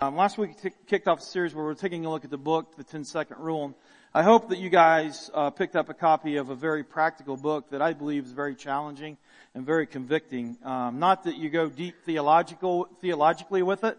Um, 0.00 0.14
last 0.14 0.38
week 0.38 0.52
t- 0.62 0.70
kicked 0.86 1.08
off 1.08 1.18
a 1.18 1.22
series 1.22 1.56
where 1.56 1.64
we're 1.64 1.74
taking 1.74 2.06
a 2.06 2.10
look 2.10 2.24
at 2.24 2.30
the 2.30 2.38
book, 2.38 2.76
The 2.76 2.84
10 2.84 3.02
Second 3.02 3.38
Rule. 3.40 3.76
I 4.14 4.22
hope 4.22 4.50
that 4.50 4.58
you 4.58 4.70
guys 4.70 5.28
uh, 5.34 5.50
picked 5.50 5.74
up 5.74 5.88
a 5.88 5.94
copy 5.94 6.36
of 6.36 6.50
a 6.50 6.54
very 6.54 6.84
practical 6.84 7.36
book 7.36 7.70
that 7.70 7.82
I 7.82 7.94
believe 7.94 8.24
is 8.24 8.30
very 8.30 8.54
challenging 8.54 9.16
and 9.56 9.66
very 9.66 9.88
convicting. 9.88 10.56
Um, 10.62 11.00
not 11.00 11.24
that 11.24 11.36
you 11.36 11.50
go 11.50 11.68
deep 11.68 11.96
theological 12.04 12.88
theologically 13.00 13.64
with 13.64 13.82
it, 13.82 13.98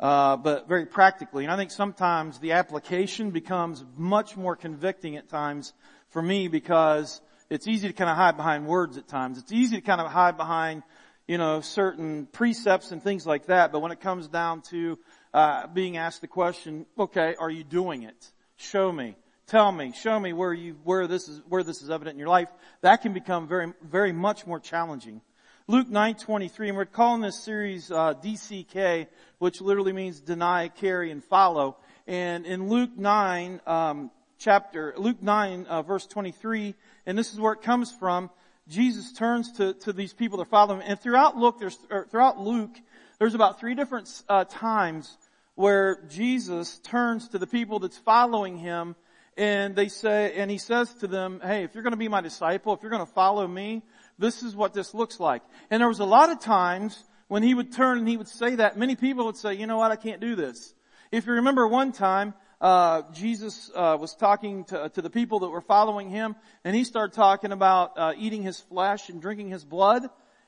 uh, 0.00 0.36
but 0.38 0.66
very 0.66 0.86
practically. 0.86 1.44
And 1.44 1.52
I 1.52 1.56
think 1.56 1.70
sometimes 1.70 2.40
the 2.40 2.50
application 2.50 3.30
becomes 3.30 3.84
much 3.96 4.36
more 4.36 4.56
convicting 4.56 5.16
at 5.16 5.28
times 5.28 5.72
for 6.10 6.20
me 6.20 6.48
because 6.48 7.20
it's 7.48 7.68
easy 7.68 7.86
to 7.86 7.94
kind 7.94 8.10
of 8.10 8.16
hide 8.16 8.36
behind 8.36 8.66
words 8.66 8.98
at 8.98 9.06
times. 9.06 9.38
It's 9.38 9.52
easy 9.52 9.76
to 9.76 9.82
kind 9.82 10.00
of 10.00 10.10
hide 10.10 10.36
behind 10.36 10.82
you 11.28 11.38
know 11.38 11.60
certain 11.60 12.26
precepts 12.26 12.90
and 12.90 13.00
things 13.02 13.26
like 13.26 13.46
that. 13.46 13.70
But 13.70 13.80
when 13.80 13.92
it 13.92 14.00
comes 14.00 14.26
down 14.26 14.62
to 14.70 14.98
uh, 15.32 15.68
being 15.68 15.96
asked 15.96 16.22
the 16.22 16.26
question, 16.26 16.86
okay, 16.98 17.36
are 17.38 17.50
you 17.50 17.62
doing 17.62 18.02
it? 18.02 18.32
Show 18.56 18.90
me. 18.90 19.14
Tell 19.46 19.70
me, 19.72 19.92
show 19.92 20.20
me 20.20 20.34
where 20.34 20.52
you, 20.52 20.76
where 20.84 21.06
this 21.06 21.26
is, 21.26 21.40
where 21.48 21.62
this 21.62 21.80
is 21.80 21.88
evident 21.88 22.14
in 22.14 22.18
your 22.18 22.28
life. 22.28 22.48
That 22.82 23.00
can 23.00 23.14
become 23.14 23.46
very, 23.48 23.72
very 23.82 24.12
much 24.12 24.46
more 24.46 24.60
challenging. 24.60 25.22
Luke 25.66 25.88
9:23, 25.88 26.68
and 26.68 26.76
we're 26.76 26.84
calling 26.84 27.22
this 27.22 27.42
series 27.42 27.90
uh, 27.90 28.14
DCK, 28.14 29.06
which 29.38 29.60
literally 29.60 29.92
means 29.92 30.20
deny, 30.20 30.68
carry, 30.68 31.10
and 31.10 31.24
follow. 31.24 31.76
And 32.06 32.46
in 32.46 32.68
Luke 32.68 32.96
9, 32.96 33.60
um, 33.66 34.10
chapter 34.38 34.94
Luke 34.96 35.22
9, 35.22 35.66
uh, 35.66 35.82
verse 35.82 36.06
23, 36.06 36.74
and 37.06 37.16
this 37.16 37.32
is 37.32 37.40
where 37.40 37.52
it 37.52 37.62
comes 37.62 37.92
from. 37.92 38.30
Jesus 38.68 39.12
turns 39.12 39.52
to, 39.52 39.74
to 39.74 39.92
these 39.92 40.12
people 40.12 40.38
that 40.38 40.48
follow 40.48 40.76
him, 40.76 40.82
and 40.86 41.00
throughout 41.00 41.36
Luke, 41.36 41.58
there's 41.58 41.78
throughout 42.10 42.38
Luke, 42.38 42.76
there's 43.18 43.34
about 43.34 43.58
three 43.58 43.74
different 43.74 44.10
uh, 44.28 44.44
times 44.44 45.16
where 45.54 46.04
Jesus 46.08 46.78
turns 46.80 47.28
to 47.28 47.38
the 47.38 47.46
people 47.46 47.80
that's 47.80 47.98
following 47.98 48.56
him 48.56 48.94
and 49.36 49.76
they 49.76 49.88
say, 49.88 50.34
and 50.34 50.50
he 50.50 50.58
says 50.58 50.92
to 50.94 51.06
them, 51.06 51.40
hey, 51.42 51.62
if 51.62 51.74
you're 51.74 51.82
going 51.84 51.92
to 51.92 51.96
be 51.96 52.08
my 52.08 52.20
disciple, 52.20 52.74
if 52.74 52.82
you're 52.82 52.90
going 52.90 53.06
to 53.06 53.12
follow 53.12 53.46
me, 53.46 53.82
this 54.18 54.42
is 54.42 54.54
what 54.54 54.74
this 54.74 54.94
looks 54.94 55.20
like. 55.20 55.42
And 55.70 55.80
there 55.80 55.88
was 55.88 56.00
a 56.00 56.04
lot 56.04 56.30
of 56.30 56.40
times 56.40 57.04
when 57.28 57.44
he 57.44 57.54
would 57.54 57.72
turn 57.72 57.98
and 57.98 58.08
he 58.08 58.16
would 58.16 58.28
say 58.28 58.56
that, 58.56 58.76
many 58.76 58.96
people 58.96 59.26
would 59.26 59.36
say, 59.36 59.54
you 59.54 59.66
know 59.66 59.78
what, 59.78 59.92
I 59.92 59.96
can't 59.96 60.20
do 60.20 60.34
this. 60.34 60.74
If 61.12 61.26
you 61.26 61.34
remember 61.34 61.68
one 61.68 61.92
time, 61.92 62.34
uh, 62.60 63.02
Jesus 63.12 63.70
uh, 63.74 63.96
was 64.00 64.14
talking 64.14 64.64
to, 64.64 64.88
to 64.88 65.02
the 65.02 65.10
people 65.10 65.40
that 65.40 65.48
were 65.48 65.60
following 65.60 66.10
him, 66.10 66.34
and 66.64 66.74
he 66.74 66.84
started 66.84 67.14
talking 67.14 67.52
about 67.52 67.96
uh, 67.96 68.12
eating 68.16 68.42
his 68.42 68.58
flesh 68.58 69.08
and 69.08 69.22
drinking 69.22 69.48
his 69.48 69.64
blood, 69.64 70.02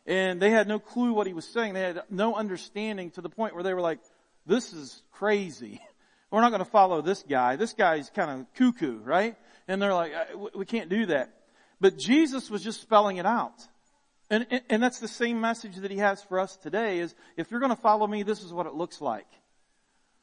and 0.06 0.42
they 0.42 0.50
had 0.50 0.66
no 0.66 0.78
clue 0.78 1.12
what 1.12 1.26
he 1.26 1.32
was 1.32 1.44
saying. 1.44 1.74
They 1.74 1.82
had 1.82 2.02
no 2.10 2.34
understanding 2.34 3.12
to 3.12 3.20
the 3.20 3.28
point 3.28 3.54
where 3.54 3.62
they 3.62 3.74
were 3.74 3.80
like, 3.80 4.00
this 4.46 4.72
is 4.72 5.02
crazy. 5.12 5.80
We're 6.30 6.40
not 6.40 6.50
going 6.50 6.64
to 6.64 6.70
follow 6.70 7.00
this 7.00 7.22
guy. 7.22 7.56
This 7.56 7.72
guy's 7.72 8.10
kind 8.10 8.40
of 8.40 8.46
cuckoo, 8.54 8.98
right? 8.98 9.36
And 9.68 9.80
they're 9.80 9.94
like, 9.94 10.12
uh, 10.12 10.48
we 10.54 10.64
can't 10.64 10.88
do 10.88 11.06
that. 11.06 11.32
But 11.80 11.96
Jesus 11.96 12.50
was 12.50 12.62
just 12.62 12.80
spelling 12.80 13.16
it 13.16 13.26
out. 13.26 13.66
And, 14.30 14.46
and 14.68 14.82
that's 14.82 15.00
the 15.00 15.08
same 15.08 15.40
message 15.40 15.76
that 15.76 15.90
he 15.90 15.98
has 15.98 16.22
for 16.22 16.38
us 16.38 16.56
today 16.56 17.00
is 17.00 17.14
if 17.36 17.50
you're 17.50 17.58
going 17.58 17.74
to 17.74 17.80
follow 17.80 18.06
me, 18.06 18.22
this 18.22 18.42
is 18.42 18.52
what 18.52 18.66
it 18.66 18.74
looks 18.74 19.00
like. 19.00 19.26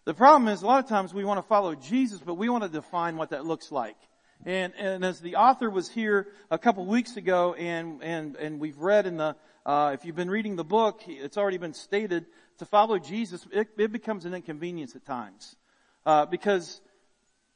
The 0.07 0.13
problem 0.13 0.47
is 0.47 0.61
a 0.61 0.65
lot 0.65 0.81
of 0.81 0.89
times 0.89 1.13
we 1.13 1.25
want 1.25 1.37
to 1.37 1.45
follow 1.45 1.75
Jesus, 1.75 2.21
but 2.25 2.35
we 2.35 2.47
want 2.47 2.63
to 2.63 2.69
define 2.69 3.17
what 3.17 3.31
that 3.31 3.45
looks 3.45 3.73
like. 3.73 3.97
And, 4.45 4.71
and 4.79 5.03
as 5.03 5.19
the 5.19 5.35
author 5.35 5.69
was 5.69 5.89
here 5.89 6.29
a 6.49 6.57
couple 6.57 6.85
weeks 6.85 7.17
ago 7.17 7.55
and, 7.55 8.01
and, 8.01 8.37
and 8.37 8.57
we've 8.57 8.77
read 8.77 9.05
in 9.05 9.17
the, 9.17 9.35
uh, 9.65 9.91
if 9.93 10.05
you've 10.05 10.15
been 10.15 10.29
reading 10.29 10.55
the 10.55 10.63
book, 10.63 11.01
it's 11.07 11.37
already 11.37 11.57
been 11.57 11.73
stated 11.73 12.25
to 12.59 12.65
follow 12.65 12.97
Jesus, 12.99 13.45
it, 13.51 13.67
it 13.77 13.91
becomes 13.91 14.23
an 14.23 14.33
inconvenience 14.33 14.95
at 14.95 15.05
times. 15.05 15.57
Uh, 16.05 16.25
because 16.25 16.79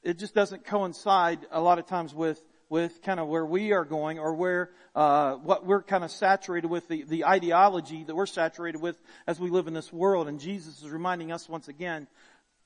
it 0.03 0.19
just 0.19 0.35
doesn't 0.35 0.65
coincide 0.65 1.39
a 1.51 1.61
lot 1.61 1.79
of 1.79 1.85
times 1.85 2.13
with 2.13 2.43
with 2.71 3.01
kind 3.01 3.19
of 3.19 3.27
where 3.27 3.45
we 3.45 3.73
are 3.73 3.83
going 3.83 4.17
or 4.17 4.33
where 4.33 4.71
uh, 4.95 5.33
what 5.33 5.65
we're 5.65 5.83
kind 5.83 6.05
of 6.05 6.09
saturated 6.09 6.69
with 6.69 6.87
the, 6.87 7.03
the 7.03 7.25
ideology 7.25 8.05
that 8.05 8.15
we're 8.15 8.25
saturated 8.25 8.81
with 8.81 8.95
as 9.27 9.37
we 9.41 9.49
live 9.49 9.67
in 9.67 9.73
this 9.73 9.91
world 9.91 10.29
and 10.29 10.39
jesus 10.39 10.81
is 10.81 10.89
reminding 10.89 11.33
us 11.33 11.49
once 11.49 11.67
again 11.67 12.07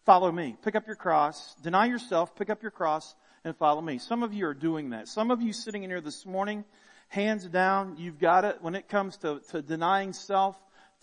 follow 0.05 0.31
me 0.31 0.55
pick 0.63 0.75
up 0.75 0.87
your 0.87 0.95
cross 0.95 1.55
deny 1.63 1.85
yourself 1.85 2.35
pick 2.35 2.49
up 2.49 2.61
your 2.61 2.71
cross 2.71 3.15
and 3.43 3.55
follow 3.57 3.81
me 3.81 3.97
some 3.97 4.23
of 4.23 4.33
you 4.33 4.45
are 4.45 4.53
doing 4.53 4.91
that 4.91 5.07
some 5.07 5.31
of 5.31 5.41
you 5.41 5.51
sitting 5.51 5.83
in 5.83 5.89
here 5.89 6.01
this 6.01 6.25
morning 6.25 6.63
hands 7.09 7.45
down 7.45 7.95
you've 7.97 8.19
got 8.19 8.45
it 8.45 8.57
when 8.61 8.75
it 8.75 8.87
comes 8.87 9.17
to, 9.17 9.41
to 9.49 9.61
denying 9.61 10.13
self 10.13 10.55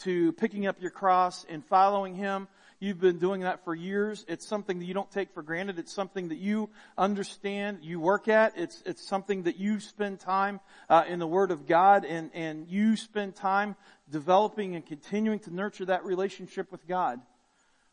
to 0.02 0.32
picking 0.32 0.66
up 0.66 0.80
your 0.80 0.90
cross 0.90 1.44
and 1.48 1.64
following 1.64 2.14
Him. 2.14 2.48
You've 2.80 3.00
been 3.00 3.18
doing 3.18 3.42
that 3.42 3.64
for 3.64 3.74
years. 3.74 4.24
It's 4.26 4.46
something 4.46 4.80
that 4.80 4.84
you 4.84 4.94
don't 4.94 5.10
take 5.10 5.32
for 5.32 5.42
granted. 5.42 5.78
It's 5.78 5.92
something 5.92 6.28
that 6.28 6.38
you 6.38 6.68
understand, 6.98 7.78
you 7.82 8.00
work 8.00 8.26
at. 8.26 8.58
It's, 8.58 8.82
it's 8.84 9.06
something 9.06 9.44
that 9.44 9.56
you 9.56 9.78
spend 9.78 10.18
time 10.18 10.58
uh, 10.88 11.04
in 11.06 11.20
the 11.20 11.26
Word 11.26 11.52
of 11.52 11.66
God 11.66 12.04
and, 12.04 12.30
and 12.34 12.66
you 12.66 12.96
spend 12.96 13.36
time 13.36 13.76
developing 14.10 14.74
and 14.74 14.84
continuing 14.84 15.38
to 15.40 15.54
nurture 15.54 15.84
that 15.84 16.04
relationship 16.04 16.72
with 16.72 16.88
God. 16.88 17.20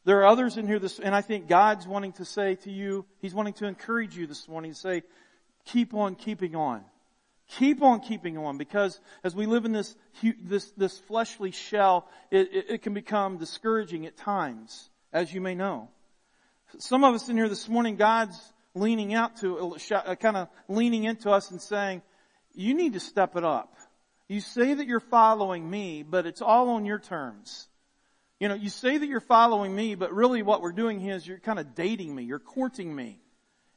There 0.06 0.20
are 0.22 0.28
others 0.28 0.58
in 0.58 0.68
here 0.68 0.80
this, 0.80 1.00
and 1.00 1.14
I 1.14 1.22
think 1.22 1.48
God's 1.48 1.88
wanting 1.88 2.14
to 2.14 2.26
say 2.26 2.56
to 2.56 2.72
you, 2.72 3.06
He's 3.22 3.34
wanting 3.34 3.54
to 3.54 3.66
encourage 3.66 4.16
you 4.16 4.28
this 4.28 4.48
morning 4.48 4.72
to 4.72 4.78
say, 4.78 5.04
keep 5.66 5.94
on 5.94 6.16
keeping 6.16 6.56
on. 6.56 6.84
Keep 7.58 7.82
on 7.82 8.00
keeping 8.00 8.38
on 8.38 8.58
because 8.58 9.00
as 9.24 9.36
we 9.36 9.48
live 9.48 9.66
in 9.66 9.72
this, 9.72 9.96
this, 10.44 10.70
this 10.78 11.00
fleshly 11.00 11.52
shell, 11.52 12.08
it, 12.30 12.54
it, 12.54 12.66
it 12.70 12.82
can 12.84 12.94
become 12.94 13.38
discouraging 13.38 14.06
at 14.06 14.16
times, 14.16 14.90
as 15.12 15.34
you 15.34 15.42
may 15.42 15.56
know. 15.56 15.90
Some 16.78 17.04
of 17.04 17.16
us 17.16 17.28
in 17.28 17.36
here 17.36 17.50
this 17.50 17.68
morning, 17.68 17.96
God's 17.96 18.40
leaning 18.76 19.16
out 19.16 19.38
to, 19.38 19.76
uh, 19.92 20.16
kind 20.16 20.38
of 20.38 20.48
leaning 20.68 21.06
into 21.06 21.32
us 21.32 21.50
and 21.50 21.60
saying, 21.60 22.04
you 22.54 22.76
need 22.76 22.94
to 22.94 23.00
step 23.00 23.36
it 23.36 23.44
up. 23.44 23.74
You 24.28 24.42
say 24.42 24.76
that 24.76 24.86
you're 24.86 25.00
following 25.00 25.68
me, 25.68 26.04
but 26.04 26.28
it's 26.28 26.42
all 26.42 26.70
on 26.70 26.86
your 26.86 27.00
terms. 27.00 27.68
You 28.40 28.48
know, 28.48 28.56
you 28.56 28.70
say 28.70 28.98
that 28.98 29.08
you're 29.08 29.20
following 29.20 29.76
me, 29.76 29.96
but 29.96 30.14
really 30.14 30.44
what 30.44 30.62
we're 30.62 30.72
doing 30.72 31.00
here 31.00 31.16
is 31.16 31.28
you're 31.28 31.40
kind 31.40 31.60
of 31.60 31.76
dating 31.76 32.16
me, 32.16 32.24
you're 32.24 32.40
courting 32.40 32.96
me. 32.96 33.20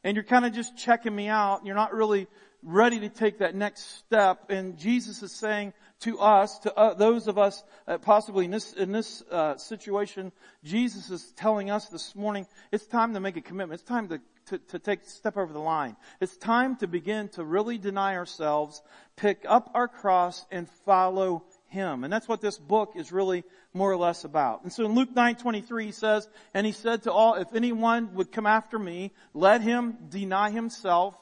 And 0.05 0.17
you're 0.17 0.25
kind 0.25 0.45
of 0.45 0.53
just 0.53 0.77
checking 0.77 1.15
me 1.15 1.29
out. 1.29 1.65
You're 1.65 1.77
not 1.77 1.93
really 1.93 2.27
ready 2.63 3.01
to 3.01 3.09
take 3.09 3.39
that 3.39 3.55
next 3.55 3.99
step. 3.99 4.51
And 4.51 4.77
Jesus 4.79 5.23
is 5.23 5.33
saying 5.33 5.73
to 6.01 6.19
us, 6.19 6.59
to 6.61 6.75
uh, 6.75 6.95
those 6.95 7.29
of 7.29 7.39
us 7.39 7.63
uh, 7.87 7.99
possibly 7.99 8.45
in 8.45 8.51
this 8.51 8.73
in 8.73 8.91
this 8.91 9.23
uh, 9.31 9.57
situation, 9.57 10.33
Jesus 10.65 11.11
is 11.11 11.33
telling 11.37 11.71
us 11.71 11.89
this 11.89 12.15
morning, 12.17 12.47
it's 12.73 12.87
time 12.87 13.15
to 13.15 13.21
make 13.21 13.37
a 13.37 13.41
commitment. 13.41 13.81
It's 13.81 13.89
time 13.89 14.09
to, 14.09 14.21
to 14.47 14.59
to 14.59 14.79
take 14.81 15.03
a 15.03 15.09
step 15.09 15.37
over 15.37 15.53
the 15.53 15.61
line. 15.61 15.97
It's 16.21 16.37
time 16.37 16.77
to 16.77 16.89
begin 16.89 17.29
to 17.31 17.45
really 17.45 17.79
deny 17.79 18.17
ourselves, 18.17 18.83
pick 19.17 19.45
up 19.49 19.71
our 19.75 19.87
cross, 19.87 20.45
and 20.51 20.69
follow 20.85 21.45
him. 21.69 22.05
And 22.05 22.13
that's 22.13 22.29
what 22.29 22.41
this 22.41 22.59
book 22.59 22.93
is 22.97 23.13
really 23.13 23.45
more 23.75 23.91
or 23.91 23.97
less 23.97 24.25
about. 24.25 24.63
And 24.63 24.73
so 24.73 24.85
in 24.85 24.95
Luke 24.95 25.15
9:23 25.15 25.85
he 25.85 25.93
says, 25.93 26.29
and 26.55 26.67
he 26.67 26.73
said 26.73 27.05
to 27.05 27.13
all, 27.13 27.35
if 27.35 27.55
anyone 27.55 28.15
would 28.15 28.31
come 28.31 28.47
after 28.47 28.79
me, 28.79 29.13
let 29.35 29.61
him 29.61 29.97
deny 30.09 30.51
himself 30.51 31.15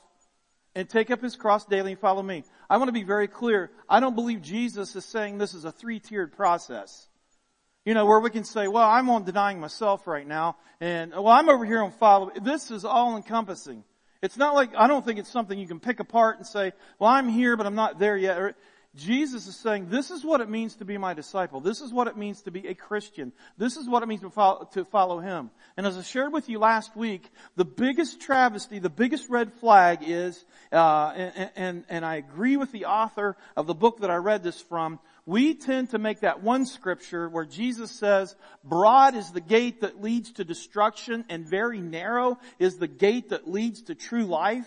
and 0.75 0.89
take 0.89 1.11
up 1.11 1.21
his 1.21 1.37
cross 1.37 1.65
daily 1.65 1.93
and 1.93 2.01
follow 2.01 2.23
me. 2.23 2.45
I 2.69 2.77
want 2.77 2.89
to 2.89 2.93
be 2.93 3.03
very 3.03 3.29
clear. 3.29 3.71
I 3.89 4.01
don't 4.01 4.15
believe 4.15 4.43
Jesus 4.43 4.95
is 4.95 5.05
saying 5.05 5.39
this 5.39 5.55
is 5.55 5.65
a 5.65 5.73
three-tiered 5.73 6.33
process. 6.33 7.09
You 7.85 7.95
know, 7.95 8.05
where 8.05 8.21
we 8.21 8.31
can 8.31 8.45
say, 8.45 8.69
well, 8.69 8.89
I'm 8.89 9.09
on 9.11 9.25
denying 9.25 9.59
myself 9.59 10.07
right 10.07 10.27
now, 10.27 10.57
and 10.81 11.13
well, 11.13 11.29
I'm 11.29 11.49
over 11.49 11.65
here 11.65 11.83
on 11.83 11.93
follow. 11.93 12.31
This 12.41 12.71
is 12.71 12.85
all 12.85 13.17
encompassing. 13.17 13.85
It's 14.23 14.37
not 14.37 14.55
like, 14.55 14.77
I 14.77 14.87
don't 14.87 15.05
think 15.05 15.19
it's 15.19 15.31
something 15.31 15.59
you 15.59 15.67
can 15.67 15.81
pick 15.81 15.99
apart 15.99 16.37
and 16.37 16.47
say, 16.47 16.73
well, 16.99 17.11
I'm 17.11 17.29
here, 17.29 17.57
but 17.57 17.67
I'm 17.67 17.75
not 17.75 17.99
there 17.99 18.19
yet. 18.19 18.55
Jesus 18.97 19.47
is 19.47 19.55
saying, 19.55 19.89
this 19.89 20.11
is 20.11 20.25
what 20.25 20.41
it 20.41 20.49
means 20.49 20.75
to 20.77 20.85
be 20.85 20.99
my 20.99 21.15
disciple. 21.15 21.61
This 21.61 21.81
is 21.81 21.93
what 21.93 22.09
it 22.09 22.17
means 22.17 22.43
to 22.43 22.51
be 22.51 22.67
a 22.67 22.75
Christian. 22.75 23.33
This 23.57 23.77
is 23.77 23.89
what 23.89 24.03
it 24.03 24.07
means 24.07 24.23
to 24.23 24.31
follow, 24.31 24.69
to 24.73 24.85
follow 24.85 25.21
Him. 25.21 25.51
And 25.77 25.87
as 25.87 25.97
I 25.97 26.03
shared 26.03 26.33
with 26.33 26.49
you 26.49 26.59
last 26.59 26.97
week, 26.97 27.31
the 27.55 27.65
biggest 27.65 28.21
travesty, 28.21 28.81
the 28.81 28.91
biggest 28.91 29.29
red 29.31 29.53
flag 29.53 30.01
is, 30.05 30.45
uh, 30.73 31.13
and, 31.15 31.51
and, 31.55 31.85
and 31.89 32.05
I 32.05 32.17
agree 32.17 32.57
with 32.57 32.73
the 32.73 32.87
author 32.87 33.37
of 33.57 33.69
the 33.69 33.75
book 33.75 34.01
that 34.01 34.11
I 34.11 34.17
read 34.17 34.43
this 34.43 34.61
from, 34.61 34.99
we 35.25 35.55
tend 35.55 35.91
to 35.91 35.99
make 35.99 36.21
that 36.21 36.43
one 36.43 36.67
scripture 36.67 37.29
where 37.29 37.45
Jesus 37.45 37.93
says, 37.93 38.35
broad 38.65 39.15
is 39.15 39.31
the 39.31 39.41
gate 39.41 39.83
that 39.83 40.03
leads 40.03 40.33
to 40.33 40.45
destruction 40.45 41.25
and 41.29 41.47
very 41.47 41.81
narrow 41.81 42.39
is 42.59 42.79
the 42.79 42.89
gate 42.89 43.29
that 43.29 43.49
leads 43.49 43.83
to 43.83 43.95
true 43.95 44.25
life. 44.25 44.67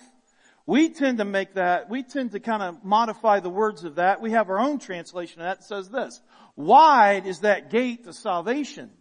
We 0.66 0.90
tend 0.90 1.18
to 1.18 1.26
make 1.26 1.56
that, 1.56 1.90
we 1.90 2.04
tend 2.04 2.32
to 2.32 2.40
kind 2.40 2.64
of 2.64 2.84
modify 2.84 3.42
the 3.42 3.50
words 3.50 3.84
of 3.84 3.96
that. 3.96 4.22
We 4.22 4.32
have 4.32 4.50
our 4.50 4.60
own 4.60 4.80
translation 4.80 5.42
of 5.42 5.48
that 5.48 5.60
that 5.60 5.66
says 5.66 5.90
this. 5.90 6.22
Wide 6.56 7.26
is 7.26 7.40
that 7.40 7.70
gate 7.70 8.06
to 8.06 8.14
salvation. 8.14 8.92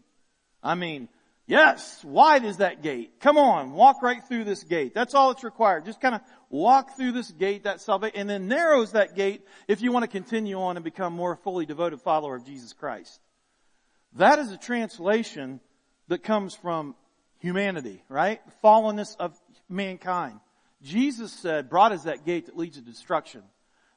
I 0.63 0.75
mean, 0.75 1.09
yes, 1.47 2.03
wide 2.05 2.45
is 2.45 2.57
that 2.57 2.83
gate. 2.83 3.21
Come 3.21 3.39
on, 3.39 3.73
walk 3.73 4.03
right 4.03 4.23
through 4.27 4.45
this 4.45 4.65
gate. 4.65 4.93
That's 4.93 5.15
all 5.15 5.33
that's 5.33 5.45
required. 5.45 5.85
Just 5.85 6.01
kind 6.01 6.17
of 6.17 6.21
walk 6.51 6.97
through 6.97 7.13
this 7.13 7.31
gate, 7.31 7.65
that 7.65 7.81
salvation, 7.81 8.17
and 8.17 8.31
then 8.31 8.49
narrows 8.49 8.93
that 8.93 9.15
gate 9.15 9.43
if 9.69 9.83
you 9.83 9.93
want 9.93 10.03
to 10.03 10.09
continue 10.09 10.61
on 10.61 10.77
and 10.77 10.83
become 10.83 11.13
more 11.13 11.37
fully 11.37 11.65
devoted 11.65 12.01
follower 12.01 12.35
of 12.35 12.45
Jesus 12.45 12.73
Christ. 12.73 13.21
That 14.15 14.41
is 14.41 14.51
a 14.51 14.59
translation 14.59 15.61
that 16.09 16.25
comes 16.25 16.55
from 16.55 16.97
humanity, 17.39 18.03
right? 18.09 18.41
Fallenness 18.65 19.17
of 19.19 19.39
mankind. 19.69 20.41
Jesus 20.83 21.33
said, 21.33 21.71
broad 21.71 21.93
is 21.93 22.05
that 22.05 22.25
gate 22.25 22.47
that 22.47 22.57
leads 22.57 22.77
to 22.77 22.83
destruction. 22.83 23.43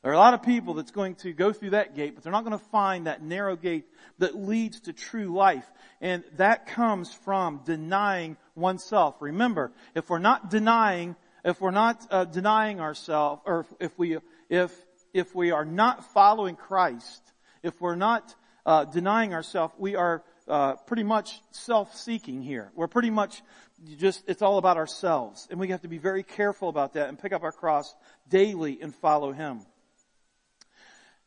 There 0.04 0.12
are 0.12 0.16
a 0.16 0.20
lot 0.20 0.36
of 0.36 0.44
people 0.44 0.76
that's 0.76 0.92
going 0.92 1.16
to 1.16 1.34
go 1.34 1.52
through 1.52 1.72
that 1.72 1.96
gate, 1.96 2.14
but 2.14 2.24
they're 2.24 2.32
not 2.32 2.46
going 2.46 2.58
to 2.58 2.66
find 2.66 3.08
that 3.08 3.24
narrow 3.24 3.56
gate 3.56 3.86
that 4.20 4.36
leads 4.36 4.82
to 4.82 4.94
true 4.94 5.34
life. 5.34 5.66
And 6.00 6.24
that 6.38 6.68
comes 6.68 7.12
from 7.12 7.62
denying 7.66 8.38
oneself. 8.54 9.16
Remember, 9.20 9.72
if 9.96 10.08
we're 10.08 10.20
not 10.20 10.52
denying, 10.52 11.16
if 11.44 11.60
we're 11.60 11.72
not 11.72 12.06
uh, 12.12 12.26
denying 12.26 12.80
ourselves, 12.80 13.42
or 13.46 13.66
if 13.80 13.98
we, 13.98 14.20
if, 14.48 14.72
if 15.12 15.34
we 15.34 15.50
are 15.50 15.66
not 15.66 16.14
following 16.14 16.56
Christ, 16.56 17.24
if 17.64 17.82
we're 17.82 17.96
not 17.96 18.36
uh, 18.64 18.86
denying 18.86 19.34
ourselves, 19.34 19.74
we 19.80 19.96
are 19.96 20.24
uh, 20.48 20.76
pretty 20.86 21.04
much 21.04 21.42
self-seeking 21.50 22.44
here. 22.44 22.72
We're 22.76 22.88
pretty 22.88 23.10
much 23.10 23.42
just, 23.98 24.24
it's 24.28 24.42
all 24.42 24.58
about 24.58 24.78
ourselves. 24.78 25.48
And 25.52 25.60
we 25.60 25.70
have 25.70 25.82
to 25.82 25.88
be 25.88 25.98
very 25.98 26.24
careful 26.24 26.70
about 26.70 26.94
that 26.94 27.10
and 27.10 27.20
pick 27.20 27.34
up 27.34 27.44
our 27.44 27.52
cross 27.52 27.94
daily 28.30 28.80
and 28.82 28.94
follow 28.96 29.32
Him. 29.32 29.62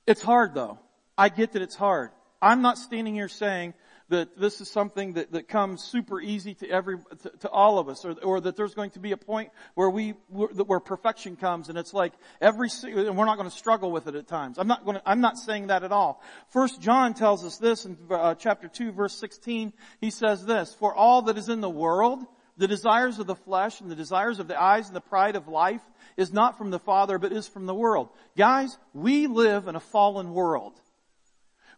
It's 0.07 0.23
hard 0.23 0.55
though. 0.55 0.79
I 1.17 1.29
get 1.29 1.53
that 1.53 1.63
it's 1.63 1.77
hard. 1.77 2.11
I'm 2.41 2.63
not 2.63 2.79
standing 2.79 3.15
here 3.15 3.29
saying 3.29 3.75
that 4.09 4.39
this 4.39 4.61
is 4.61 4.71
something 4.71 5.15
that, 5.15 5.33
that 5.33 5.49
comes 5.49 5.83
super 5.83 6.21
easy 6.21 6.55
to 6.55 6.71
every, 6.71 6.97
to, 7.23 7.31
to 7.41 7.49
all 7.51 7.79
of 7.79 7.89
us, 7.89 8.05
or, 8.05 8.13
or 8.23 8.41
that 8.41 8.57
there's 8.57 8.75
going 8.75 8.91
to 8.91 9.01
be 9.01 9.13
a 9.13 9.17
point 9.17 9.51
where 9.75 9.91
we, 9.91 10.11
where 10.31 10.81
perfection 10.81 11.37
comes 11.37 11.69
and 11.69 11.77
it's 11.77 11.93
like 11.93 12.15
every, 12.41 12.71
and 12.85 13.19
we're 13.19 13.27
not 13.27 13.37
going 13.37 13.51
to 13.51 13.57
struggle 13.57 13.93
with 13.93 14.07
it 14.07 14.15
at 14.15 14.27
times. 14.27 14.59
I'm 14.59 14.67
not 14.67 14.85
going 14.85 14.97
to, 14.97 15.03
I'm 15.05 15.21
not 15.21 15.37
saying 15.37 15.67
that 15.67 15.85
at 15.85 15.93
all. 15.93 16.23
First 16.51 16.81
John 16.81 17.13
tells 17.13 17.45
us 17.45 17.59
this 17.59 17.85
in 17.85 17.99
uh, 18.11 18.35
chapter 18.35 18.69
2 18.69 18.93
verse 18.93 19.15
16. 19.19 19.73
He 20.01 20.11
says 20.11 20.47
this, 20.47 20.75
for 20.75 20.95
all 20.95 21.23
that 21.23 21.37
is 21.37 21.51
in 21.51 21.61
the 21.61 21.69
world, 21.69 22.25
the 22.59 22.69
desires 22.69 23.19
of 23.19 23.27
the 23.27 23.37
flesh 23.37 23.81
and 23.81 23.91
the 23.91 23.97
desires 23.97 24.41
of 24.41 24.49
the 24.49 24.61
eyes 24.61 24.89
and 24.89 24.97
the 24.97 25.01
pride 25.01 25.37
of 25.37 25.49
life 25.49 25.81
is 26.17 26.33
not 26.33 26.59
from 26.59 26.71
the 26.71 26.81
Father, 26.81 27.19
but 27.19 27.33
is 27.33 27.47
from 27.47 27.67
the 27.67 27.75
world. 27.75 28.09
Guys, 28.37 28.77
we 28.93 29.29
live 29.29 29.69
in 29.69 29.77
a 29.77 29.81
fallen 29.81 30.35
world. 30.35 30.75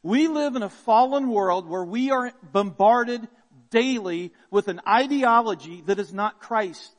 We 0.03 0.29
live 0.29 0.57
in 0.57 0.63
a 0.63 0.71
fallen 0.71 1.29
world 1.29 1.69
where 1.69 1.85
we 1.85 2.11
are 2.11 2.33
bombarded 2.43 3.29
daily 3.69 4.33
with 4.51 4.69
an 4.69 4.81
ideology 4.89 5.83
that 5.83 5.99
is 5.99 6.13
not 6.15 6.41
Christ. 6.41 6.93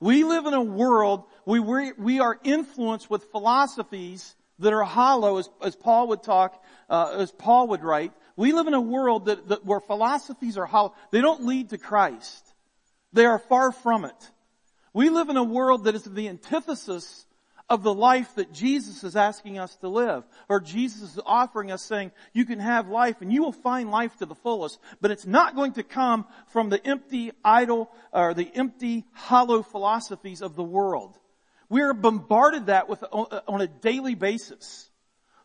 We 0.00 0.24
live 0.24 0.46
in 0.46 0.54
a 0.54 0.62
world 0.62 1.24
where 1.44 1.92
we 1.98 2.20
are 2.20 2.38
influenced 2.42 3.10
with 3.10 3.24
philosophies 3.24 4.34
that 4.60 4.72
are 4.72 4.84
hollow, 4.84 5.36
as, 5.36 5.50
as 5.62 5.76
Paul 5.76 6.08
would 6.08 6.22
talk, 6.22 6.62
uh, 6.88 7.16
as 7.18 7.30
Paul 7.30 7.68
would 7.68 7.82
write. 7.82 8.12
We 8.36 8.52
live 8.52 8.66
in 8.66 8.74
a 8.74 8.80
world 8.80 9.26
that, 9.26 9.48
that 9.48 9.66
where 9.66 9.80
philosophies 9.80 10.56
are 10.56 10.64
hollow. 10.64 10.94
They 11.10 11.20
don't 11.20 11.44
lead 11.44 11.70
to 11.70 11.78
Christ. 11.78 12.49
They 13.12 13.26
are 13.26 13.38
far 13.38 13.72
from 13.72 14.04
it. 14.04 14.30
We 14.92 15.08
live 15.08 15.28
in 15.28 15.36
a 15.36 15.44
world 15.44 15.84
that 15.84 15.94
is 15.94 16.04
the 16.04 16.28
antithesis 16.28 17.26
of 17.68 17.84
the 17.84 17.94
life 17.94 18.34
that 18.34 18.52
Jesus 18.52 19.04
is 19.04 19.14
asking 19.14 19.58
us 19.58 19.76
to 19.76 19.88
live. 19.88 20.24
Or 20.48 20.60
Jesus 20.60 21.12
is 21.12 21.20
offering 21.24 21.70
us 21.70 21.82
saying, 21.82 22.10
you 22.32 22.44
can 22.44 22.58
have 22.58 22.88
life 22.88 23.20
and 23.20 23.32
you 23.32 23.42
will 23.42 23.52
find 23.52 23.90
life 23.92 24.16
to 24.16 24.26
the 24.26 24.34
fullest, 24.34 24.80
but 25.00 25.12
it's 25.12 25.26
not 25.26 25.54
going 25.54 25.74
to 25.74 25.84
come 25.84 26.26
from 26.48 26.68
the 26.68 26.84
empty 26.84 27.30
idle 27.44 27.88
or 28.12 28.34
the 28.34 28.50
empty 28.54 29.04
hollow 29.12 29.62
philosophies 29.62 30.42
of 30.42 30.56
the 30.56 30.64
world. 30.64 31.16
We 31.68 31.82
are 31.82 31.94
bombarded 31.94 32.66
that 32.66 32.88
with, 32.88 33.04
on 33.12 33.60
a 33.60 33.68
daily 33.68 34.16
basis. 34.16 34.90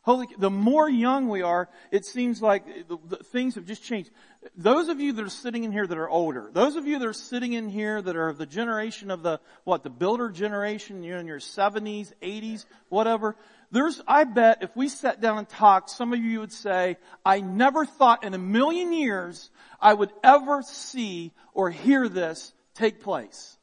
Holy, 0.01 0.27
the 0.37 0.51
more 0.51 0.89
young 0.89 1.29
we 1.29 1.41
are, 1.43 1.69
it 1.91 2.05
seems 2.05 2.39
like 2.39 2.87
the, 2.87 2.97
the, 3.07 3.17
things 3.17 3.55
have 3.55 3.65
just 3.65 3.83
changed. 3.83 4.09
Those 4.55 4.89
of 4.89 4.99
you 4.99 5.13
that 5.13 5.25
are 5.25 5.29
sitting 5.29 5.63
in 5.63 5.71
here 5.71 5.87
that 5.87 5.97
are 5.97 6.09
older, 6.09 6.49
those 6.53 6.75
of 6.75 6.85
you 6.85 6.99
that 6.99 7.07
are 7.07 7.13
sitting 7.13 7.53
in 7.53 7.69
here 7.69 8.01
that 8.01 8.15
are 8.15 8.29
of 8.29 8.37
the 8.37 8.45
generation 8.45 9.09
of 9.09 9.23
the, 9.23 9.39
what, 9.63 9.83
the 9.83 9.89
builder 9.89 10.29
generation, 10.29 11.03
you're 11.03 11.17
in 11.17 11.27
your 11.27 11.39
70s, 11.39 12.13
80s, 12.21 12.65
whatever, 12.89 13.35
there's, 13.71 14.01
I 14.07 14.23
bet 14.23 14.59
if 14.61 14.75
we 14.75 14.87
sat 14.87 15.19
down 15.19 15.37
and 15.37 15.49
talked, 15.49 15.89
some 15.89 16.13
of 16.13 16.19
you 16.19 16.39
would 16.41 16.53
say, 16.53 16.97
I 17.25 17.41
never 17.41 17.85
thought 17.85 18.23
in 18.23 18.33
a 18.33 18.37
million 18.37 18.93
years 18.93 19.49
I 19.81 19.93
would 19.93 20.11
ever 20.23 20.61
see 20.61 21.33
or 21.53 21.71
hear 21.71 22.07
this 22.07 22.53
take 22.75 23.01
place. 23.01 23.54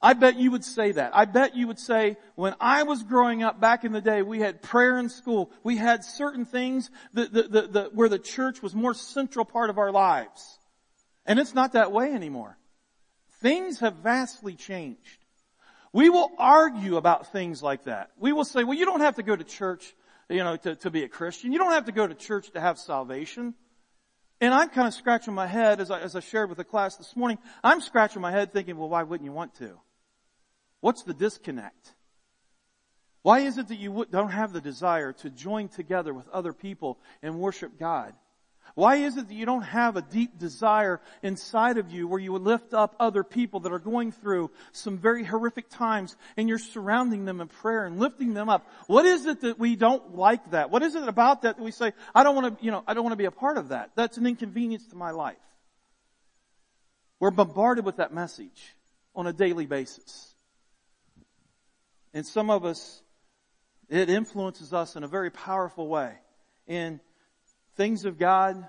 I 0.00 0.12
bet 0.12 0.38
you 0.38 0.52
would 0.52 0.64
say 0.64 0.92
that. 0.92 1.10
I 1.14 1.24
bet 1.24 1.56
you 1.56 1.66
would 1.66 1.80
say, 1.80 2.16
when 2.36 2.54
I 2.60 2.84
was 2.84 3.02
growing 3.02 3.42
up 3.42 3.60
back 3.60 3.84
in 3.84 3.90
the 3.90 4.00
day, 4.00 4.22
we 4.22 4.38
had 4.38 4.62
prayer 4.62 4.96
in 4.98 5.08
school. 5.08 5.50
We 5.64 5.76
had 5.76 6.04
certain 6.04 6.44
things 6.44 6.90
that, 7.14 7.32
that, 7.32 7.52
that, 7.52 7.72
that, 7.72 7.94
where 7.94 8.08
the 8.08 8.18
church 8.18 8.62
was 8.62 8.74
more 8.74 8.94
central 8.94 9.44
part 9.44 9.70
of 9.70 9.78
our 9.78 9.90
lives. 9.90 10.58
And 11.26 11.40
it's 11.40 11.52
not 11.52 11.72
that 11.72 11.90
way 11.90 12.12
anymore. 12.12 12.56
Things 13.40 13.80
have 13.80 13.96
vastly 13.96 14.54
changed. 14.54 15.24
We 15.92 16.10
will 16.10 16.30
argue 16.38 16.96
about 16.96 17.32
things 17.32 17.60
like 17.60 17.84
that. 17.84 18.10
We 18.18 18.32
will 18.32 18.44
say, 18.44 18.62
well, 18.62 18.78
you 18.78 18.84
don't 18.84 19.00
have 19.00 19.16
to 19.16 19.24
go 19.24 19.34
to 19.34 19.44
church, 19.44 19.94
you 20.28 20.44
know, 20.44 20.56
to, 20.56 20.76
to 20.76 20.90
be 20.90 21.02
a 21.02 21.08
Christian. 21.08 21.52
You 21.52 21.58
don't 21.58 21.72
have 21.72 21.86
to 21.86 21.92
go 21.92 22.06
to 22.06 22.14
church 22.14 22.50
to 22.52 22.60
have 22.60 22.78
salvation. 22.78 23.54
And 24.40 24.54
I'm 24.54 24.68
kind 24.68 24.86
of 24.86 24.94
scratching 24.94 25.34
my 25.34 25.48
head 25.48 25.80
as 25.80 25.90
I, 25.90 26.00
as 26.00 26.14
I 26.14 26.20
shared 26.20 26.50
with 26.50 26.58
the 26.58 26.64
class 26.64 26.96
this 26.96 27.16
morning. 27.16 27.38
I'm 27.64 27.80
scratching 27.80 28.22
my 28.22 28.30
head 28.30 28.52
thinking, 28.52 28.76
well, 28.76 28.88
why 28.88 29.02
wouldn't 29.02 29.24
you 29.24 29.32
want 29.32 29.54
to? 29.56 29.76
What's 30.80 31.02
the 31.02 31.14
disconnect? 31.14 31.94
Why 33.22 33.40
is 33.40 33.58
it 33.58 33.68
that 33.68 33.78
you 33.78 34.06
don't 34.10 34.30
have 34.30 34.52
the 34.52 34.60
desire 34.60 35.12
to 35.14 35.30
join 35.30 35.68
together 35.68 36.14
with 36.14 36.28
other 36.28 36.52
people 36.52 36.98
and 37.22 37.40
worship 37.40 37.78
God? 37.78 38.14
Why 38.74 38.96
is 38.96 39.16
it 39.16 39.28
that 39.28 39.34
you 39.34 39.46
don't 39.46 39.62
have 39.62 39.96
a 39.96 40.02
deep 40.02 40.38
desire 40.38 41.00
inside 41.22 41.78
of 41.78 41.90
you 41.90 42.06
where 42.06 42.20
you 42.20 42.32
would 42.32 42.42
lift 42.42 42.74
up 42.74 42.94
other 43.00 43.24
people 43.24 43.60
that 43.60 43.72
are 43.72 43.78
going 43.78 44.12
through 44.12 44.50
some 44.72 44.98
very 44.98 45.24
horrific 45.24 45.68
times 45.68 46.16
and 46.36 46.48
you're 46.48 46.58
surrounding 46.58 47.24
them 47.24 47.40
in 47.40 47.48
prayer 47.48 47.86
and 47.86 47.98
lifting 47.98 48.34
them 48.34 48.48
up? 48.48 48.66
What 48.86 49.04
is 49.04 49.26
it 49.26 49.40
that 49.40 49.58
we 49.58 49.74
don't 49.74 50.14
like 50.14 50.52
that? 50.52 50.70
What 50.70 50.82
is 50.82 50.94
it 50.94 51.08
about 51.08 51.42
that 51.42 51.56
that 51.56 51.62
we 51.62 51.72
say, 51.72 51.92
I 52.14 52.22
don't 52.22 52.36
want 52.36 52.58
to, 52.58 52.64
you 52.64 52.70
know, 52.70 52.84
I 52.86 52.94
don't 52.94 53.02
want 53.02 53.12
to 53.12 53.16
be 53.18 53.24
a 53.24 53.30
part 53.30 53.58
of 53.58 53.70
that. 53.70 53.90
That's 53.96 54.16
an 54.16 54.26
inconvenience 54.26 54.86
to 54.88 54.96
my 54.96 55.10
life. 55.10 55.36
We're 57.18 57.32
bombarded 57.32 57.84
with 57.84 57.96
that 57.96 58.14
message 58.14 58.76
on 59.14 59.26
a 59.26 59.32
daily 59.32 59.66
basis. 59.66 60.34
And 62.14 62.26
some 62.26 62.50
of 62.50 62.64
us, 62.64 63.02
it 63.88 64.08
influences 64.10 64.72
us 64.72 64.96
in 64.96 65.04
a 65.04 65.08
very 65.08 65.30
powerful 65.30 65.88
way. 65.88 66.12
And 66.66 67.00
things 67.76 68.04
of 68.04 68.18
God, 68.18 68.66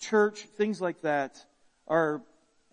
church, 0.00 0.42
things 0.56 0.80
like 0.80 1.02
that 1.02 1.44
are 1.86 2.22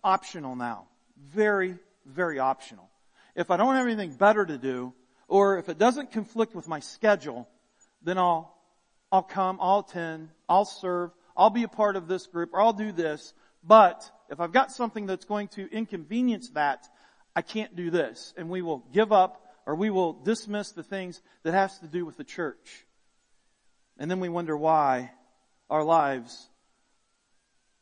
optional 0.02 0.56
now. 0.56 0.86
Very, 1.32 1.76
very 2.06 2.38
optional. 2.38 2.88
If 3.34 3.50
I 3.50 3.56
don't 3.56 3.74
have 3.74 3.86
anything 3.86 4.12
better 4.14 4.44
to 4.44 4.58
do, 4.58 4.92
or 5.28 5.58
if 5.58 5.68
it 5.68 5.78
doesn't 5.78 6.10
conflict 6.12 6.54
with 6.54 6.66
my 6.66 6.80
schedule, 6.80 7.48
then 8.02 8.18
I'll, 8.18 8.56
I'll 9.12 9.22
come, 9.22 9.58
I'll 9.60 9.80
attend, 9.80 10.30
I'll 10.48 10.64
serve, 10.64 11.10
I'll 11.36 11.50
be 11.50 11.62
a 11.62 11.68
part 11.68 11.96
of 11.96 12.08
this 12.08 12.26
group, 12.26 12.50
or 12.52 12.60
I'll 12.60 12.72
do 12.72 12.92
this. 12.92 13.32
But 13.62 14.10
if 14.28 14.40
I've 14.40 14.52
got 14.52 14.72
something 14.72 15.06
that's 15.06 15.24
going 15.24 15.48
to 15.48 15.70
inconvenience 15.70 16.50
that, 16.50 16.88
I 17.36 17.42
can't 17.42 17.76
do 17.76 17.90
this. 17.90 18.34
And 18.36 18.48
we 18.48 18.62
will 18.62 18.84
give 18.92 19.12
up 19.12 19.46
or 19.70 19.76
we 19.76 19.88
will 19.88 20.12
dismiss 20.12 20.72
the 20.72 20.82
things 20.82 21.22
that 21.44 21.54
has 21.54 21.78
to 21.78 21.86
do 21.86 22.04
with 22.04 22.16
the 22.16 22.24
church. 22.24 22.84
And 23.98 24.10
then 24.10 24.18
we 24.18 24.28
wonder 24.28 24.56
why 24.56 25.12
our 25.70 25.84
lives 25.84 26.48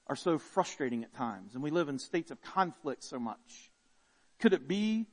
are 0.06 0.14
so 0.14 0.36
frustrating 0.36 1.02
at 1.02 1.14
times 1.14 1.54
and 1.54 1.62
we 1.62 1.70
live 1.70 1.88
in 1.88 1.98
states 1.98 2.30
of 2.30 2.42
conflict 2.42 3.04
so 3.04 3.18
much. 3.18 3.70
Could 4.38 4.52
it 4.52 4.68
be 4.68 5.06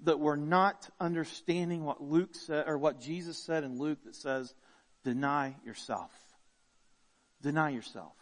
that 0.00 0.20
we're 0.20 0.36
not 0.36 0.90
understanding 1.00 1.84
what 1.84 2.02
Luke 2.02 2.34
said 2.34 2.68
or 2.68 2.76
what 2.76 3.00
Jesus 3.00 3.38
said 3.38 3.64
in 3.64 3.78
Luke 3.78 4.00
that 4.04 4.14
says, 4.14 4.54
deny 5.02 5.56
yourself. 5.64 6.12
Deny 7.40 7.70
yourself. 7.70 8.12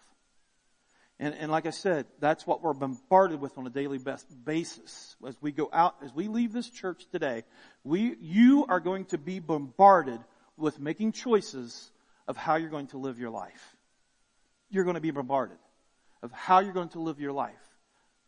And, 1.20 1.34
and 1.34 1.50
like 1.50 1.66
I 1.66 1.70
said, 1.70 2.06
that's 2.20 2.46
what 2.46 2.62
we're 2.62 2.74
bombarded 2.74 3.40
with 3.40 3.58
on 3.58 3.66
a 3.66 3.70
daily 3.70 3.98
basis. 4.44 5.16
As 5.26 5.36
we 5.40 5.50
go 5.50 5.68
out, 5.72 5.96
as 6.02 6.14
we 6.14 6.28
leave 6.28 6.52
this 6.52 6.70
church 6.70 7.06
today, 7.10 7.42
we, 7.82 8.14
you 8.20 8.66
are 8.68 8.78
going 8.78 9.06
to 9.06 9.18
be 9.18 9.40
bombarded 9.40 10.20
with 10.56 10.78
making 10.78 11.12
choices 11.12 11.90
of 12.28 12.36
how 12.36 12.54
you're 12.56 12.70
going 12.70 12.86
to 12.88 12.98
live 12.98 13.18
your 13.18 13.30
life. 13.30 13.76
You're 14.70 14.84
going 14.84 14.94
to 14.94 15.00
be 15.00 15.10
bombarded 15.10 15.58
of 16.22 16.30
how 16.30 16.60
you're 16.60 16.72
going 16.72 16.90
to 16.90 17.00
live 17.00 17.20
your 17.20 17.32
life. 17.32 17.54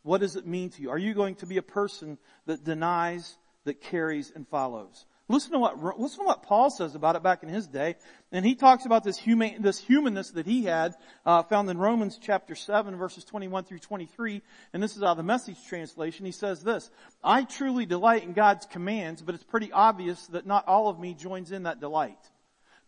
What 0.02 0.20
does 0.20 0.36
it 0.36 0.46
mean 0.46 0.70
to 0.70 0.82
you? 0.82 0.90
Are 0.90 0.98
you 0.98 1.14
going 1.14 1.34
to 1.36 1.46
be 1.46 1.58
a 1.58 1.62
person 1.62 2.18
that 2.46 2.64
denies, 2.64 3.36
that 3.64 3.80
carries, 3.80 4.32
and 4.34 4.48
follows? 4.48 5.04
Listen 5.30 5.52
to 5.52 5.60
what, 5.60 6.00
listen 6.00 6.18
to 6.18 6.26
what 6.26 6.42
Paul 6.42 6.70
says 6.70 6.96
about 6.96 7.14
it 7.14 7.22
back 7.22 7.44
in 7.44 7.48
his 7.48 7.68
day. 7.68 7.94
And 8.32 8.44
he 8.44 8.56
talks 8.56 8.84
about 8.84 9.04
this 9.04 9.16
human, 9.16 9.62
this 9.62 9.78
humanness 9.78 10.32
that 10.32 10.44
he 10.44 10.64
had, 10.64 10.96
uh, 11.24 11.44
found 11.44 11.70
in 11.70 11.78
Romans 11.78 12.18
chapter 12.20 12.56
7 12.56 12.96
verses 12.96 13.24
21 13.24 13.62
through 13.62 13.78
23. 13.78 14.42
And 14.72 14.82
this 14.82 14.96
is 14.96 15.04
out 15.04 15.12
of 15.12 15.16
the 15.18 15.22
message 15.22 15.56
translation. 15.68 16.26
He 16.26 16.32
says 16.32 16.64
this, 16.64 16.90
I 17.22 17.44
truly 17.44 17.86
delight 17.86 18.24
in 18.24 18.32
God's 18.32 18.66
commands, 18.66 19.22
but 19.22 19.36
it's 19.36 19.44
pretty 19.44 19.70
obvious 19.70 20.26
that 20.28 20.46
not 20.46 20.66
all 20.66 20.88
of 20.88 20.98
me 20.98 21.14
joins 21.14 21.52
in 21.52 21.62
that 21.62 21.78
delight. 21.78 22.18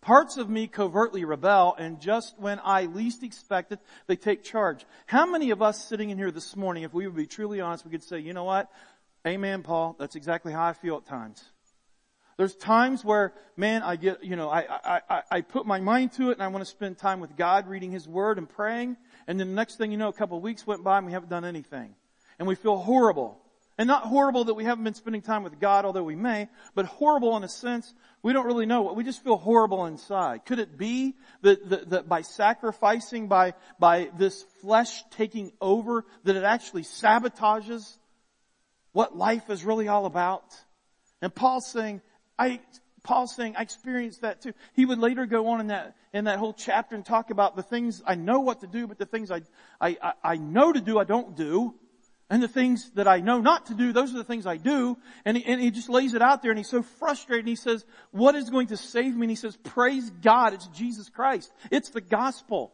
Parts 0.01 0.37
of 0.37 0.51
me 0.51 0.67
covertly 0.67 1.25
rebel, 1.25 1.77
and 1.79 2.01
just 2.01 2.37
when 2.41 2.61
I 2.65 2.87
least 2.87 3.23
expect 3.23 3.71
it, 3.71 3.79
they 4.09 4.17
take 4.17 4.43
charge. 4.43 4.85
How 5.07 5.27
many 5.27 5.51
of 5.51 5.63
us 5.63 5.85
sitting 5.85 6.11
in 6.11 6.19
here 6.19 6.33
this 6.33 6.57
morning, 6.57 6.83
if 6.83 6.93
we 6.93 7.07
would 7.07 7.15
be 7.15 7.27
truly 7.27 7.61
honest, 7.61 7.85
we 7.85 7.93
could 7.93 8.03
say, 8.03 8.19
you 8.19 8.33
know 8.33 8.43
what? 8.43 8.69
Amen, 9.25 9.63
Paul. 9.63 9.95
That's 10.01 10.17
exactly 10.17 10.53
how 10.53 10.65
I 10.65 10.73
feel 10.73 10.97
at 10.97 11.07
times. 11.07 11.52
There's 12.37 12.55
times 12.55 13.05
where, 13.05 13.35
man, 13.57 13.83
I 13.83 13.97
get, 13.97 14.25
you 14.25 14.37
know, 14.37 14.49
I, 14.49 14.61
I, 14.61 15.01
I, 15.09 15.23
I 15.31 15.41
put 15.43 15.67
my 15.67 15.81
mind 15.81 16.13
to 16.13 16.31
it 16.31 16.35
and 16.35 16.43
I 16.43 16.49
want 16.49 16.65
to 16.65 16.71
spend 16.71 16.99
time 16.99 17.21
with 17.21 17.37
God 17.37 17.69
reading 17.69 17.91
His 17.91 18.09
Word 18.09 18.39
and 18.39 18.49
praying. 18.49 18.97
And 19.27 19.39
then 19.39 19.49
the 19.49 19.55
next 19.55 19.77
thing 19.77 19.93
you 19.93 19.99
know, 19.99 20.09
a 20.09 20.13
couple 20.13 20.37
of 20.37 20.43
weeks 20.43 20.67
went 20.67 20.83
by 20.83 20.99
and 20.99 21.07
we 21.07 21.13
haven't 21.13 21.29
done 21.29 21.45
anything. 21.45 21.95
And 22.39 22.49
we 22.49 22.55
feel 22.55 22.77
horrible. 22.77 23.39
And 23.79 23.87
not 23.87 24.05
horrible 24.05 24.45
that 24.45 24.55
we 24.55 24.65
haven't 24.65 24.85
been 24.85 24.95
spending 24.95 25.23
time 25.23 25.43
with 25.43 25.59
God, 25.59 25.85
although 25.85 26.05
we 26.05 26.15
may, 26.15 26.49
but 26.75 26.85
horrible 26.85 27.37
in 27.37 27.43
a 27.43 27.49
sense, 27.49 27.93
we 28.23 28.33
don't 28.33 28.47
really 28.47 28.67
know. 28.67 28.93
We 28.93 29.03
just 29.03 29.25
feel 29.25 29.37
horrible 29.37 29.87
inside. 29.87 30.45
Could 30.45 30.59
it 30.59 30.77
be 30.77 31.15
that, 31.41 31.69
that, 31.71 31.91
that 31.91 32.09
by 32.09 32.21
sacrificing, 32.21 33.29
by, 33.29 33.55
by 33.79 34.11
this 34.17 34.45
flesh 34.61 35.03
taking 35.13 35.53
over, 35.61 36.05
that 36.25 36.37
it 36.37 36.45
actually 36.45 36.83
sabotages 36.83 37.97
what 38.93 39.17
life 39.17 39.49
is 39.49 39.65
really 39.65 39.89
all 39.89 40.05
about? 40.05 40.45
And 41.23 41.35
Paul's 41.35 41.71
saying, 41.71 42.03
I, 42.43 42.61
Paul's 43.03 43.35
saying, 43.35 43.55
I 43.57 43.63
experienced 43.63 44.23
that 44.23 44.41
too. 44.41 44.53
He 44.75 44.85
would 44.85 44.99
later 44.99 45.27
go 45.27 45.49
on 45.49 45.61
in 45.61 45.67
that, 45.69 45.97
in 46.13 46.25
that 46.25 46.39
whole 46.39 46.53
chapter 46.53 46.95
and 46.95 47.05
talk 47.05 47.31
about 47.31 47.57
the 47.57 47.63
things 47.63 48.03
I 48.07 48.15
know 48.15 48.41
what 48.41 48.61
to 48.61 48.67
do, 48.67 48.87
but 48.87 48.99
the 48.99 49.07
things 49.07 49.31
I, 49.31 49.43
I, 49.81 50.13
I, 50.23 50.37
know 50.37 50.73
to 50.73 50.81
do, 50.81 50.99
I 50.99 51.05
don't 51.05 51.37
do. 51.37 51.75
And 52.31 52.43
the 52.43 52.49
things 52.49 52.91
that 52.95 53.07
I 53.07 53.21
know 53.21 53.41
not 53.41 53.67
to 53.67 53.75
do, 53.75 53.93
those 53.93 54.15
are 54.15 54.17
the 54.17 54.25
things 54.25 54.47
I 54.47 54.57
do. 54.57 54.97
And 55.25 55.37
he, 55.37 55.45
and 55.45 55.61
he 55.61 55.71
just 55.71 55.91
lays 55.91 56.15
it 56.15 56.23
out 56.23 56.43
there 56.43 56.51
and 56.51 56.59
he's 56.59 56.71
so 56.71 56.83
frustrated 56.83 57.45
and 57.45 57.49
he 57.49 57.57
says, 57.57 57.85
what 58.11 58.35
is 58.35 58.49
going 58.49 58.69
to 58.69 58.77
save 58.77 59.15
me? 59.15 59.23
And 59.23 59.31
he 59.31 59.37
says, 59.37 59.57
praise 59.57 60.09
God, 60.23 60.55
it's 60.55 60.67
Jesus 60.69 61.11
Christ. 61.11 61.53
It's 61.71 61.91
the 61.91 62.01
gospel. 62.01 62.73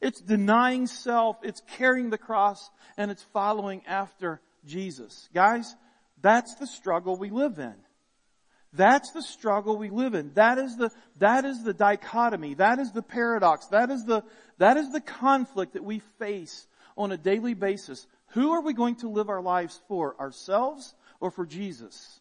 It's 0.00 0.20
denying 0.20 0.86
self, 0.86 1.38
it's 1.42 1.62
carrying 1.76 2.10
the 2.10 2.18
cross, 2.18 2.70
and 2.96 3.10
it's 3.10 3.22
following 3.32 3.82
after 3.86 4.40
Jesus. 4.64 5.28
Guys, 5.34 5.74
that's 6.20 6.54
the 6.56 6.66
struggle 6.66 7.16
we 7.16 7.30
live 7.30 7.58
in. 7.58 7.74
That's 8.78 9.10
the 9.10 9.22
struggle 9.22 9.76
we 9.76 9.90
live 9.90 10.14
in. 10.14 10.30
That 10.34 10.56
is 10.56 10.76
the, 10.76 10.90
that 11.18 11.44
is 11.44 11.64
the 11.64 11.74
dichotomy. 11.74 12.54
That 12.54 12.78
is 12.78 12.92
the 12.92 13.02
paradox. 13.02 13.66
That 13.66 13.90
is 13.90 14.04
the, 14.04 14.22
that 14.58 14.76
is 14.76 14.92
the 14.92 15.00
conflict 15.00 15.72
that 15.72 15.82
we 15.82 15.98
face 16.20 16.68
on 16.96 17.10
a 17.10 17.16
daily 17.16 17.54
basis. 17.54 18.06
Who 18.28 18.52
are 18.52 18.62
we 18.62 18.74
going 18.74 18.94
to 18.96 19.08
live 19.08 19.28
our 19.28 19.42
lives 19.42 19.80
for? 19.88 20.14
Ourselves 20.20 20.94
or 21.18 21.32
for 21.32 21.44
Jesus? 21.44 22.20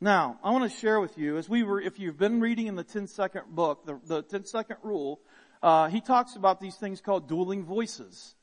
Now, 0.00 0.38
I 0.44 0.52
want 0.52 0.70
to 0.70 0.78
share 0.78 1.00
with 1.00 1.18
you, 1.18 1.38
as 1.38 1.48
we 1.48 1.64
were, 1.64 1.80
if 1.80 1.98
you've 1.98 2.18
been 2.18 2.40
reading 2.40 2.68
in 2.68 2.76
the 2.76 2.84
10 2.84 3.08
second 3.08 3.42
book, 3.48 3.84
the, 3.84 3.98
the 4.06 4.22
10 4.22 4.44
second 4.44 4.76
rule, 4.84 5.18
uh, 5.60 5.88
he 5.88 6.00
talks 6.00 6.36
about 6.36 6.60
these 6.60 6.76
things 6.76 7.00
called 7.00 7.28
dueling 7.28 7.64
voices. 7.64 8.36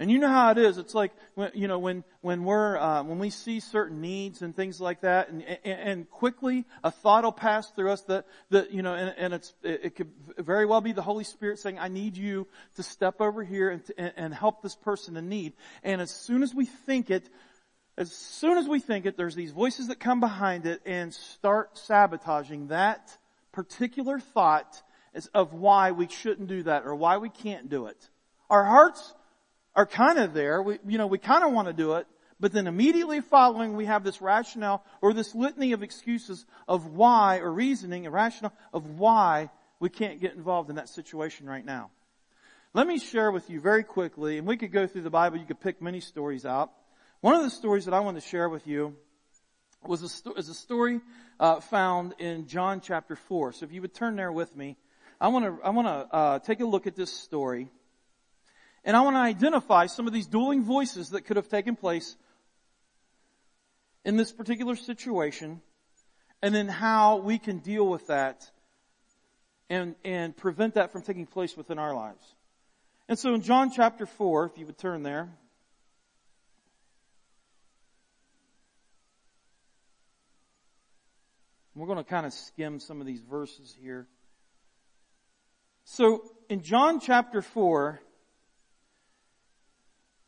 And 0.00 0.10
you 0.10 0.18
know 0.18 0.28
how 0.28 0.50
it 0.50 0.58
is. 0.58 0.76
It's 0.78 0.94
like, 0.94 1.12
you 1.54 1.68
know, 1.68 1.78
when, 1.78 2.02
when 2.20 2.44
we're, 2.44 2.76
uh, 2.76 3.02
when 3.04 3.18
we 3.18 3.30
see 3.30 3.60
certain 3.60 4.00
needs 4.00 4.42
and 4.42 4.54
things 4.54 4.80
like 4.80 5.02
that, 5.02 5.28
and, 5.28 5.42
and, 5.42 5.80
and 5.80 6.10
quickly 6.10 6.64
a 6.82 6.90
thought 6.90 7.24
will 7.24 7.32
pass 7.32 7.70
through 7.70 7.92
us 7.92 8.00
that, 8.02 8.26
that, 8.50 8.72
you 8.72 8.82
know, 8.82 8.94
and, 8.94 9.14
and 9.16 9.34
it's, 9.34 9.54
it 9.62 9.94
could 9.94 10.10
very 10.38 10.66
well 10.66 10.80
be 10.80 10.92
the 10.92 11.02
Holy 11.02 11.24
Spirit 11.24 11.58
saying, 11.58 11.78
I 11.78 11.88
need 11.88 12.16
you 12.16 12.48
to 12.74 12.82
step 12.82 13.20
over 13.20 13.44
here 13.44 13.70
and, 13.70 13.84
to, 13.86 14.20
and 14.20 14.34
help 14.34 14.62
this 14.62 14.74
person 14.74 15.16
in 15.16 15.28
need. 15.28 15.52
And 15.82 16.00
as 16.00 16.10
soon 16.10 16.42
as 16.42 16.52
we 16.52 16.66
think 16.66 17.10
it, 17.10 17.28
as 17.96 18.12
soon 18.12 18.58
as 18.58 18.66
we 18.66 18.80
think 18.80 19.06
it, 19.06 19.16
there's 19.16 19.36
these 19.36 19.52
voices 19.52 19.88
that 19.88 20.00
come 20.00 20.18
behind 20.18 20.66
it 20.66 20.80
and 20.84 21.14
start 21.14 21.78
sabotaging 21.78 22.68
that 22.68 23.16
particular 23.52 24.18
thought 24.18 24.82
as 25.14 25.26
of 25.28 25.54
why 25.54 25.92
we 25.92 26.08
shouldn't 26.08 26.48
do 26.48 26.64
that 26.64 26.84
or 26.84 26.96
why 26.96 27.18
we 27.18 27.28
can't 27.28 27.68
do 27.68 27.86
it. 27.86 28.08
Our 28.50 28.64
hearts 28.64 29.14
are 29.76 29.86
kind 29.86 30.18
of 30.18 30.34
there. 30.34 30.62
We, 30.62 30.78
you 30.86 30.98
know, 30.98 31.06
we 31.06 31.18
kind 31.18 31.44
of 31.44 31.52
want 31.52 31.68
to 31.68 31.74
do 31.74 31.94
it, 31.94 32.06
but 32.40 32.52
then 32.52 32.66
immediately 32.66 33.20
following 33.20 33.76
we 33.76 33.86
have 33.86 34.04
this 34.04 34.20
rationale 34.20 34.84
or 35.00 35.12
this 35.12 35.34
litany 35.34 35.72
of 35.72 35.82
excuses 35.82 36.46
of 36.68 36.86
why 36.88 37.38
or 37.38 37.52
reasoning, 37.52 38.06
a 38.06 38.10
rationale 38.10 38.52
of 38.72 38.98
why 38.98 39.50
we 39.80 39.88
can't 39.88 40.20
get 40.20 40.34
involved 40.34 40.70
in 40.70 40.76
that 40.76 40.88
situation 40.88 41.46
right 41.46 41.64
now. 41.64 41.90
Let 42.72 42.86
me 42.86 42.98
share 42.98 43.30
with 43.30 43.50
you 43.50 43.60
very 43.60 43.84
quickly, 43.84 44.38
and 44.38 44.46
we 44.46 44.56
could 44.56 44.72
go 44.72 44.86
through 44.86 45.02
the 45.02 45.10
Bible, 45.10 45.38
you 45.38 45.46
could 45.46 45.60
pick 45.60 45.80
many 45.80 46.00
stories 46.00 46.44
out. 46.44 46.72
One 47.20 47.34
of 47.34 47.42
the 47.42 47.50
stories 47.50 47.84
that 47.84 47.94
I 47.94 48.00
want 48.00 48.16
to 48.16 48.20
share 48.20 48.48
with 48.48 48.66
you 48.66 48.96
was 49.86 50.02
a, 50.02 50.08
sto- 50.08 50.34
is 50.34 50.48
a 50.48 50.54
story 50.54 51.00
uh, 51.38 51.60
found 51.60 52.14
in 52.18 52.46
John 52.46 52.80
chapter 52.80 53.16
4. 53.16 53.52
So 53.52 53.64
if 53.64 53.72
you 53.72 53.80
would 53.80 53.94
turn 53.94 54.16
there 54.16 54.32
with 54.32 54.54
me, 54.56 54.76
I 55.20 55.28
want 55.28 55.44
to, 55.44 55.64
I 55.64 55.70
want 55.70 55.86
to 55.86 56.14
uh, 56.14 56.38
take 56.40 56.60
a 56.60 56.64
look 56.64 56.86
at 56.86 56.96
this 56.96 57.12
story. 57.12 57.70
And 58.84 58.96
I 58.96 59.00
want 59.00 59.16
to 59.16 59.20
identify 59.20 59.86
some 59.86 60.06
of 60.06 60.12
these 60.12 60.26
dueling 60.26 60.62
voices 60.62 61.10
that 61.10 61.22
could 61.22 61.36
have 61.36 61.48
taken 61.48 61.74
place 61.74 62.16
in 64.04 64.16
this 64.16 64.30
particular 64.30 64.76
situation 64.76 65.62
and 66.42 66.54
then 66.54 66.68
how 66.68 67.16
we 67.16 67.38
can 67.38 67.58
deal 67.58 67.88
with 67.88 68.08
that 68.08 68.50
and, 69.70 69.94
and 70.04 70.36
prevent 70.36 70.74
that 70.74 70.92
from 70.92 71.00
taking 71.00 71.26
place 71.26 71.56
within 71.56 71.78
our 71.78 71.94
lives. 71.94 72.34
And 73.08 73.18
so 73.18 73.34
in 73.34 73.40
John 73.40 73.70
chapter 73.70 74.04
4, 74.04 74.46
if 74.46 74.58
you 74.58 74.66
would 74.66 74.76
turn 74.76 75.02
there, 75.02 75.30
we're 81.74 81.86
going 81.86 81.98
to 81.98 82.04
kind 82.04 82.26
of 82.26 82.34
skim 82.34 82.80
some 82.80 83.00
of 83.00 83.06
these 83.06 83.20
verses 83.20 83.74
here. 83.80 84.06
So 85.84 86.30
in 86.48 86.62
John 86.62 87.00
chapter 87.00 87.40
4, 87.40 88.00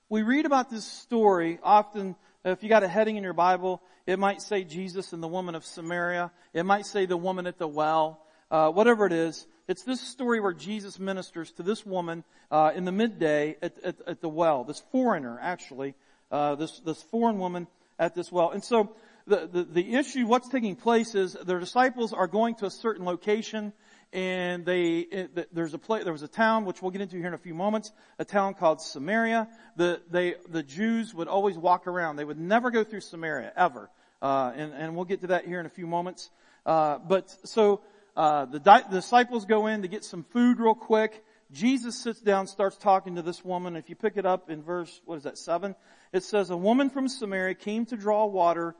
we 0.09 0.23
read 0.23 0.47
about 0.47 0.71
this 0.71 0.85
story 0.85 1.59
often, 1.63 2.15
if 2.45 2.63
you 2.63 2.69
got 2.69 2.85
a 2.85 2.89
heading 2.89 3.17
in 3.17 3.25
your 3.25 3.33
Bible, 3.33 3.83
it 4.07 4.19
might 4.19 4.41
say 4.41 4.63
Jesus 4.63 5.13
and 5.13 5.21
the 5.21 5.29
woman 5.29 5.57
of 5.57 5.65
Samaria. 5.65 6.31
It 6.55 6.65
might 6.65 6.87
say 6.87 7.07
the 7.07 7.17
woman 7.17 7.47
at 7.47 7.59
the 7.59 7.67
well. 7.67 8.23
Uh, 8.49 8.71
whatever 8.71 9.07
it 9.07 9.13
is, 9.13 9.49
it's 9.67 9.83
this 9.83 10.01
story 10.01 10.39
where 10.39 10.53
Jesus 10.53 11.01
ministers 11.01 11.51
to 11.53 11.65
this 11.65 11.85
woman 11.85 12.23
uh, 12.53 12.71
in 12.77 12.85
the 12.85 12.93
midday 12.93 13.57
at, 13.61 13.77
at, 13.83 13.97
at, 14.07 14.21
the 14.21 14.29
well. 14.29 14.63
This 14.63 14.81
foreigner, 14.93 15.41
actually, 15.43 15.97
uh, 16.31 16.55
this 16.55 16.79
this 16.81 17.03
foreign 17.03 17.39
woman 17.39 17.67
at 17.99 18.15
this 18.15 18.31
well. 18.31 18.51
And 18.51 18.63
so 18.63 18.95
the, 19.27 19.49
the 19.53 19.65
the 19.65 19.95
issue, 19.95 20.29
what's 20.29 20.49
taking 20.49 20.77
place 20.77 21.17
is 21.17 21.33
their 21.33 21.59
disciples 21.59 22.13
are 22.13 22.29
going 22.29 22.55
to 22.57 22.67
a 22.67 22.71
certain 22.71 23.05
location 23.05 23.73
and 24.13 24.65
they 24.65 25.27
there's 25.53 25.75
a 25.75 25.79
place 25.79 26.05
there 26.05 26.13
was 26.13 26.23
a 26.23 26.29
town 26.29 26.65
which 26.65 26.81
we'll 26.81 26.91
get 26.91 27.01
into 27.01 27.17
here 27.17 27.27
in 27.27 27.35
a 27.35 27.39
few 27.39 27.55
moments 27.55 27.93
a 28.19 28.25
town 28.25 28.55
called 28.55 28.81
Samaria. 28.81 29.49
The 29.77 30.01
they 30.11 30.37
the 30.49 30.63
Jews 30.63 31.15
would 31.15 31.29
always 31.29 31.59
walk 31.59 31.87
around. 31.87 32.17
They 32.17 32.25
would 32.25 32.39
never 32.39 32.71
go 32.71 32.85
through 32.85 33.01
Samaria 33.01 33.53
ever. 33.57 33.91
Uh, 34.23 34.53
and 34.57 34.73
and 34.73 34.97
we'll 34.97 35.05
get 35.05 35.23
to 35.23 35.27
that 35.29 35.47
here 35.47 35.61
in 35.61 35.67
a 35.67 35.71
few 35.71 35.87
moments. 35.87 36.31
Uh, 36.65 36.99
but 36.99 37.35
so 37.45 37.81
uh, 38.17 38.47
the, 38.47 38.59
di- 38.59 38.83
disciples 38.91 39.45
go 39.45 39.67
in 39.67 39.83
to 39.83 39.89
get 39.89 40.05
some 40.05 40.25
food 40.25 40.59
real 40.59 40.75
quick. 40.75 41.23
Jesus 41.53 42.03
sits 42.03 42.21
down 42.21 42.47
starts 42.47 42.77
talking 42.77 43.17
to 43.17 43.23
this 43.23 43.45
woman. 43.45 43.77
If 43.77 43.91
you 43.91 43.97
pick 43.97 44.17
it 44.17 44.27
up 44.27 44.51
in 44.51 44.63
verse 44.63 45.01
what 45.05 45.17
is 45.17 45.25
that 45.25 45.39
7 45.39 45.75
it 46.13 46.23
says 46.23 46.51
a 46.51 46.57
woman 46.57 46.91
from 46.91 47.09
Samaria 47.09 47.55
came 47.55 47.87
to 47.87 47.97
draw 47.97 48.27
water 48.27 48.75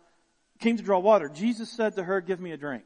came 0.59 0.77
to 0.77 0.83
draw 0.83 0.99
water. 0.99 1.29
Jesus 1.29 1.71
said 1.71 1.97
to 1.97 2.03
her 2.03 2.21
give 2.21 2.41
me 2.41 2.53
a 2.53 2.57
drink 2.57 2.85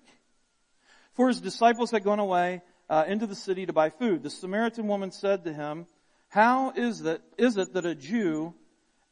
for 1.20 1.28
his 1.28 1.42
disciples 1.42 1.90
had 1.90 2.02
gone 2.02 2.18
away 2.18 2.62
uh, 2.88 3.04
into 3.06 3.26
the 3.26 3.34
city 3.34 3.66
to 3.66 3.74
buy 3.74 3.90
food. 3.90 4.22
The 4.22 4.30
Samaritan 4.30 4.88
woman 4.88 5.12
said 5.12 5.44
to 5.44 5.52
him, 5.52 5.84
How 6.30 6.72
is 6.74 7.02
that 7.02 7.20
is 7.36 7.58
it 7.58 7.74
that 7.74 7.84
a 7.84 7.94
Jew 7.94 8.54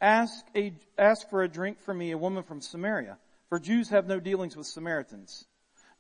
ask 0.01 0.43
a 0.57 0.73
ask 0.97 1.29
for 1.29 1.43
a 1.43 1.49
drink 1.49 1.79
from 1.83 1.99
me, 1.99 2.13
a 2.13 2.17
woman 2.17 2.45
from 2.45 2.63
Samaria? 2.63 3.19
For 3.51 3.59
Jews 3.59 3.91
have 3.91 4.07
no 4.07 4.21
dealings 4.21 4.57
with 4.57 4.67
Samaritans. 4.67 5.45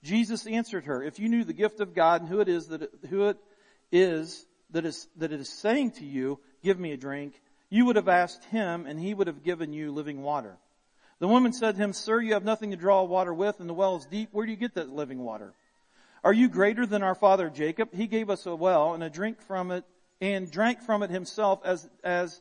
Jesus 0.03 0.47
answered 0.47 0.87
her, 0.87 1.03
If 1.03 1.19
you 1.19 1.29
knew 1.29 1.45
the 1.45 1.53
gift 1.53 1.79
of 1.81 1.95
God 1.95 2.23
and 2.23 2.31
who 2.31 2.41
it 2.41 2.49
is 2.49 2.69
that 2.69 2.85
it, 2.85 2.91
who 3.11 3.29
it 3.29 3.37
is 3.93 4.47
that 4.71 4.87
is 4.87 5.09
that 5.19 5.31
it 5.31 5.41
is 5.41 5.51
saying 5.51 5.91
to 5.99 6.07
you, 6.07 6.41
Give 6.65 6.81
me 6.81 6.93
a 6.93 6.97
drink, 6.97 7.35
you 7.69 7.85
would 7.85 7.97
have 7.97 8.09
asked 8.09 8.45
him, 8.47 8.87
and 8.87 8.99
he 8.99 9.13
would 9.13 9.27
have 9.27 9.45
given 9.45 9.75
you 9.75 9.93
living 9.93 10.23
water. 10.23 10.57
The 11.19 11.29
woman 11.29 11.53
said 11.53 11.77
to 11.77 11.83
him, 11.83 11.93
Sir, 11.93 12.19
you 12.23 12.33
have 12.33 12.45
nothing 12.45 12.71
to 12.71 12.79
draw 12.79 13.03
water 13.03 13.35
with, 13.35 13.61
and 13.61 13.69
the 13.69 13.75
well 13.75 13.97
is 13.97 14.07
deep. 14.07 14.31
Where 14.33 14.47
do 14.47 14.53
you 14.53 14.57
get 14.57 14.77
that 14.77 14.89
living 14.89 15.19
water? 15.19 15.53
Are 16.25 16.33
you 16.33 16.49
greater 16.49 16.87
than 16.87 17.03
our 17.03 17.15
father 17.15 17.51
Jacob? 17.51 17.95
He 17.95 18.07
gave 18.07 18.31
us 18.31 18.47
a 18.47 18.55
well 18.55 18.95
and 18.95 19.03
a 19.03 19.11
drink 19.11 19.41
from 19.43 19.71
it 19.71 19.85
and 20.21 20.51
drank 20.51 20.83
from 20.83 21.03
it 21.03 21.11
himself 21.11 21.61
as, 21.65 21.89
as 22.03 22.41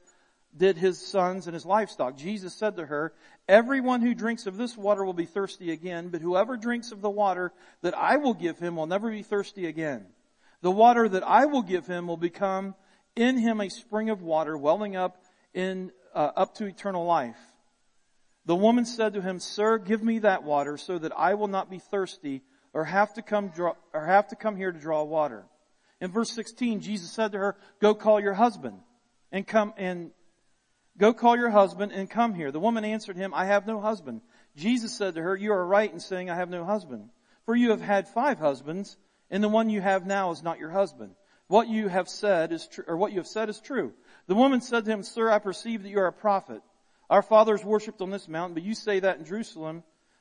did 0.56 0.78
his 0.78 1.00
sons 1.00 1.48
and 1.48 1.54
his 1.54 1.66
livestock. 1.66 2.18
Jesus 2.18 2.54
said 2.54 2.78
to 2.78 2.86
her, 2.86 3.14
everyone 3.48 4.02
who 4.02 4.16
drinks 4.16 4.48
of 4.48 4.58
this 4.58 4.76
water 4.76 5.06
will 5.06 5.14
be 5.14 5.26
thirsty 5.26 5.72
again, 5.72 6.10
but 6.10 6.22
whoever 6.22 6.58
drinks 6.58 6.92
of 6.92 7.02
the 7.02 7.10
water 7.10 7.54
that 7.82 7.96
I 7.96 8.18
will 8.18 8.34
give 8.34 8.58
him 8.58 8.76
will 8.76 8.88
never 8.88 9.12
be 9.12 9.24
thirsty 9.24 9.68
again. 9.68 10.08
The 10.62 10.72
water 10.72 11.08
that 11.08 11.24
I 11.24 11.46
will 11.46 11.62
give 11.62 11.86
him 11.86 12.08
will 12.08 12.18
become 12.18 12.74
in 13.16 13.38
him 13.38 13.62
a 13.62 13.70
spring 13.70 14.10
of 14.10 14.22
water 14.22 14.58
welling 14.58 14.96
up 14.96 15.24
in, 15.54 15.92
uh, 16.16 16.32
up 16.36 16.56
to 16.56 16.66
eternal 16.66 17.06
life. 17.06 17.38
The 18.46 18.56
woman 18.56 18.86
said 18.86 19.14
to 19.14 19.22
him, 19.22 19.40
Sir, 19.40 19.78
give 19.78 20.02
me 20.02 20.20
that 20.20 20.44
water 20.44 20.78
so 20.78 20.98
that 20.98 21.12
I 21.16 21.36
will 21.36 21.48
not 21.48 21.70
be 21.70 21.80
thirsty 21.80 22.42
or 22.78 22.84
have 22.84 23.12
to 23.16 23.24
come 23.24 23.48
draw, 23.48 23.74
or 23.92 24.06
have 24.06 24.28
to 24.28 24.36
come 24.36 24.56
here 24.56 24.72
to 24.72 24.80
draw 24.80 25.02
water. 25.02 25.44
In 26.00 26.12
verse 26.12 26.30
16, 26.30 26.82
Jesus 26.82 27.10
said 27.10 27.32
to 27.32 27.40
her, 27.40 27.58
go 27.82 27.96
call 27.96 28.20
your 28.20 28.36
husband 28.36 28.78
and 29.32 29.48
come 29.48 29.74
and 29.78 30.12
go 30.96 31.12
call 31.12 31.36
your 31.36 31.50
husband 31.50 31.92
and 31.92 32.08
come 32.08 32.36
here. 32.36 32.52
The 32.52 32.60
woman 32.60 32.86
answered 32.86 33.18
him, 33.18 33.34
I 33.34 33.46
have 33.46 33.66
no 33.66 33.82
husband. 33.82 34.22
Jesus 34.56 34.96
said 34.96 35.16
to 35.16 35.24
her, 35.24 35.36
you 35.36 35.54
are 35.54 35.66
right 35.66 35.92
in 35.92 36.00
saying 36.00 36.30
I 36.30 36.36
have 36.36 36.52
no 36.52 36.66
husband. 36.66 37.10
For 37.48 37.56
you 37.56 37.72
have 37.72 37.82
had 37.82 38.08
five 38.10 38.38
husbands 38.38 38.96
and 39.32 39.44
the 39.44 39.50
one 39.50 39.72
you 39.72 39.82
have 39.82 40.06
now 40.06 40.30
is 40.30 40.44
not 40.44 40.60
your 40.60 40.70
husband. 40.70 41.16
What 41.48 41.70
you 41.70 41.88
have 41.88 42.08
said 42.08 42.52
is 42.52 42.68
true, 42.68 42.84
or 42.88 42.96
what 42.96 43.12
you 43.12 43.18
have 43.18 43.28
said 43.28 43.50
is 43.50 43.60
true. 43.60 43.92
The 44.28 44.36
woman 44.36 44.62
said 44.62 44.86
to 44.86 44.92
him, 44.92 45.02
Sir, 45.02 45.32
I 45.32 45.40
perceive 45.40 45.82
that 45.82 45.90
you 45.90 45.98
are 45.98 46.08
a 46.08 46.14
prophet. 46.14 46.62
Our 47.10 47.24
fathers 47.24 47.66
worshipped 47.66 48.02
on 48.02 48.12
this 48.12 48.28
mountain, 48.28 48.54
but 48.54 48.64
you 48.64 48.76
say 48.76 49.00
that 49.00 49.18
in 49.18 49.26
Jerusalem 49.26 49.84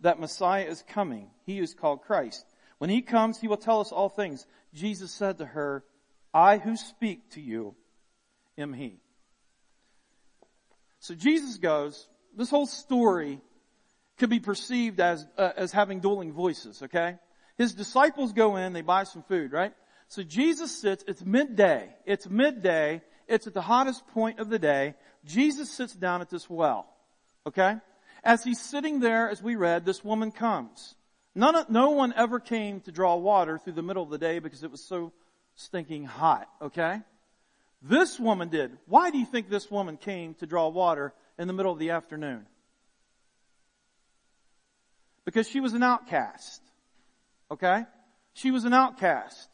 that 0.00 0.20
Messiah 0.20 0.64
is 0.64 0.84
coming. 0.88 1.30
He 1.46 1.58
is 1.58 1.74
called 1.74 2.02
Christ. 2.02 2.44
When 2.78 2.90
He 2.90 3.02
comes, 3.02 3.38
He 3.38 3.48
will 3.48 3.56
tell 3.56 3.80
us 3.80 3.92
all 3.92 4.08
things. 4.08 4.46
Jesus 4.74 5.10
said 5.10 5.38
to 5.38 5.46
her, 5.46 5.84
I 6.32 6.58
who 6.58 6.76
speak 6.76 7.30
to 7.32 7.40
you 7.40 7.74
am 8.56 8.72
He. 8.72 9.00
So 11.00 11.14
Jesus 11.14 11.58
goes, 11.58 12.08
this 12.36 12.50
whole 12.50 12.66
story 12.66 13.40
could 14.18 14.30
be 14.30 14.40
perceived 14.40 15.00
as, 15.00 15.26
uh, 15.36 15.52
as 15.56 15.72
having 15.72 16.00
dueling 16.00 16.32
voices, 16.32 16.82
okay? 16.82 17.16
His 17.56 17.74
disciples 17.74 18.32
go 18.32 18.56
in, 18.56 18.72
they 18.72 18.82
buy 18.82 19.04
some 19.04 19.22
food, 19.22 19.52
right? 19.52 19.72
So 20.08 20.22
Jesus 20.22 20.80
sits, 20.80 21.04
it's 21.06 21.24
midday. 21.24 21.94
It's 22.04 22.28
midday. 22.28 23.02
It's 23.28 23.46
at 23.46 23.54
the 23.54 23.62
hottest 23.62 24.06
point 24.08 24.40
of 24.40 24.48
the 24.48 24.58
day. 24.58 24.94
Jesus 25.24 25.70
sits 25.70 25.94
down 25.94 26.20
at 26.20 26.30
this 26.30 26.50
well. 26.50 26.86
Okay? 27.46 27.76
As 28.22 28.44
he's 28.44 28.60
sitting 28.60 29.00
there, 29.00 29.30
as 29.30 29.42
we 29.42 29.56
read, 29.56 29.84
this 29.84 30.04
woman 30.04 30.30
comes. 30.30 30.94
None 31.34 31.64
no 31.68 31.90
one 31.90 32.12
ever 32.16 32.40
came 32.40 32.80
to 32.80 32.92
draw 32.92 33.16
water 33.16 33.58
through 33.58 33.74
the 33.74 33.82
middle 33.82 34.02
of 34.02 34.10
the 34.10 34.18
day 34.18 34.40
because 34.40 34.62
it 34.62 34.70
was 34.70 34.84
so 34.84 35.12
stinking 35.54 36.04
hot. 36.04 36.48
Okay? 36.60 37.00
This 37.82 38.18
woman 38.20 38.48
did. 38.48 38.76
Why 38.86 39.10
do 39.10 39.18
you 39.18 39.26
think 39.26 39.48
this 39.48 39.70
woman 39.70 39.96
came 39.96 40.34
to 40.34 40.46
draw 40.46 40.68
water 40.68 41.14
in 41.38 41.46
the 41.46 41.54
middle 41.54 41.72
of 41.72 41.78
the 41.78 41.90
afternoon? 41.90 42.46
Because 45.24 45.48
she 45.48 45.60
was 45.60 45.72
an 45.72 45.82
outcast. 45.82 46.60
Okay? 47.50 47.84
She 48.34 48.50
was 48.50 48.64
an 48.64 48.74
outcast. 48.74 49.48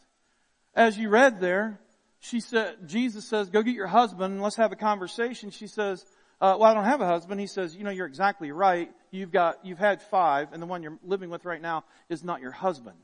As 0.75 0.99
you 0.99 1.09
read 1.09 1.41
there, 1.41 1.79
she 2.21 2.41
said, 2.41 2.77
Jesus 2.87 3.29
says, 3.29 3.51
go 3.51 3.63
get 3.63 3.75
your 3.75 3.87
husband 3.87 4.35
and 4.35 4.43
let's 4.43 4.57
have 4.57 4.73
a 4.73 4.77
conversation. 4.77 5.51
She 5.51 5.67
says, 5.67 6.05
uh, 6.41 6.57
well, 6.59 6.71
I 6.71 6.75
don't 6.75 6.85
have 6.85 7.01
a 7.01 7.07
husband. 7.07 7.41
He 7.41 7.47
says, 7.47 7.75
you 7.75 7.85
know, 7.85 7.91
you're 7.91 8.07
exactly 8.07 8.53
right. 8.53 8.91
You've 9.11 9.33
got, 9.33 9.65
you've 9.65 9.79
had 9.79 10.03
five 10.03 10.53
and 10.53 10.61
the 10.63 10.67
one 10.67 10.83
you're 10.83 10.99
living 11.03 11.31
with 11.31 11.45
right 11.45 11.63
now 11.63 11.85
is 12.09 12.23
not 12.23 12.41
your 12.41 12.51
husband. 12.51 12.97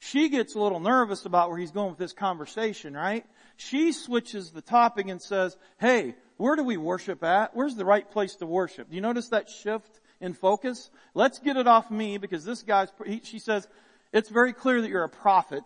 She 0.00 0.28
gets 0.28 0.54
a 0.54 0.60
little 0.60 0.80
nervous 0.80 1.26
about 1.26 1.50
where 1.50 1.58
he's 1.58 1.72
going 1.72 1.90
with 1.90 1.98
this 1.98 2.12
conversation, 2.12 2.94
right? 2.94 3.26
She 3.56 3.92
switches 3.92 4.50
the 4.50 4.62
topic 4.62 5.08
and 5.08 5.20
says, 5.20 5.56
hey, 5.78 6.14
where 6.36 6.54
do 6.56 6.62
we 6.62 6.76
worship 6.76 7.24
at? 7.24 7.54
Where's 7.54 7.74
the 7.74 7.84
right 7.84 8.08
place 8.08 8.36
to 8.36 8.46
worship? 8.46 8.88
Do 8.88 8.94
you 8.94 9.02
notice 9.02 9.28
that 9.30 9.50
shift 9.50 10.00
in 10.20 10.34
focus? 10.34 10.88
Let's 11.14 11.40
get 11.40 11.56
it 11.56 11.66
off 11.66 11.90
me 11.90 12.16
because 12.16 12.44
this 12.44 12.62
guy's, 12.62 12.88
he, 13.04 13.20
she 13.24 13.40
says, 13.40 13.66
it's 14.12 14.28
very 14.28 14.52
clear 14.52 14.80
that 14.80 14.88
you're 14.88 15.04
a 15.04 15.08
prophet. 15.08 15.64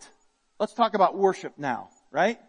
Let's 0.58 0.72
talk 0.72 0.94
about 0.94 1.16
worship 1.16 1.58
now, 1.58 1.90
right? 2.10 2.40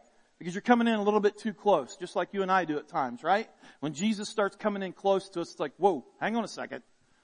Because 0.43 0.55
you're 0.55 0.61
coming 0.61 0.89
in 0.89 0.95
a 0.95 1.01
little 1.01 1.21
bit 1.21 1.37
too 1.37 1.53
close, 1.53 1.95
just 1.95 2.17
like 2.17 2.33
you 2.33 2.41
and 2.41 2.51
I 2.51 2.65
do 2.65 2.77
at 2.77 2.89
times, 2.89 3.23
right? 3.23 3.47
When 3.79 3.93
Jesus 3.93 4.27
starts 4.27 4.57
coming 4.57 4.83
in 4.83 4.91
close 4.91 5.29
to 5.29 5.39
us, 5.39 5.51
it's 5.51 5.59
like, 5.61 5.71
whoa, 5.77 6.03
hang 6.19 6.35
on 6.35 6.43
a 6.43 6.49
second. 6.49 6.83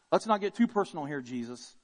Let's 0.10 0.26
not 0.26 0.40
get 0.40 0.56
too 0.56 0.68
personal 0.68 1.04
here, 1.04 1.20
Jesus. 1.20 1.76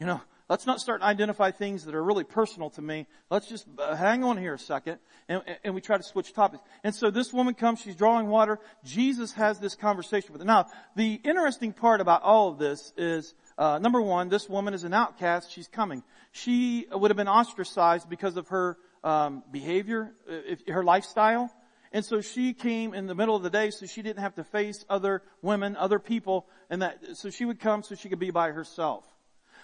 You 0.00 0.06
know, 0.06 0.22
let's 0.48 0.64
not 0.64 0.80
start 0.80 1.02
to 1.02 1.06
identify 1.06 1.50
things 1.50 1.84
that 1.84 1.94
are 1.94 2.02
really 2.02 2.24
personal 2.24 2.70
to 2.70 2.80
me. 2.80 3.06
Let's 3.30 3.48
just 3.48 3.66
uh, 3.78 3.96
hang 3.96 4.24
on 4.24 4.38
here 4.38 4.54
a 4.54 4.58
second. 4.58 4.98
And, 5.28 5.42
and 5.62 5.74
we 5.74 5.82
try 5.82 5.98
to 5.98 6.02
switch 6.02 6.32
topics. 6.32 6.62
And 6.82 6.94
so 6.94 7.10
this 7.10 7.34
woman 7.34 7.52
comes, 7.52 7.82
she's 7.82 7.94
drawing 7.94 8.28
water. 8.28 8.58
Jesus 8.82 9.34
has 9.34 9.58
this 9.58 9.74
conversation 9.74 10.32
with 10.32 10.40
her. 10.40 10.46
Now, 10.46 10.68
the 10.96 11.20
interesting 11.22 11.74
part 11.74 12.00
about 12.00 12.22
all 12.22 12.48
of 12.48 12.58
this 12.58 12.94
is, 12.96 13.34
uh, 13.58 13.78
number 13.78 14.00
one, 14.00 14.30
this 14.30 14.48
woman 14.48 14.72
is 14.72 14.84
an 14.84 14.94
outcast. 14.94 15.52
She's 15.52 15.68
coming. 15.68 16.02
She 16.32 16.86
would 16.90 17.10
have 17.10 17.18
been 17.18 17.28
ostracized 17.28 18.08
because 18.08 18.38
of 18.38 18.48
her 18.48 18.78
um, 19.08 19.42
behavior, 19.50 20.12
uh, 20.28 20.34
if, 20.46 20.66
her 20.68 20.84
lifestyle. 20.84 21.50
And 21.92 22.04
so 22.04 22.20
she 22.20 22.52
came 22.52 22.92
in 22.92 23.06
the 23.06 23.14
middle 23.14 23.34
of 23.34 23.42
the 23.42 23.50
day 23.50 23.70
so 23.70 23.86
she 23.86 24.02
didn't 24.02 24.20
have 24.20 24.34
to 24.34 24.44
face 24.44 24.84
other 24.90 25.22
women, 25.40 25.76
other 25.76 25.98
people, 25.98 26.46
and 26.68 26.82
that, 26.82 27.16
so 27.16 27.30
she 27.30 27.46
would 27.46 27.58
come 27.58 27.82
so 27.82 27.94
she 27.94 28.10
could 28.10 28.18
be 28.18 28.30
by 28.30 28.50
herself. 28.50 29.04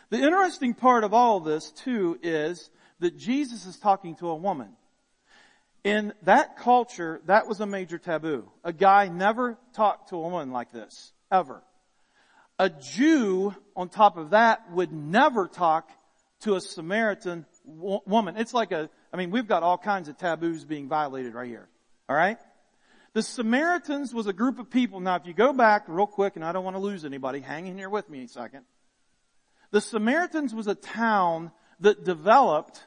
The 0.09 0.17
interesting 0.17 0.73
part 0.73 1.05
of 1.05 1.13
all 1.13 1.37
of 1.37 1.45
this 1.45 1.71
too 1.71 2.19
is 2.23 2.71
that 3.01 3.19
Jesus 3.19 3.67
is 3.67 3.77
talking 3.79 4.17
to 4.17 4.29
a 4.29 4.35
woman. 4.35 4.71
In 5.83 6.15
that 6.23 6.57
culture, 6.57 7.21
that 7.27 7.47
was 7.47 7.61
a 7.61 7.67
major 7.67 7.99
taboo. 7.99 8.51
A 8.65 8.73
guy 8.73 9.09
never 9.09 9.59
talked 9.75 10.09
to 10.09 10.17
a 10.17 10.21
woman 10.21 10.51
like 10.51 10.73
this, 10.73 11.13
ever. 11.31 11.63
A 12.59 12.71
Jew, 12.71 13.55
on 13.77 13.91
top 13.91 14.17
of 14.17 14.31
that, 14.31 14.71
would 14.73 14.93
never 14.93 15.47
talk 15.47 15.91
to 16.41 16.55
a 16.55 16.61
Samaritan 16.61 17.45
woman. 17.67 18.37
It's 18.37 18.55
like 18.55 18.73
a, 18.73 18.89
I 19.15 19.17
mean, 19.17 19.31
we've 19.31 19.47
got 19.47 19.63
all 19.63 19.79
kinds 19.79 20.09
of 20.09 20.19
taboos 20.19 20.65
being 20.65 20.89
violated 20.89 21.35
right 21.35 21.47
here. 21.47 21.69
Alright? 22.11 22.39
The 23.13 23.23
Samaritans 23.23 24.13
was 24.13 24.27
a 24.27 24.33
group 24.33 24.59
of 24.59 24.71
people. 24.71 24.99
Now 24.99 25.15
if 25.15 25.25
you 25.25 25.33
go 25.33 25.53
back 25.53 25.85
real 25.87 26.09
quick, 26.09 26.35
and 26.35 26.45
I 26.45 26.51
don't 26.51 26.65
want 26.65 26.75
to 26.75 26.81
lose 26.81 27.05
anybody, 27.05 27.39
hang 27.39 27.69
in 27.69 27.79
here 27.79 27.89
with 27.89 28.11
me 28.11 28.25
a 28.25 28.29
second. 28.29 28.65
The 29.71 29.81
Samaritans 29.81 30.53
was 30.53 30.67
a 30.67 30.75
town 30.75 31.53
that 31.79 32.05
developed 32.05 32.85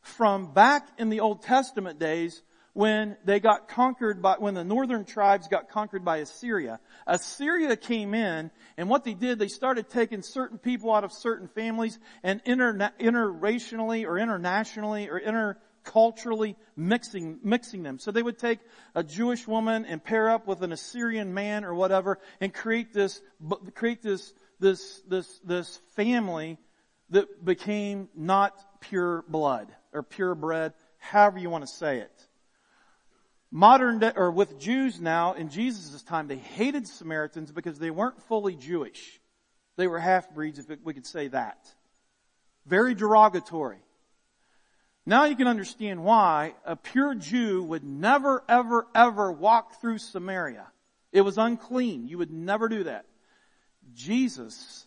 from 0.00 0.54
back 0.54 0.88
in 0.96 1.10
the 1.10 1.20
Old 1.20 1.42
Testament 1.42 1.98
days 1.98 2.42
when 2.78 3.16
they 3.24 3.40
got 3.40 3.66
conquered 3.66 4.22
by, 4.22 4.36
when 4.38 4.54
the 4.54 4.62
northern 4.62 5.04
tribes 5.04 5.48
got 5.48 5.68
conquered 5.68 6.04
by 6.04 6.18
Assyria. 6.18 6.78
Assyria 7.08 7.74
came 7.76 8.14
in 8.14 8.52
and 8.76 8.88
what 8.88 9.02
they 9.02 9.14
did, 9.14 9.40
they 9.40 9.48
started 9.48 9.90
taking 9.90 10.22
certain 10.22 10.58
people 10.58 10.94
out 10.94 11.02
of 11.02 11.12
certain 11.12 11.48
families 11.48 11.98
and 12.22 12.40
interna- 12.44 12.92
interracially 13.00 14.06
or 14.06 14.16
internationally 14.16 15.08
or 15.08 15.20
interculturally 15.20 16.54
mixing, 16.76 17.40
mixing 17.42 17.82
them. 17.82 17.98
So 17.98 18.12
they 18.12 18.22
would 18.22 18.38
take 18.38 18.60
a 18.94 19.02
Jewish 19.02 19.48
woman 19.48 19.84
and 19.84 20.00
pair 20.04 20.30
up 20.30 20.46
with 20.46 20.62
an 20.62 20.70
Assyrian 20.70 21.34
man 21.34 21.64
or 21.64 21.74
whatever 21.74 22.20
and 22.40 22.54
create 22.54 22.94
this, 22.94 23.20
create 23.74 24.02
this, 24.02 24.32
this, 24.60 25.02
this, 25.08 25.40
this 25.42 25.80
family 25.96 26.58
that 27.10 27.44
became 27.44 28.08
not 28.14 28.54
pure 28.80 29.24
blood 29.26 29.66
or 29.92 30.04
purebred, 30.04 30.74
however 30.98 31.40
you 31.40 31.50
want 31.50 31.66
to 31.66 31.74
say 31.74 31.98
it 31.98 32.27
modern 33.50 33.98
day, 33.98 34.12
or 34.14 34.30
with 34.30 34.58
Jews 34.58 35.00
now 35.00 35.32
in 35.34 35.48
Jesus' 35.48 36.02
time, 36.02 36.28
they 36.28 36.36
hated 36.36 36.86
Samaritans 36.86 37.52
because 37.52 37.78
they 37.78 37.90
weren't 37.90 38.22
fully 38.22 38.54
Jewish. 38.54 39.20
They 39.76 39.86
were 39.86 39.98
half-breeds, 39.98 40.58
if 40.58 40.66
we 40.84 40.94
could 40.94 41.06
say 41.06 41.28
that. 41.28 41.66
Very 42.66 42.94
derogatory. 42.94 43.78
Now 45.06 45.24
you 45.24 45.36
can 45.36 45.46
understand 45.46 46.04
why 46.04 46.54
a 46.66 46.76
pure 46.76 47.14
Jew 47.14 47.62
would 47.62 47.84
never, 47.84 48.44
ever, 48.48 48.86
ever 48.94 49.32
walk 49.32 49.80
through 49.80 49.98
Samaria. 49.98 50.66
It 51.12 51.22
was 51.22 51.38
unclean. 51.38 52.08
You 52.08 52.18
would 52.18 52.30
never 52.30 52.68
do 52.68 52.84
that. 52.84 53.06
Jesus 53.94 54.86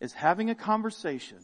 is 0.00 0.12
having 0.12 0.50
a 0.50 0.54
conversation 0.54 1.38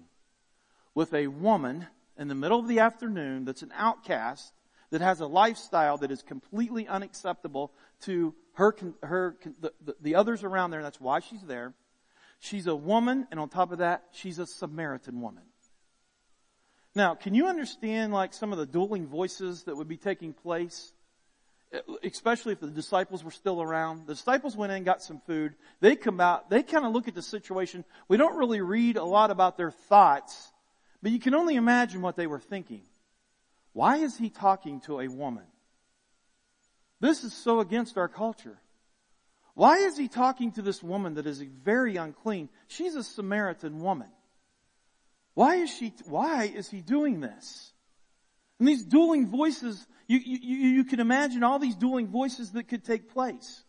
with 0.95 1.12
a 1.14 1.27
woman 1.27 1.88
in 2.16 2.29
the 2.29 2.35
middle 2.35 2.61
of 2.61 2.69
the 2.69 2.79
afternoon 2.79 3.45
that's 3.45 3.62
an 3.62 3.73
outcast 3.75 4.53
that 4.90 5.00
has 5.00 5.20
a 5.20 5.26
lifestyle 5.26 5.98
that 5.98 6.11
is 6.11 6.22
completely 6.22 6.87
unacceptable 6.88 7.72
to 8.03 8.35
her, 8.55 8.74
her, 9.03 9.37
the, 9.61 9.72
the 10.00 10.14
others 10.14 10.44
around 10.44 10.70
there. 10.70 10.81
And 10.81 10.87
that's 10.87 11.00
why 11.00 11.20
she's 11.20 11.42
there. 11.42 11.74
She's 12.40 12.66
a 12.66 12.74
woman, 12.74 13.26
and 13.31 13.38
on 13.38 13.48
top 13.48 13.70
of 13.70 13.79
that, 13.79 14.05
she's 14.12 14.38
a 14.38 14.46
Samaritan 14.46 15.20
woman. 15.20 15.44
Now, 16.94 17.14
can 17.14 17.35
you 17.35 17.46
understand 17.46 18.12
like 18.12 18.33
some 18.33 18.50
of 18.50 18.59
the 18.59 18.66
dueling 18.66 19.07
voices 19.07 19.64
that 19.64 19.76
would 19.76 19.88
be 19.88 19.96
taking 19.96 20.33
place? 20.33 20.92
Especially 22.03 22.53
if 22.53 22.59
the 22.59 22.66
disciples 22.66 23.22
were 23.22 23.31
still 23.31 23.62
around. 23.62 24.09
The 24.09 24.14
disciples 24.14 24.57
went 24.57 24.72
in, 24.72 24.83
got 24.83 25.03
some 25.03 25.20
food. 25.26 25.55
They 25.81 25.94
come 25.94 26.20
out, 26.20 26.50
they 26.50 26.64
kind 26.64 26.85
of 26.85 26.92
look 26.92 27.07
at 27.07 27.14
the 27.14 27.22
situation. 27.22 27.85
We 28.09 28.16
don't 28.16 28.37
really 28.37 28.61
read 28.61 28.96
a 28.96 29.05
lot 29.05 29.31
about 29.31 29.57
their 29.57 29.70
thoughts 29.70 30.50
But 31.03 31.12
you 31.12 31.18
can 31.18 31.35
only 31.35 31.57
imagine 31.57 32.03
what 32.03 32.16
they 32.16 32.26
were 32.26 32.40
thinking. 32.40 32.83
Why 33.73 33.99
is 33.99 34.17
he 34.17 34.31
talking 34.31 34.81
to 34.83 35.01
a 35.01 35.09
woman? 35.09 35.45
This 37.01 37.25
is 37.25 37.33
so 37.33 37.61
against 37.61 37.97
our 37.97 38.09
culture. 38.09 38.59
Why 39.55 39.79
is 39.79 39.97
he 39.97 40.09
talking 40.09 40.53
to 40.53 40.63
this 40.63 40.83
woman 40.83 41.15
that 41.15 41.27
is 41.27 41.41
very 41.41 41.97
unclean? 41.97 42.49
She's 42.69 42.95
a 42.95 43.05
Samaritan 43.05 43.81
woman. 43.81 44.09
Why 45.35 45.57
is 45.57 45.71
she, 45.71 45.93
why 46.07 46.45
is 46.45 46.69
he 46.69 46.81
doing 46.81 47.21
this? 47.21 47.73
And 48.59 48.69
these 48.69 48.85
dueling 48.85 49.27
voices, 49.29 49.87
you, 50.07 50.19
you, 50.19 50.69
you 50.69 50.85
can 50.85 51.01
imagine 51.01 51.43
all 51.43 51.59
these 51.59 51.77
dueling 51.77 52.09
voices 52.09 52.53
that 52.53 52.69
could 52.69 52.85
take 52.85 53.13
place. 53.13 53.65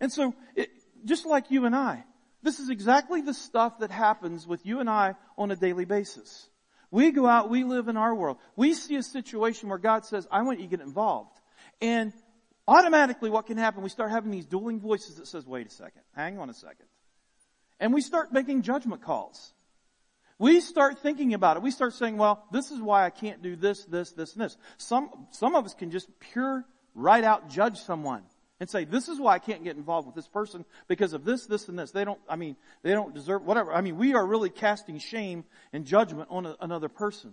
And 0.00 0.12
so, 0.12 0.34
it, 0.54 0.68
just 1.04 1.26
like 1.26 1.50
you 1.50 1.64
and 1.64 1.76
I, 1.76 2.04
this 2.42 2.58
is 2.58 2.68
exactly 2.68 3.20
the 3.20 3.34
stuff 3.34 3.78
that 3.80 3.90
happens 3.90 4.46
with 4.46 4.66
you 4.66 4.80
and 4.80 4.90
I 4.90 5.14
on 5.38 5.50
a 5.50 5.56
daily 5.56 5.84
basis. 5.84 6.48
We 6.96 7.10
go 7.10 7.26
out, 7.26 7.50
we 7.50 7.62
live 7.62 7.88
in 7.88 7.98
our 7.98 8.14
world. 8.14 8.38
We 8.56 8.72
see 8.72 8.96
a 8.96 9.02
situation 9.02 9.68
where 9.68 9.76
God 9.76 10.06
says, 10.06 10.26
I 10.30 10.40
want 10.40 10.60
you 10.60 10.64
to 10.64 10.70
get 10.70 10.80
involved. 10.80 11.38
And 11.82 12.10
automatically 12.66 13.28
what 13.28 13.44
can 13.44 13.58
happen, 13.58 13.82
we 13.82 13.90
start 13.90 14.10
having 14.10 14.30
these 14.30 14.46
dueling 14.46 14.80
voices 14.80 15.16
that 15.16 15.26
says, 15.26 15.46
wait 15.46 15.66
a 15.66 15.70
second, 15.70 16.00
hang 16.14 16.38
on 16.38 16.48
a 16.48 16.54
second. 16.54 16.86
And 17.80 17.92
we 17.92 18.00
start 18.00 18.32
making 18.32 18.62
judgment 18.62 19.02
calls. 19.02 19.52
We 20.38 20.60
start 20.60 21.00
thinking 21.00 21.34
about 21.34 21.58
it. 21.58 21.62
We 21.62 21.70
start 21.70 21.92
saying, 21.92 22.16
well, 22.16 22.46
this 22.50 22.70
is 22.70 22.80
why 22.80 23.04
I 23.04 23.10
can't 23.10 23.42
do 23.42 23.56
this, 23.56 23.84
this, 23.84 24.12
this, 24.12 24.32
and 24.32 24.42
this. 24.46 24.56
Some, 24.78 25.10
some 25.32 25.54
of 25.54 25.66
us 25.66 25.74
can 25.74 25.90
just 25.90 26.08
pure, 26.18 26.64
right 26.94 27.24
out 27.24 27.50
judge 27.50 27.76
someone 27.76 28.22
and 28.58 28.68
say, 28.68 28.84
this 28.84 29.08
is 29.08 29.20
why 29.20 29.34
I 29.34 29.38
can't 29.38 29.64
get 29.64 29.76
involved 29.76 30.06
with 30.06 30.14
this 30.14 30.28
person 30.28 30.64
because 30.88 31.12
of 31.12 31.24
this, 31.24 31.46
this, 31.46 31.68
and 31.68 31.78
this. 31.78 31.90
They 31.90 32.04
don't, 32.04 32.20
I 32.28 32.36
mean, 32.36 32.56
they 32.82 32.92
don't 32.92 33.14
deserve, 33.14 33.44
whatever. 33.44 33.72
I 33.72 33.80
mean, 33.80 33.98
we 33.98 34.14
are 34.14 34.26
really 34.26 34.50
casting 34.50 34.98
shame 34.98 35.44
and 35.72 35.84
judgment 35.84 36.28
on 36.30 36.46
a, 36.46 36.56
another 36.60 36.88
person. 36.88 37.32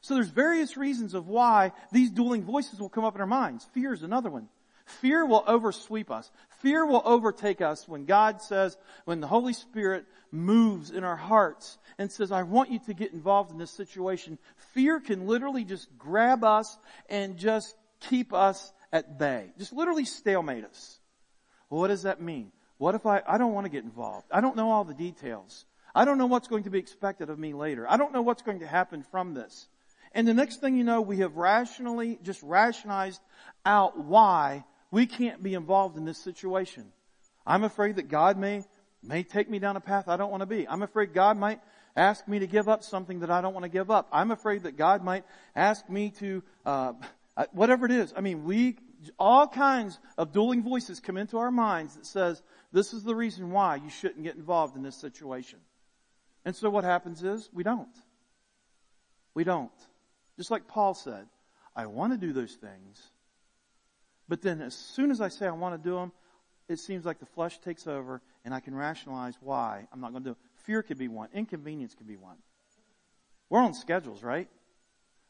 So 0.00 0.14
there's 0.14 0.28
various 0.28 0.76
reasons 0.76 1.14
of 1.14 1.28
why 1.28 1.72
these 1.92 2.10
dueling 2.10 2.44
voices 2.44 2.80
will 2.80 2.88
come 2.88 3.04
up 3.04 3.14
in 3.14 3.20
our 3.20 3.26
minds. 3.26 3.66
Fear 3.72 3.92
is 3.92 4.02
another 4.02 4.30
one. 4.30 4.48
Fear 4.84 5.26
will 5.26 5.44
oversweep 5.46 6.10
us. 6.10 6.30
Fear 6.60 6.86
will 6.86 7.02
overtake 7.04 7.60
us 7.60 7.86
when 7.88 8.04
God 8.04 8.42
says, 8.42 8.76
when 9.04 9.20
the 9.20 9.28
Holy 9.28 9.52
Spirit 9.52 10.04
moves 10.32 10.90
in 10.90 11.04
our 11.04 11.16
hearts 11.16 11.78
and 11.98 12.10
says, 12.10 12.32
I 12.32 12.42
want 12.42 12.70
you 12.70 12.80
to 12.86 12.94
get 12.94 13.12
involved 13.12 13.52
in 13.52 13.58
this 13.58 13.70
situation. 13.70 14.38
Fear 14.74 15.00
can 15.00 15.26
literally 15.26 15.64
just 15.64 15.88
grab 15.98 16.42
us 16.42 16.76
and 17.08 17.36
just 17.36 17.76
keep 18.00 18.32
us 18.32 18.72
at 18.92 19.18
bay. 19.18 19.52
Just 19.58 19.72
literally 19.72 20.04
stalemate 20.04 20.64
us. 20.64 20.98
Well, 21.70 21.80
what 21.80 21.88
does 21.88 22.02
that 22.02 22.20
mean? 22.20 22.52
What 22.78 22.94
if 22.94 23.06
I, 23.06 23.22
I 23.26 23.38
don't 23.38 23.52
want 23.52 23.64
to 23.64 23.70
get 23.70 23.84
involved? 23.84 24.26
I 24.30 24.40
don't 24.40 24.56
know 24.56 24.70
all 24.70 24.84
the 24.84 24.94
details. 24.94 25.64
I 25.94 26.04
don't 26.04 26.18
know 26.18 26.26
what's 26.26 26.48
going 26.48 26.64
to 26.64 26.70
be 26.70 26.78
expected 26.78 27.30
of 27.30 27.38
me 27.38 27.52
later. 27.52 27.86
I 27.88 27.96
don't 27.96 28.12
know 28.12 28.22
what's 28.22 28.42
going 28.42 28.60
to 28.60 28.66
happen 28.66 29.02
from 29.10 29.34
this. 29.34 29.68
And 30.12 30.26
the 30.28 30.34
next 30.34 30.60
thing 30.60 30.76
you 30.76 30.84
know, 30.84 31.00
we 31.00 31.18
have 31.18 31.36
rationally, 31.36 32.18
just 32.22 32.42
rationalized 32.42 33.20
out 33.64 33.98
why 33.98 34.64
we 34.90 35.06
can't 35.06 35.42
be 35.42 35.54
involved 35.54 35.96
in 35.96 36.04
this 36.04 36.18
situation. 36.18 36.92
I'm 37.46 37.64
afraid 37.64 37.96
that 37.96 38.08
God 38.08 38.36
may, 38.36 38.64
may 39.02 39.22
take 39.22 39.48
me 39.48 39.58
down 39.58 39.76
a 39.76 39.80
path 39.80 40.08
I 40.08 40.16
don't 40.16 40.30
want 40.30 40.42
to 40.42 40.46
be. 40.46 40.68
I'm 40.68 40.82
afraid 40.82 41.14
God 41.14 41.36
might 41.36 41.60
ask 41.96 42.26
me 42.28 42.38
to 42.38 42.46
give 42.46 42.68
up 42.68 42.82
something 42.82 43.20
that 43.20 43.30
I 43.30 43.40
don't 43.40 43.54
want 43.54 43.64
to 43.64 43.70
give 43.70 43.90
up. 43.90 44.08
I'm 44.12 44.30
afraid 44.30 44.64
that 44.64 44.76
God 44.76 45.02
might 45.02 45.24
ask 45.56 45.88
me 45.88 46.10
to, 46.18 46.42
uh, 46.64 46.92
Uh, 47.36 47.46
whatever 47.52 47.86
it 47.86 47.92
is. 47.92 48.12
I 48.16 48.20
mean, 48.20 48.44
we, 48.44 48.76
all 49.18 49.48
kinds 49.48 49.98
of 50.18 50.32
dueling 50.32 50.62
voices 50.62 51.00
come 51.00 51.16
into 51.16 51.38
our 51.38 51.50
minds 51.50 51.94
that 51.94 52.06
says, 52.06 52.42
this 52.72 52.92
is 52.92 53.04
the 53.04 53.14
reason 53.14 53.50
why 53.50 53.76
you 53.76 53.88
shouldn't 53.88 54.22
get 54.22 54.36
involved 54.36 54.76
in 54.76 54.82
this 54.82 54.96
situation. 54.96 55.58
And 56.44 56.54
so 56.54 56.68
what 56.68 56.84
happens 56.84 57.22
is, 57.22 57.48
we 57.52 57.62
don't. 57.62 57.88
We 59.34 59.44
don't. 59.44 59.70
Just 60.36 60.50
like 60.50 60.68
Paul 60.68 60.94
said, 60.94 61.26
I 61.74 61.86
want 61.86 62.12
to 62.12 62.18
do 62.18 62.34
those 62.34 62.54
things, 62.54 63.10
but 64.28 64.42
then 64.42 64.60
as 64.60 64.74
soon 64.74 65.10
as 65.10 65.20
I 65.20 65.28
say 65.28 65.46
I 65.46 65.52
want 65.52 65.82
to 65.82 65.88
do 65.88 65.96
them, 65.96 66.12
it 66.68 66.78
seems 66.78 67.04
like 67.04 67.18
the 67.18 67.26
flesh 67.26 67.58
takes 67.60 67.86
over 67.86 68.20
and 68.44 68.54
I 68.54 68.60
can 68.60 68.74
rationalize 68.74 69.34
why 69.40 69.86
I'm 69.92 70.00
not 70.00 70.12
going 70.12 70.22
to 70.24 70.30
do 70.30 70.32
it. 70.32 70.38
Fear 70.64 70.82
could 70.82 70.98
be 70.98 71.08
one. 71.08 71.28
Inconvenience 71.32 71.94
could 71.94 72.06
be 72.06 72.16
one. 72.16 72.36
We're 73.48 73.60
on 73.60 73.74
schedules, 73.74 74.22
right? 74.22 74.48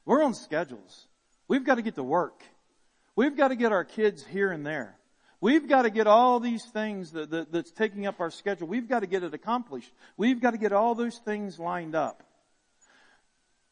We're 0.04 0.22
on 0.22 0.34
schedules. 0.34 1.06
We've 1.48 1.64
got 1.64 1.76
to 1.76 1.82
get 1.82 1.94
to 1.96 2.02
work. 2.02 2.42
We've 3.14 3.36
got 3.36 3.48
to 3.48 3.56
get 3.56 3.72
our 3.72 3.84
kids 3.84 4.24
here 4.24 4.50
and 4.50 4.64
there. 4.64 4.96
We've 5.40 5.68
got 5.68 5.82
to 5.82 5.90
get 5.90 6.06
all 6.06 6.38
these 6.38 6.64
things 6.66 7.10
that, 7.12 7.30
that, 7.30 7.52
that's 7.52 7.72
taking 7.72 8.06
up 8.06 8.20
our 8.20 8.30
schedule. 8.30 8.68
We've 8.68 8.88
got 8.88 9.00
to 9.00 9.08
get 9.08 9.24
it 9.24 9.34
accomplished. 9.34 9.92
We've 10.16 10.40
got 10.40 10.52
to 10.52 10.58
get 10.58 10.72
all 10.72 10.94
those 10.94 11.18
things 11.18 11.58
lined 11.58 11.96
up. 11.96 12.22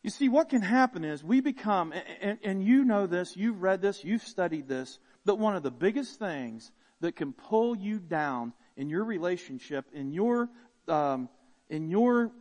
You 0.02 0.10
see, 0.10 0.28
what 0.28 0.48
can 0.48 0.62
happen 0.62 1.04
is 1.04 1.22
we 1.22 1.40
become, 1.40 1.92
and, 2.20 2.38
and 2.42 2.64
you 2.64 2.84
know 2.84 3.06
this, 3.06 3.36
you've 3.36 3.62
read 3.62 3.82
this, 3.82 4.02
you've 4.02 4.22
studied 4.22 4.66
this, 4.66 4.98
but 5.24 5.38
one 5.38 5.54
of 5.54 5.62
the 5.62 5.70
biggest 5.70 6.18
things 6.18 6.72
that 7.00 7.16
can 7.16 7.32
pull 7.32 7.76
you 7.76 7.98
down 7.98 8.52
in 8.76 8.88
your 8.88 9.04
relationship, 9.04 9.84
in 9.92 10.12
your, 10.12 10.48
um, 10.88 11.28
in 11.68 11.88
your 11.90 12.32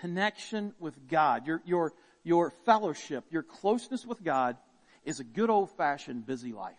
connection 0.00 0.74
with 0.78 0.96
God, 1.08 1.46
your, 1.46 1.62
your, 1.64 1.92
your 2.22 2.50
fellowship, 2.64 3.24
your 3.30 3.42
closeness 3.42 4.06
with 4.06 4.22
God 4.22 4.56
is 5.04 5.20
a 5.20 5.24
good 5.24 5.50
old 5.50 5.70
fashioned 5.76 6.26
busy 6.26 6.52
life. 6.52 6.74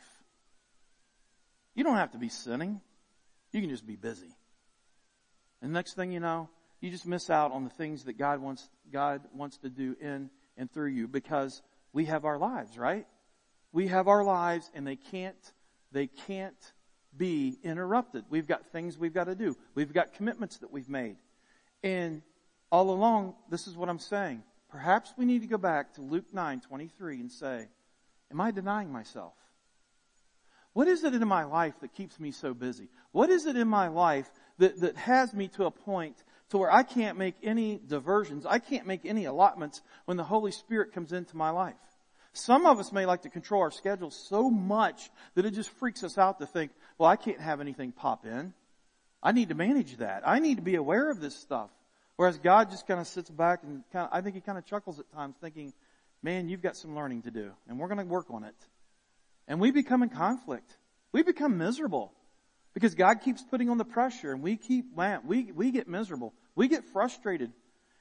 You 1.74 1.84
don't 1.84 1.98
have 1.98 2.12
to 2.12 2.18
be 2.18 2.30
sinning. 2.30 2.82
You 3.52 3.62
can 3.62 3.70
just 3.70 3.86
be 3.86 3.96
busy. 3.96 4.36
And 5.62 5.74
next 5.74 5.96
thing 5.96 6.12
you 6.12 6.20
know, 6.20 6.50
you 6.80 6.90
just 6.90 7.06
miss 7.06 7.30
out 7.30 7.52
on 7.52 7.64
the 7.64 7.70
things 7.70 8.06
that 8.06 8.18
God 8.18 8.42
wants, 8.42 8.68
God 8.92 9.22
wants 9.34 9.58
to 9.60 9.70
do 9.70 9.96
in 10.02 10.30
and 10.58 10.72
through 10.72 10.90
you 10.90 11.08
because 11.08 11.62
we 11.94 12.06
have 12.06 12.26
our 12.26 12.38
lives, 12.38 12.78
right? 12.78 13.06
We 13.72 13.88
have 13.88 14.08
our 14.08 14.24
lives 14.24 14.70
and 14.74 14.86
they 14.86 14.96
can't, 14.96 15.54
they 15.92 16.08
can't 16.08 16.74
be 17.16 17.58
interrupted. 17.64 18.26
We've 18.30 18.48
got 18.48 18.68
things 18.68 18.98
we've 18.98 19.14
got 19.14 19.26
to 19.26 19.36
do. 19.36 19.56
We've 19.76 19.94
got 19.94 20.14
commitments 20.14 20.58
that 20.58 20.72
we've 20.72 20.90
made. 20.90 21.18
And 21.84 22.22
all 22.72 22.92
along, 22.92 23.36
this 23.50 23.68
is 23.68 23.76
what 23.76 23.90
I'm 23.90 24.00
saying. 24.00 24.44
Perhaps 24.72 25.14
we 25.18 25.26
need 25.26 25.42
to 25.42 25.48
go 25.48 25.58
back 25.58 25.94
to 25.96 26.02
Luke 26.02 26.34
9, 26.34 26.62
23 26.62 27.20
and 27.20 27.32
say, 27.32 27.68
am 28.32 28.40
I 28.40 28.52
denying 28.52 28.92
myself? 28.92 29.34
What 30.74 30.88
is 30.88 31.04
it 31.04 31.14
in 31.14 31.28
my 31.28 31.44
life 31.44 31.74
that 31.82 31.94
keeps 31.94 32.20
me 32.20 32.32
so 32.32 32.54
busy? 32.54 32.88
What 33.12 33.30
is 33.30 33.46
it 33.46 33.58
in 33.58 33.68
my 33.68 33.90
life 33.90 34.30
that, 34.60 34.80
that 34.80 34.96
has 34.96 35.34
me 35.34 35.50
to 35.50 35.66
a 35.66 35.72
point 35.72 36.16
to 36.50 36.58
where 36.58 36.72
I 36.72 36.84
can't 36.84 37.18
make 37.18 37.36
any 37.44 37.82
diversions? 37.86 38.46
I 38.46 38.60
can't 38.60 38.88
make 38.88 39.06
any 39.06 39.26
allotments 39.26 39.82
when 40.06 40.16
the 40.16 40.24
Holy 40.24 40.52
Spirit 40.52 40.94
comes 40.94 41.12
into 41.12 41.36
my 41.36 41.50
life. 41.50 41.76
Some 42.32 42.66
of 42.66 42.80
us 42.80 42.94
may 42.94 43.06
like 43.06 43.24
to 43.24 43.30
control 43.30 43.62
our 43.62 43.72
schedule 43.72 44.10
so 44.10 44.50
much 44.50 45.10
that 45.36 45.46
it 45.46 45.52
just 45.52 45.70
freaks 45.72 46.02
us 46.06 46.18
out 46.18 46.40
to 46.40 46.46
think, 46.46 46.72
well, 46.98 47.10
I 47.10 47.18
can't 47.18 47.42
have 47.42 47.60
anything 47.60 47.92
pop 47.92 48.26
in. 48.26 48.54
I 49.22 49.34
need 49.34 49.50
to 49.50 49.56
manage 49.56 49.98
that. 49.98 50.24
I 50.26 50.40
need 50.40 50.56
to 50.56 50.64
be 50.64 50.76
aware 50.76 51.12
of 51.12 51.20
this 51.20 51.36
stuff. 51.36 51.70
Whereas 52.22 52.38
God 52.38 52.70
just 52.70 52.86
kind 52.86 53.00
of 53.00 53.08
sits 53.08 53.32
back 53.32 53.64
and 53.64 53.82
kind 53.92 54.06
of, 54.06 54.12
I 54.14 54.22
think 54.22 54.36
he 54.36 54.42
kind 54.42 54.56
of 54.56 54.64
chuckles 54.64 55.00
at 55.00 55.12
times 55.12 55.34
thinking, 55.42 55.74
man, 56.22 56.50
you've 56.50 56.62
got 56.62 56.78
some 56.78 56.96
learning 56.96 57.24
to 57.24 57.32
do 57.32 57.50
and 57.68 57.80
we're 57.80 57.88
going 57.88 57.98
to 57.98 58.06
work 58.06 58.28
on 58.30 58.44
it. 58.44 58.54
And 59.48 59.60
we 59.60 59.72
become 59.72 60.04
in 60.04 60.10
conflict. 60.10 60.78
We 61.14 61.24
become 61.24 61.58
miserable 61.58 62.14
because 62.76 62.94
God 62.94 63.22
keeps 63.22 63.42
putting 63.42 63.72
on 63.72 63.80
the 63.80 63.86
pressure 63.86 64.34
and 64.34 64.44
we 64.44 64.56
keep, 64.56 64.96
man, 64.96 65.22
we, 65.26 65.52
we 65.52 65.72
get 65.72 65.88
miserable. 65.88 66.36
We 66.54 66.68
get 66.68 66.86
frustrated. 66.94 67.54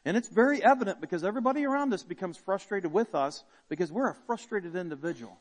And 0.05 0.19
it's 0.19 0.29
very 0.29 0.63
evident 0.63 1.01
because 1.01 1.25
everybody 1.25 1.65
around 1.65 1.95
us 1.95 2.03
becomes 2.03 2.37
frustrated 2.37 2.93
with 2.93 3.15
us 3.15 3.43
because 3.71 3.91
we're 3.91 4.11
a 4.11 4.17
frustrated 4.27 4.77
individual. 4.77 5.39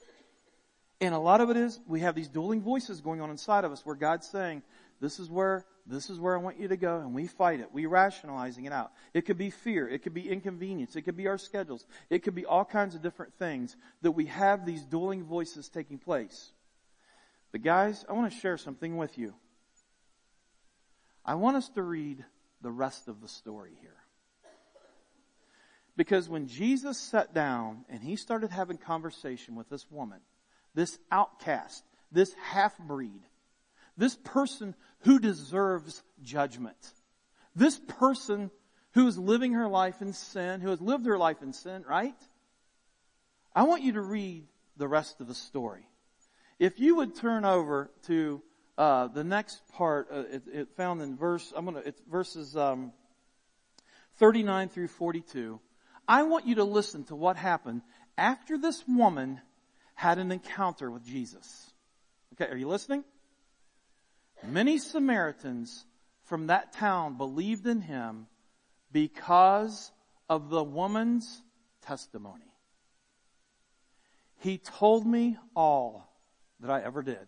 And 1.01 1.13
a 1.13 1.19
lot 1.19 1.41
of 1.41 1.49
it 1.49 1.57
is 1.57 1.81
we 1.85 1.99
have 1.99 2.15
these 2.15 2.29
dueling 2.29 2.61
voices 2.61 3.01
going 3.01 3.19
on 3.19 3.29
inside 3.29 3.65
of 3.65 3.73
us 3.73 3.85
where 3.85 3.95
God's 3.97 4.29
saying, 4.29 4.63
this 4.99 5.19
is 5.19 5.29
where 5.29 5.65
this 5.85 6.11
is 6.11 6.19
where 6.19 6.35
I 6.35 6.41
want 6.41 6.59
you 6.59 6.67
to 6.67 6.77
go, 6.77 6.99
and 6.99 7.15
we 7.15 7.25
fight 7.25 7.59
it. 7.59 7.69
We 7.73 7.87
rationalizing 7.87 8.65
it 8.65 8.71
out. 8.71 8.91
It 9.13 9.25
could 9.25 9.39
be 9.39 9.49
fear. 9.49 9.87
It 9.87 10.03
could 10.03 10.13
be 10.13 10.29
inconvenience. 10.29 10.95
It 10.95 11.01
could 11.01 11.17
be 11.17 11.27
our 11.27 11.39
schedules. 11.39 11.83
It 12.11 12.19
could 12.19 12.35
be 12.35 12.45
all 12.45 12.63
kinds 12.63 12.93
of 12.93 13.01
different 13.01 13.33
things 13.39 13.75
that 14.03 14.11
we 14.11 14.27
have 14.27 14.65
these 14.65 14.83
dueling 14.83 15.23
voices 15.23 15.67
taking 15.67 15.97
place. 15.97 16.51
But 17.51 17.63
guys, 17.63 18.05
I 18.07 18.13
want 18.13 18.31
to 18.31 18.39
share 18.39 18.57
something 18.57 18.97
with 18.97 19.17
you. 19.17 19.33
I 21.25 21.35
want 21.35 21.57
us 21.57 21.69
to 21.69 21.81
read 21.81 22.23
the 22.61 22.71
rest 22.71 23.07
of 23.07 23.21
the 23.21 23.27
story 23.27 23.71
here. 23.81 23.95
Because 25.97 26.29
when 26.29 26.47
Jesus 26.47 26.99
sat 26.99 27.33
down 27.33 27.83
and 27.89 28.01
he 28.01 28.15
started 28.15 28.51
having 28.51 28.77
conversation 28.77 29.55
with 29.55 29.69
this 29.69 29.89
woman, 29.89 30.19
this 30.75 30.99
outcast, 31.11 31.83
this 32.11 32.33
half 32.33 32.77
breed, 32.77 33.21
this 33.99 34.15
person 34.15 34.75
who 35.01 35.19
deserves 35.19 36.01
judgment. 36.23 36.77
This 37.55 37.77
person 37.77 38.49
who 38.93 39.05
is 39.07 39.17
living 39.17 39.53
her 39.53 39.67
life 39.67 40.01
in 40.01 40.13
sin, 40.13 40.61
who 40.61 40.69
has 40.69 40.81
lived 40.81 41.05
her 41.05 41.17
life 41.17 41.41
in 41.41 41.53
sin, 41.53 41.83
right? 41.87 42.15
I 43.53 43.63
want 43.63 43.83
you 43.83 43.93
to 43.93 44.01
read 44.01 44.47
the 44.77 44.87
rest 44.87 45.19
of 45.19 45.27
the 45.27 45.35
story. 45.35 45.85
If 46.59 46.79
you 46.79 46.95
would 46.95 47.15
turn 47.15 47.43
over 47.43 47.91
to 48.07 48.41
uh, 48.77 49.07
the 49.07 49.25
next 49.25 49.61
part, 49.73 50.07
uh, 50.11 50.23
it, 50.31 50.43
it, 50.51 50.69
found 50.77 51.01
in 51.01 51.17
verse. 51.17 51.51
I'm 51.53 51.65
gonna. 51.65 51.81
It's 51.85 52.01
verses 52.09 52.55
um, 52.55 52.93
39 54.15 54.69
through 54.69 54.87
42. 54.87 55.59
I 56.07 56.23
want 56.23 56.47
you 56.47 56.55
to 56.55 56.63
listen 56.63 57.03
to 57.05 57.15
what 57.15 57.35
happened 57.35 57.81
after 58.17 58.57
this 58.57 58.83
woman 58.87 59.41
had 59.93 60.17
an 60.17 60.31
encounter 60.31 60.89
with 60.89 61.05
Jesus. 61.05 61.69
Okay, 62.33 62.49
are 62.49 62.57
you 62.57 62.69
listening? 62.69 63.03
Many 64.43 64.77
Samaritans 64.77 65.85
from 66.25 66.47
that 66.47 66.73
town 66.73 67.17
believed 67.17 67.67
in 67.67 67.81
him 67.81 68.27
because 68.91 69.91
of 70.29 70.49
the 70.49 70.63
woman's 70.63 71.41
testimony. 71.81 72.53
He 74.39 74.57
told 74.57 75.05
me 75.05 75.37
all 75.55 76.09
that 76.61 76.71
I 76.71 76.81
ever 76.81 77.01
did. 77.01 77.27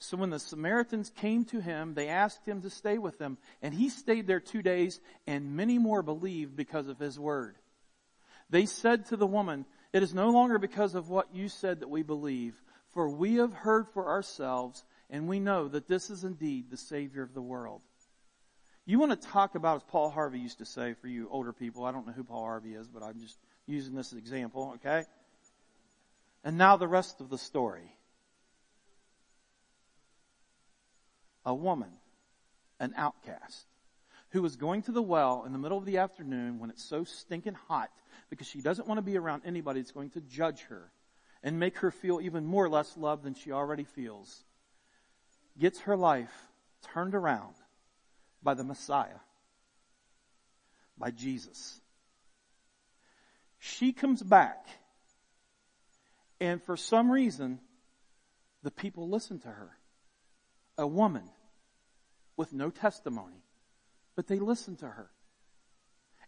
So 0.00 0.16
when 0.16 0.30
the 0.30 0.38
Samaritans 0.38 1.10
came 1.10 1.44
to 1.46 1.60
him, 1.60 1.94
they 1.94 2.08
asked 2.08 2.46
him 2.46 2.62
to 2.62 2.70
stay 2.70 2.98
with 2.98 3.18
them, 3.18 3.36
and 3.62 3.74
he 3.74 3.88
stayed 3.88 4.26
there 4.26 4.40
two 4.40 4.62
days, 4.62 5.00
and 5.26 5.56
many 5.56 5.78
more 5.78 6.02
believed 6.02 6.56
because 6.56 6.86
of 6.88 6.98
his 6.98 7.18
word. 7.18 7.56
They 8.48 8.66
said 8.66 9.06
to 9.06 9.16
the 9.16 9.26
woman, 9.26 9.66
it 9.92 10.02
is 10.02 10.14
no 10.14 10.30
longer 10.30 10.58
because 10.58 10.94
of 10.94 11.08
what 11.08 11.34
you 11.34 11.48
said 11.48 11.80
that 11.80 11.90
we 11.90 12.02
believe, 12.02 12.54
for 12.92 13.08
we 13.08 13.34
have 13.36 13.52
heard 13.52 13.88
for 13.88 14.08
ourselves, 14.08 14.84
and 15.10 15.28
we 15.28 15.40
know 15.40 15.68
that 15.68 15.88
this 15.88 16.10
is 16.10 16.24
indeed 16.24 16.70
the 16.70 16.76
Savior 16.76 17.22
of 17.22 17.34
the 17.34 17.42
world. 17.42 17.80
You 18.86 18.98
want 18.98 19.20
to 19.20 19.28
talk 19.28 19.54
about, 19.54 19.76
as 19.76 19.82
Paul 19.84 20.10
Harvey 20.10 20.38
used 20.38 20.58
to 20.58 20.64
say 20.64 20.94
for 20.94 21.08
you 21.08 21.28
older 21.30 21.52
people, 21.52 21.84
I 21.84 21.92
don't 21.92 22.06
know 22.06 22.12
who 22.12 22.24
Paul 22.24 22.44
Harvey 22.44 22.74
is, 22.74 22.88
but 22.88 23.02
I'm 23.02 23.20
just 23.20 23.38
using 23.66 23.94
this 23.94 24.08
as 24.08 24.12
an 24.12 24.18
example, 24.18 24.72
okay? 24.76 25.04
And 26.42 26.56
now 26.56 26.76
the 26.76 26.88
rest 26.88 27.20
of 27.20 27.28
the 27.28 27.38
story. 27.38 27.92
a 31.48 31.54
woman, 31.54 31.88
an 32.78 32.92
outcast, 32.94 33.66
who 34.30 34.42
was 34.42 34.56
going 34.56 34.82
to 34.82 34.92
the 34.92 35.02
well 35.02 35.44
in 35.46 35.52
the 35.52 35.58
middle 35.58 35.78
of 35.78 35.86
the 35.86 35.96
afternoon 35.96 36.58
when 36.58 36.68
it's 36.68 36.84
so 36.84 37.04
stinking 37.04 37.56
hot 37.68 37.88
because 38.28 38.46
she 38.46 38.60
doesn't 38.60 38.86
want 38.86 38.98
to 38.98 39.02
be 39.02 39.16
around 39.16 39.40
anybody 39.46 39.80
that's 39.80 39.90
going 39.90 40.10
to 40.10 40.20
judge 40.20 40.60
her 40.64 40.92
and 41.42 41.58
make 41.58 41.78
her 41.78 41.90
feel 41.90 42.20
even 42.20 42.44
more 42.44 42.68
less 42.68 42.98
loved 42.98 43.24
than 43.24 43.32
she 43.32 43.50
already 43.50 43.84
feels, 43.84 44.44
gets 45.58 45.80
her 45.80 45.96
life 45.96 46.32
turned 46.92 47.14
around 47.14 47.54
by 48.42 48.54
the 48.54 48.64
Messiah, 48.64 49.20
by 50.96 51.10
Jesus. 51.10 51.80
She 53.58 53.92
comes 53.92 54.22
back 54.22 54.66
and 56.40 56.62
for 56.62 56.76
some 56.76 57.10
reason, 57.10 57.58
the 58.62 58.70
people 58.70 59.08
listen 59.08 59.38
to 59.40 59.48
her. 59.48 59.76
A 60.76 60.86
woman 60.86 61.28
with 62.36 62.52
no 62.52 62.70
testimony, 62.70 63.42
but 64.14 64.28
they 64.28 64.38
listen 64.38 64.76
to 64.76 64.86
her. 64.86 65.10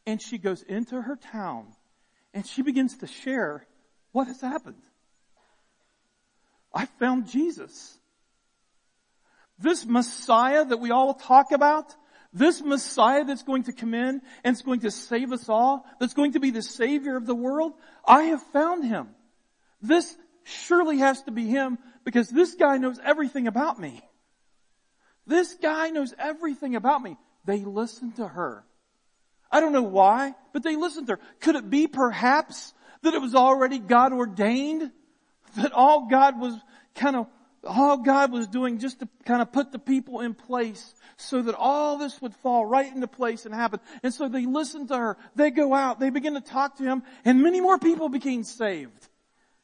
And 0.07 0.21
she 0.21 0.39
goes 0.39 0.63
into 0.63 1.01
her 1.01 1.17
town 1.17 1.67
and 2.35 2.45
she 2.45 2.63
begins 2.63 2.99
to 2.99 3.07
share 3.07 3.67
what 4.13 4.27
has 4.27 4.41
happened. 4.41 4.83
I 6.75 6.87
found 6.87 7.29
Jesus. 7.29 7.99
This 9.61 9.85
Messiah 9.85 10.65
that 10.65 10.79
we 10.79 10.91
all 10.91 11.15
talk 11.15 11.53
about, 11.53 11.95
this 12.33 12.63
Messiah 12.63 13.25
that's 13.25 13.43
going 13.43 13.65
to 13.65 13.73
come 13.73 13.95
in 13.95 14.23
and 14.43 14.57
is 14.57 14.63
going 14.63 14.81
to 14.81 14.91
save 14.91 15.33
us 15.33 15.49
all, 15.49 15.85
that's 15.99 16.15
going 16.15 16.33
to 16.33 16.41
be 16.41 16.51
the 16.51 16.63
Savior 16.63 17.17
of 17.17 17.27
the 17.27 17.35
world, 17.35 17.75
I 18.05 18.25
have 18.25 18.43
found 18.53 18.85
Him. 18.85 19.09
This 19.83 20.17
surely 20.45 20.99
has 20.99 21.23
to 21.25 21.31
be 21.31 21.47
Him 21.47 21.79
because 22.05 22.29
this 22.29 22.55
guy 22.55 22.79
knows 22.79 22.99
everything 23.05 23.47
about 23.47 23.79
me. 23.79 24.01
This 25.27 25.55
guy 25.55 25.91
knows 25.91 26.15
everything 26.19 26.75
about 26.75 27.03
me. 27.03 27.17
They 27.45 27.59
listened 27.59 28.17
to 28.17 28.27
her. 28.27 28.65
I 29.51 29.61
don't 29.61 29.73
know 29.73 29.83
why, 29.83 30.35
but 30.53 30.63
they 30.63 30.77
listened 30.77 31.09
to 31.09 31.15
her. 31.15 31.21
Could 31.41 31.57
it 31.57 31.69
be 31.69 31.87
perhaps 31.87 32.73
that 33.03 33.15
it 33.15 33.21
was 33.21 33.35
already 33.35 33.79
God 33.79 34.13
ordained? 34.13 34.91
That 35.57 35.73
all 35.73 36.07
God 36.09 36.39
was 36.41 36.55
kind 36.95 37.17
of, 37.17 37.27
all 37.65 37.99
God 37.99 38.33
was 38.33 38.47
doing 38.47 38.79
just 38.79 39.01
to 39.01 39.09
kind 39.25 39.43
of 39.43 39.53
put 39.53 39.73
the 39.73 39.79
people 39.79 40.21
in 40.21 40.35
place 40.35 40.95
so 41.17 41.43
that 41.43 41.55
all 41.55 41.99
this 41.99 42.21
would 42.23 42.35
fall 42.37 42.65
right 42.65 42.93
into 42.93 43.07
place 43.07 43.45
and 43.45 43.55
happen. 43.55 43.81
And 44.03 44.15
so 44.15 44.29
they 44.29 44.47
listened 44.47 44.89
to 44.89 44.97
her. 44.97 45.17
They 45.37 45.51
go 45.51 45.75
out, 45.75 46.01
they 46.01 46.11
begin 46.11 46.35
to 46.35 46.41
talk 46.41 46.77
to 46.79 46.85
him, 46.85 47.03
and 47.25 47.43
many 47.43 47.61
more 47.61 47.79
people 47.79 48.09
became 48.09 48.45
saved. 48.45 49.09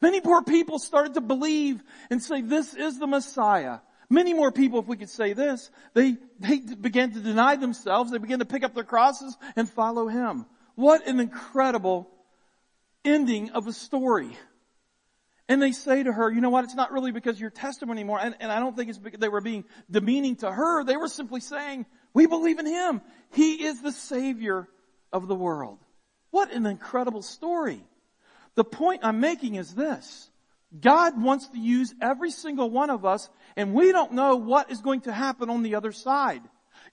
Many 0.00 0.20
more 0.20 0.42
people 0.42 0.78
started 0.78 1.14
to 1.14 1.22
believe 1.22 1.82
and 2.10 2.22
say, 2.22 2.42
this 2.42 2.74
is 2.74 2.98
the 2.98 3.06
Messiah. 3.06 3.78
Many 4.08 4.34
more 4.34 4.52
people, 4.52 4.78
if 4.78 4.86
we 4.86 4.96
could 4.96 5.10
say 5.10 5.32
this, 5.32 5.70
they, 5.94 6.16
they 6.38 6.58
began 6.58 7.12
to 7.12 7.20
deny 7.20 7.56
themselves, 7.56 8.12
they 8.12 8.18
began 8.18 8.38
to 8.38 8.44
pick 8.44 8.62
up 8.62 8.74
their 8.74 8.84
crosses 8.84 9.36
and 9.56 9.68
follow 9.68 10.06
Him. 10.06 10.46
What 10.74 11.06
an 11.06 11.18
incredible 11.18 12.08
ending 13.04 13.50
of 13.50 13.66
a 13.66 13.72
story. 13.72 14.36
And 15.48 15.62
they 15.62 15.72
say 15.72 16.02
to 16.02 16.12
her, 16.12 16.30
you 16.30 16.40
know 16.40 16.50
what, 16.50 16.64
it's 16.64 16.74
not 16.74 16.90
really 16.90 17.12
because 17.12 17.40
your 17.40 17.50
testimony 17.50 18.00
anymore, 18.00 18.18
and, 18.20 18.34
and 18.40 18.50
I 18.50 18.58
don't 18.58 18.76
think 18.76 18.88
it's 18.88 18.98
because 18.98 19.20
they 19.20 19.28
were 19.28 19.40
being 19.40 19.64
demeaning 19.90 20.36
to 20.36 20.50
her, 20.50 20.82
they 20.82 20.96
were 20.96 21.08
simply 21.08 21.40
saying, 21.40 21.86
we 22.12 22.26
believe 22.26 22.58
in 22.58 22.66
Him. 22.66 23.00
He 23.32 23.64
is 23.64 23.80
the 23.80 23.92
Savior 23.92 24.68
of 25.12 25.28
the 25.28 25.34
world. 25.34 25.78
What 26.30 26.52
an 26.52 26.66
incredible 26.66 27.22
story. 27.22 27.84
The 28.56 28.64
point 28.64 29.00
I'm 29.04 29.20
making 29.20 29.54
is 29.54 29.74
this. 29.74 30.30
God 30.78 31.20
wants 31.20 31.48
to 31.48 31.58
use 31.58 31.94
every 32.02 32.30
single 32.30 32.70
one 32.70 32.90
of 32.90 33.04
us 33.04 33.28
and 33.56 33.72
we 33.72 33.92
don't 33.92 34.12
know 34.12 34.36
what 34.36 34.70
is 34.70 34.80
going 34.80 35.02
to 35.02 35.12
happen 35.12 35.48
on 35.48 35.62
the 35.62 35.76
other 35.76 35.92
side. 35.92 36.42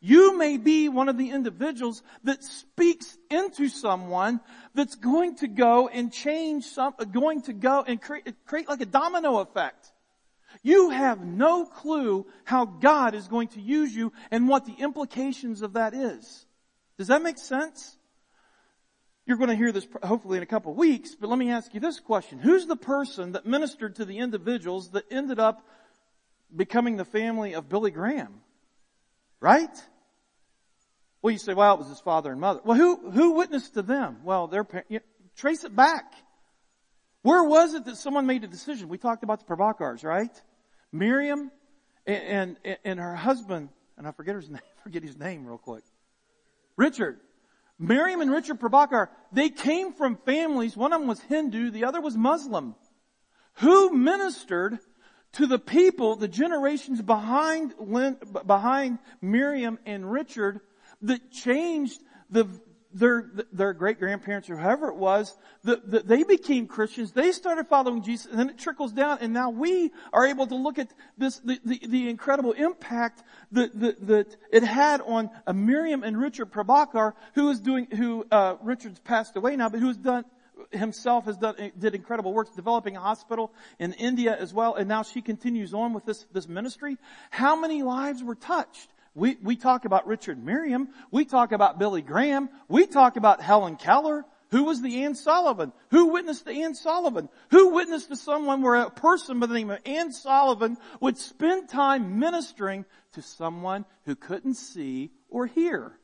You 0.06 0.38
may 0.38 0.58
be 0.58 0.90
one 0.90 1.08
of 1.08 1.18
the 1.18 1.30
individuals 1.30 2.04
that 2.26 2.44
speaks 2.44 3.18
into 3.32 3.70
someone 3.70 4.42
that's 4.76 4.96
going 4.96 5.38
to 5.38 5.48
go 5.48 5.88
and 5.88 6.12
change 6.12 6.66
some, 6.66 6.94
going 7.12 7.44
to 7.44 7.54
go 7.54 7.84
and 7.88 8.02
create, 8.02 8.34
create 8.46 8.68
like 8.68 8.82
a 8.82 8.86
domino 8.86 9.40
effect. 9.40 9.92
You 10.62 10.90
have 10.90 11.26
no 11.26 11.66
clue 11.66 12.28
how 12.44 12.66
God 12.66 13.16
is 13.16 13.28
going 13.28 13.48
to 13.50 13.62
use 13.62 13.96
you 13.96 14.12
and 14.30 14.48
what 14.50 14.66
the 14.66 14.76
implications 14.78 15.62
of 15.62 15.74
that 15.74 15.94
is. 15.94 16.46
Does 16.98 17.08
that 17.08 17.24
make 17.24 17.38
sense? 17.38 17.98
You're 19.26 19.38
going 19.38 19.50
to 19.50 19.56
hear 19.56 19.72
this 19.72 19.88
hopefully 20.04 20.38
in 20.38 20.44
a 20.44 20.48
couple 20.48 20.74
of 20.74 20.78
weeks, 20.78 21.16
but 21.16 21.30
let 21.30 21.40
me 21.40 21.50
ask 21.50 21.74
you 21.74 21.80
this 21.80 22.00
question. 22.00 22.40
Who's 22.40 22.68
the 22.68 22.76
person 22.76 23.32
that 23.32 23.46
ministered 23.46 23.96
to 23.96 24.06
the 24.06 24.20
individuals 24.20 24.92
that 24.92 25.06
ended 25.10 25.40
up 25.40 25.64
becoming 26.56 26.98
the 26.98 27.06
family 27.06 27.54
of 27.54 27.70
Billy 27.70 27.92
Graham. 27.92 28.42
Right? 29.40 29.76
Well, 31.24 31.32
you 31.32 31.40
say, 31.40 31.54
well, 31.54 31.76
it 31.76 31.80
was 31.80 31.88
his 31.88 32.02
father 32.02 32.34
and 32.34 32.42
mother. 32.42 32.60
Well, 32.66 32.78
who, 32.78 33.10
who 33.10 33.32
witnessed 33.32 33.76
to 33.76 33.82
them? 33.82 34.18
Well, 34.26 34.48
their 34.48 34.66
parents, 34.66 34.92
trace 35.38 35.64
it 35.64 35.74
back. 35.74 36.14
Where 37.22 37.46
was 37.46 37.74
it 37.74 37.86
that 37.86 37.96
someone 37.96 38.28
made 38.28 38.44
a 38.44 38.48
decision? 38.48 38.90
We 38.90 38.98
talked 38.98 39.24
about 39.24 39.40
the 39.40 39.46
Prabhakars, 39.46 40.04
right? 40.04 40.30
Miriam 40.92 41.50
and, 42.06 42.58
and, 42.66 42.78
and 42.84 43.00
her 43.00 43.16
husband, 43.16 43.70
and 43.98 44.06
I 44.06 44.12
forget 44.12 44.36
his 44.36 44.50
name, 44.50 44.62
forget 44.84 45.02
his 45.02 45.18
name 45.18 45.46
real 45.46 45.58
quick. 45.58 45.86
Richard. 46.76 47.22
Miriam 47.80 48.20
and 48.20 48.30
Richard 48.30 48.60
Prabhakar, 48.60 49.08
they 49.32 49.50
came 49.50 49.94
from 49.94 50.18
families, 50.18 50.76
one 50.76 50.92
of 50.92 51.00
them 51.00 51.08
was 51.08 51.22
Hindu, 51.22 51.72
the 51.72 51.86
other 51.86 52.02
was 52.02 52.18
Muslim. 52.18 52.76
Who 53.56 53.94
ministered 53.94 54.78
to 55.34 55.48
the 55.48 55.58
people, 55.58 56.18
the 56.18 56.28
generations 56.28 57.02
behind, 57.02 57.74
behind 58.46 59.00
Miriam 59.22 59.80
and 59.86 60.12
Richard 60.12 60.60
that 61.04 61.32
changed 61.32 62.02
the, 62.30 62.48
their, 62.94 63.32
their 63.52 63.74
great 63.74 64.00
grandparents 64.00 64.50
or 64.50 64.58
whoever 64.58 64.90
it 64.90 64.96
was, 64.96 65.36
that, 65.64 66.08
they 66.08 66.24
became 66.24 66.68
Christians, 66.68 67.12
they 67.12 67.32
started 67.32 67.68
following 67.68 68.04
Jesus, 68.04 68.28
and 68.28 68.40
then 68.40 68.50
it 68.50 68.58
trickles 68.58 68.92
down, 68.92 69.20
and 69.22 69.34
now 69.34 69.50
we 69.50 69.92
are 70.12 70.26
able 70.26 70.48
to 70.48 70.56
look 70.56 70.78
at 70.78 70.90
this, 71.18 71.40
the, 71.40 71.60
the, 71.64 71.80
the 71.88 72.10
incredible 72.10 72.52
impact 72.52 73.24
that, 73.52 73.78
that, 73.80 74.08
that 74.08 74.36
it 74.52 74.64
had 74.64 75.02
on 75.02 75.30
Miriam 75.54 76.04
and 76.04 76.20
Richard 76.20 76.52
Prabhakar, 76.52 77.14
who 77.36 77.50
is 77.50 77.60
doing, 77.60 77.88
who, 77.92 78.26
uh, 78.32 78.56
Richard's 78.62 79.00
passed 79.00 79.36
away 79.36 79.56
now, 79.56 79.70
but 79.70 79.80
who's 79.80 79.98
done, 79.98 80.26
himself 80.72 81.26
has 81.26 81.38
done, 81.38 81.56
did 81.78 81.96
incredible 81.96 82.34
work 82.34 82.54
developing 82.56 82.96
a 82.96 83.00
hospital 83.00 83.52
in 83.80 83.94
India 83.94 84.36
as 84.38 84.54
well, 84.54 84.76
and 84.76 84.88
now 84.88 85.04
she 85.04 85.22
continues 85.22 85.74
on 85.74 85.94
with 85.94 86.06
this, 86.06 86.26
this 86.32 86.48
ministry. 86.48 86.98
How 87.32 87.60
many 87.60 87.84
lives 87.84 88.24
were 88.24 88.36
touched? 88.36 88.93
We, 89.16 89.38
we 89.42 89.56
talk 89.56 89.86
about 89.86 90.08
Richard 90.08 90.44
Miriam. 90.44 90.90
We 91.12 91.26
talk 91.26 91.52
about 91.52 91.78
Billy 91.78 92.02
Graham. 92.02 92.50
We 92.68 92.88
talk 92.88 93.16
about 93.16 93.42
Helen 93.42 93.76
Keller. 93.76 94.26
Who 94.50 94.66
was 94.66 94.82
the 94.82 95.04
Anne 95.04 95.16
Sullivan? 95.16 95.74
Who 95.90 96.08
witnessed 96.08 96.46
the 96.46 96.64
Anne 96.64 96.76
Sullivan? 96.76 97.30
Who 97.50 97.70
witnessed 97.70 98.10
to 98.10 98.16
someone 98.16 98.62
where 98.62 98.76
a 98.76 98.90
person 98.90 99.40
by 99.40 99.48
the 99.48 99.54
name 99.54 99.72
of 99.72 99.80
Anne 99.86 100.12
Sullivan 100.12 100.78
would 101.00 101.18
spend 101.18 101.70
time 101.70 102.20
ministering 102.20 102.86
to 103.14 103.22
someone 103.22 103.86
who 104.06 104.16
couldn't 104.16 104.56
see 104.56 105.12
or 105.30 105.48
hear? 105.48 105.98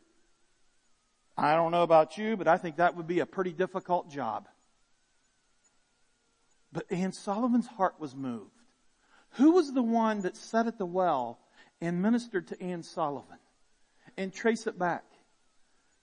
I 1.38 1.56
don't 1.56 1.72
know 1.72 1.84
about 1.84 2.18
you, 2.18 2.38
but 2.38 2.48
I 2.48 2.58
think 2.58 2.78
that 2.78 2.96
would 2.96 3.08
be 3.08 3.20
a 3.20 3.26
pretty 3.26 3.54
difficult 3.54 4.12
job. 4.12 4.48
But 6.72 6.92
Anne 6.92 7.14
Sullivan's 7.14 7.68
heart 7.68 8.00
was 8.00 8.16
moved. 8.16 8.52
Who 9.34 9.52
was 9.52 9.74
the 9.74 9.84
one 9.84 10.22
that 10.22 10.36
sat 10.36 10.68
at 10.68 10.78
the 10.78 10.86
well 10.86 11.40
and 11.82 12.02
ministered 12.02 12.48
to 12.48 12.62
Anne 12.62 12.84
Sullivan? 12.84 13.38
And 14.18 14.34
trace 14.34 14.68
it 14.68 14.78
back. 14.78 15.04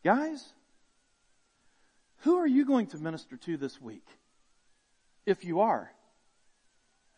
Guys, 0.03 0.53
Who 2.21 2.39
are 2.39 2.47
you 2.47 2.65
going 2.65 2.87
to 2.89 2.99
minister 2.99 3.37
to 3.37 3.57
this 3.57 3.81
week? 3.81 4.07
If 5.27 5.45
you 5.45 5.61
are. 5.61 5.91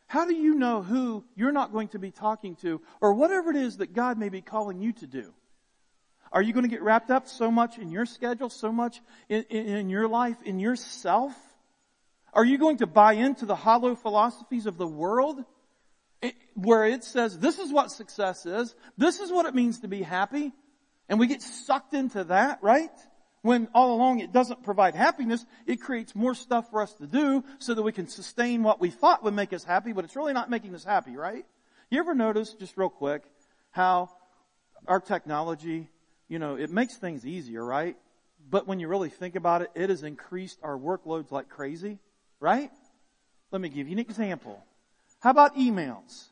How 0.06 0.24
do 0.24 0.34
you 0.34 0.54
know 0.54 0.82
who 0.82 1.24
you're 1.34 1.52
not 1.52 1.72
going 1.72 1.88
to 1.88 1.98
be 1.98 2.10
talking 2.10 2.56
to 2.56 2.80
or 3.00 3.12
whatever 3.12 3.50
it 3.50 3.56
is 3.56 3.76
that 3.78 3.92
God 3.92 4.18
may 4.18 4.30
be 4.30 4.40
calling 4.40 4.80
you 4.80 4.92
to 4.94 5.06
do? 5.06 5.32
Are 6.32 6.42
you 6.42 6.52
going 6.52 6.64
to 6.64 6.70
get 6.70 6.82
wrapped 6.82 7.10
up 7.10 7.26
so 7.26 7.50
much 7.50 7.78
in 7.78 7.90
your 7.90 8.06
schedule, 8.06 8.50
so 8.50 8.72
much 8.72 9.00
in, 9.28 9.44
in, 9.50 9.66
in 9.66 9.90
your 9.90 10.08
life, 10.08 10.36
in 10.44 10.58
yourself? 10.58 11.34
Are 12.32 12.44
you 12.44 12.58
going 12.58 12.78
to 12.78 12.86
buy 12.86 13.14
into 13.14 13.46
the 13.46 13.56
hollow 13.56 13.94
philosophies 13.94 14.66
of 14.66 14.76
the 14.76 14.86
world 14.86 15.42
where 16.54 16.84
it 16.84 17.04
says 17.04 17.38
this 17.38 17.58
is 17.58 17.72
what 17.72 17.90
success 17.90 18.46
is, 18.46 18.74
this 18.96 19.20
is 19.20 19.30
what 19.30 19.46
it 19.46 19.54
means 19.54 19.80
to 19.80 19.88
be 19.88 20.02
happy, 20.02 20.52
and 21.08 21.18
we 21.18 21.26
get 21.26 21.42
sucked 21.42 21.94
into 21.94 22.24
that, 22.24 22.58
right? 22.62 22.90
When 23.42 23.68
all 23.72 23.94
along 23.94 24.20
it 24.20 24.32
doesn't 24.32 24.64
provide 24.64 24.94
happiness, 24.94 25.44
it 25.66 25.80
creates 25.80 26.14
more 26.14 26.34
stuff 26.34 26.70
for 26.70 26.82
us 26.82 26.92
to 26.94 27.06
do 27.06 27.44
so 27.60 27.74
that 27.74 27.82
we 27.82 27.92
can 27.92 28.08
sustain 28.08 28.62
what 28.62 28.80
we 28.80 28.90
thought 28.90 29.22
would 29.22 29.34
make 29.34 29.52
us 29.52 29.62
happy, 29.62 29.92
but 29.92 30.04
it's 30.04 30.16
really 30.16 30.32
not 30.32 30.50
making 30.50 30.74
us 30.74 30.84
happy, 30.84 31.16
right? 31.16 31.46
You 31.90 32.00
ever 32.00 32.14
notice, 32.14 32.52
just 32.54 32.76
real 32.76 32.90
quick, 32.90 33.22
how 33.70 34.10
our 34.86 35.00
technology, 35.00 35.88
you 36.28 36.38
know, 36.38 36.56
it 36.56 36.70
makes 36.70 36.96
things 36.96 37.24
easier, 37.24 37.64
right? 37.64 37.96
But 38.50 38.66
when 38.66 38.80
you 38.80 38.88
really 38.88 39.08
think 39.08 39.36
about 39.36 39.62
it, 39.62 39.70
it 39.74 39.90
has 39.90 40.02
increased 40.02 40.58
our 40.62 40.76
workloads 40.76 41.30
like 41.30 41.48
crazy, 41.48 41.98
right? 42.40 42.70
Let 43.50 43.60
me 43.60 43.68
give 43.68 43.86
you 43.88 43.92
an 43.92 43.98
example. 44.00 44.62
How 45.20 45.30
about 45.30 45.56
emails? 45.56 46.26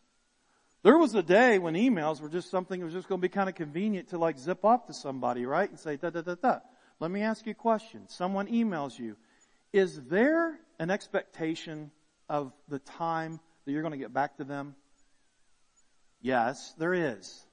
There 0.83 0.97
was 0.97 1.15
a 1.15 1.23
day 1.23 1.59
when 1.59 1.75
emails 1.75 2.21
were 2.21 2.29
just 2.29 2.51
something 2.51 2.79
that 2.79 2.85
was 2.85 2.95
just 2.95 3.09
going 3.09 3.21
to 3.21 3.23
be 3.23 3.29
kind 3.29 3.49
of 3.49 3.57
convenient 3.57 4.11
to 4.11 4.19
like 4.19 4.39
zip 4.39 4.65
off 4.65 4.87
to 4.87 4.95
somebody, 4.95 5.45
right? 5.45 5.69
And 5.69 5.79
say 5.79 5.97
da 5.97 6.11
da 6.11 6.21
da 6.21 6.37
da. 6.37 6.59
Let 7.01 7.11
me 7.11 7.23
ask 7.23 7.45
you 7.45 7.53
a 7.53 7.55
question. 7.55 8.09
Someone 8.09 8.47
emails 8.47 8.99
you. 8.99 9.17
Is 9.73 10.01
there 10.03 10.59
an 10.79 10.91
expectation 10.91 11.91
of 12.29 12.53
the 12.69 12.79
time 12.79 13.41
that 13.65 13.73
you're 13.73 13.83
going 13.83 13.93
to 13.93 13.99
get 13.99 14.15
back 14.15 14.37
to 14.37 14.45
them? 14.45 14.77
Yes, 16.23 16.75
there 16.79 16.95
is. 16.95 17.45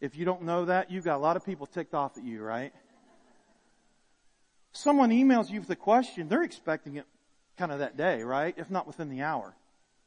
If 0.00 0.16
you 0.16 0.24
don't 0.24 0.42
know 0.42 0.64
that, 0.66 0.90
you've 0.90 1.04
got 1.04 1.16
a 1.16 1.22
lot 1.22 1.36
of 1.36 1.46
people 1.46 1.66
ticked 1.66 1.94
off 1.94 2.18
at 2.18 2.24
you, 2.24 2.42
right? 2.42 2.72
Someone 4.72 5.10
emails 5.10 5.50
you 5.50 5.60
with 5.60 5.70
a 5.70 5.76
question, 5.76 6.28
they're 6.28 6.42
expecting 6.42 6.96
it 6.96 7.06
kind 7.56 7.70
of 7.70 7.78
that 7.78 7.96
day, 7.96 8.22
right? 8.22 8.54
If 8.58 8.70
not 8.70 8.88
within 8.88 9.08
the 9.08 9.22
hour. 9.22 9.54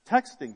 Texting. 0.07 0.55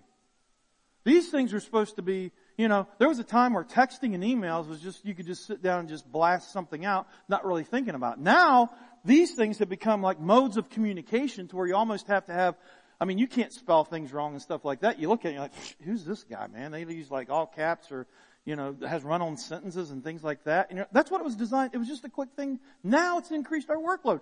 These 1.04 1.30
things 1.30 1.54
are 1.54 1.60
supposed 1.60 1.96
to 1.96 2.02
be, 2.02 2.32
you 2.58 2.68
know, 2.68 2.88
there 3.00 3.10
was 3.10 3.18
a 3.18 3.24
time 3.24 3.54
where 3.54 3.64
texting 3.64 4.14
and 4.14 4.24
emails 4.24 4.68
was 4.68 4.80
just, 4.82 5.04
you 5.04 5.16
could 5.16 5.26
just 5.26 5.48
sit 5.48 5.64
down 5.64 5.80
and 5.80 5.90
just 5.90 6.10
blast 6.12 6.54
something 6.54 6.86
out, 6.86 7.08
not 7.28 7.44
really 7.44 7.64
thinking 7.64 7.96
about 7.96 8.18
it. 8.18 8.20
Now, 8.22 8.70
these 9.04 9.34
things 9.34 9.58
have 9.58 9.70
become 9.70 10.04
like 10.04 10.20
modes 10.20 10.58
of 10.58 10.70
communication 10.70 11.48
to 11.48 11.56
where 11.56 11.66
you 11.66 11.76
almost 11.76 12.06
have 12.08 12.26
to 12.26 12.34
have, 12.34 12.56
I 13.00 13.06
mean, 13.06 13.18
you 13.18 13.28
can't 13.28 13.52
spell 13.52 13.84
things 13.84 14.14
wrong 14.14 14.34
and 14.34 14.42
stuff 14.42 14.64
like 14.64 14.82
that. 14.82 15.00
You 15.00 15.10
look 15.10 15.26
at 15.26 15.30
it, 15.30 15.34
you're 15.34 15.42
like, 15.42 15.54
who's 15.84 16.06
this 16.06 16.24
guy, 16.24 16.46
man? 16.46 16.72
They 16.72 16.82
use 16.82 17.10
like 17.10 17.32
all 17.32 17.48
caps 17.48 17.92
or, 17.92 18.06
you 18.46 18.56
know, 18.56 18.76
has 18.88 19.04
run-on 19.04 19.38
sentences 19.38 19.90
and 19.90 20.04
things 20.04 20.24
like 20.24 20.44
that. 20.44 20.70
And 20.70 20.86
that's 20.92 21.10
what 21.10 21.20
it 21.20 21.24
was 21.24 21.36
designed. 21.36 21.72
It 21.74 21.80
was 21.80 21.88
just 21.88 22.06
a 22.06 22.10
quick 22.10 22.30
thing. 22.36 22.60
Now 22.84 23.18
it's 23.18 23.32
increased 23.32 23.72
our 23.72 23.78
workload 23.78 24.22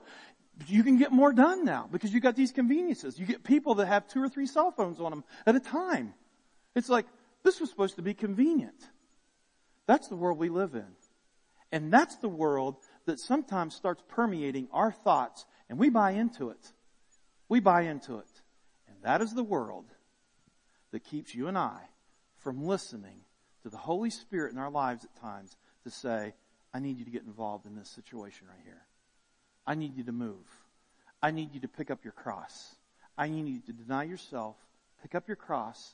you 0.67 0.83
can 0.83 0.97
get 0.97 1.11
more 1.11 1.31
done 1.31 1.63
now 1.63 1.87
because 1.91 2.13
you 2.13 2.19
got 2.19 2.35
these 2.35 2.51
conveniences. 2.51 3.19
You 3.19 3.25
get 3.25 3.43
people 3.43 3.75
that 3.75 3.87
have 3.87 4.07
two 4.07 4.21
or 4.21 4.29
three 4.29 4.47
cell 4.47 4.71
phones 4.71 4.99
on 4.99 5.11
them 5.11 5.23
at 5.45 5.55
a 5.55 5.59
time. 5.59 6.13
It's 6.75 6.89
like, 6.89 7.05
this 7.43 7.59
was 7.59 7.69
supposed 7.69 7.95
to 7.95 8.01
be 8.01 8.13
convenient. 8.13 8.89
That's 9.85 10.07
the 10.07 10.15
world 10.15 10.37
we 10.37 10.49
live 10.49 10.75
in. 10.75 10.85
And 11.71 11.93
that's 11.93 12.17
the 12.17 12.29
world 12.29 12.77
that 13.05 13.19
sometimes 13.19 13.75
starts 13.75 14.03
permeating 14.07 14.67
our 14.71 14.91
thoughts 14.91 15.45
and 15.69 15.77
we 15.77 15.89
buy 15.89 16.11
into 16.11 16.49
it. 16.49 16.73
We 17.47 17.59
buy 17.59 17.81
into 17.81 18.17
it. 18.17 18.29
And 18.87 18.97
that 19.03 19.21
is 19.21 19.33
the 19.33 19.43
world 19.43 19.85
that 20.91 21.03
keeps 21.03 21.33
you 21.33 21.47
and 21.47 21.57
I 21.57 21.79
from 22.37 22.63
listening 22.63 23.21
to 23.63 23.69
the 23.69 23.77
Holy 23.77 24.09
Spirit 24.09 24.51
in 24.51 24.59
our 24.59 24.71
lives 24.71 25.05
at 25.05 25.21
times 25.21 25.55
to 25.83 25.91
say, 25.91 26.33
I 26.73 26.79
need 26.79 26.97
you 26.97 27.05
to 27.05 27.11
get 27.11 27.23
involved 27.23 27.65
in 27.65 27.75
this 27.75 27.89
situation 27.89 28.47
right 28.47 28.61
here. 28.63 28.81
I 29.69 29.75
need 29.75 29.95
you 29.95 30.03
to 30.05 30.11
move. 30.11 30.47
I 31.21 31.29
need 31.29 31.53
you 31.53 31.59
to 31.59 31.67
pick 31.67 31.91
up 31.91 32.03
your 32.03 32.13
cross. 32.13 32.73
I 33.15 33.29
need 33.29 33.47
you 33.47 33.61
to 33.67 33.71
deny 33.71 34.03
yourself, 34.03 34.55
pick 35.03 35.13
up 35.13 35.27
your 35.27 35.35
cross, 35.35 35.93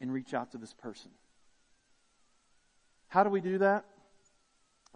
and 0.00 0.12
reach 0.12 0.34
out 0.34 0.50
to 0.52 0.58
this 0.58 0.74
person. 0.74 1.12
How 3.06 3.22
do 3.22 3.30
we 3.30 3.40
do 3.40 3.58
that? 3.58 3.84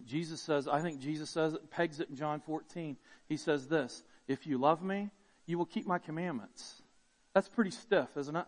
Jesus 0.04 0.40
says, 0.40 0.66
I 0.66 0.80
think 0.80 1.00
Jesus 1.00 1.30
says 1.30 1.54
it, 1.54 1.70
pegs 1.70 2.00
it 2.00 2.10
in 2.10 2.16
John 2.16 2.40
14. 2.40 2.96
He 3.28 3.36
says 3.36 3.68
this, 3.68 4.02
if 4.26 4.44
you 4.44 4.58
love 4.58 4.82
me, 4.82 5.10
you 5.46 5.56
will 5.56 5.64
keep 5.64 5.86
my 5.86 6.00
commandments. 6.00 6.82
That's 7.32 7.48
pretty 7.48 7.70
stiff, 7.70 8.08
isn't 8.16 8.34
it? 8.34 8.46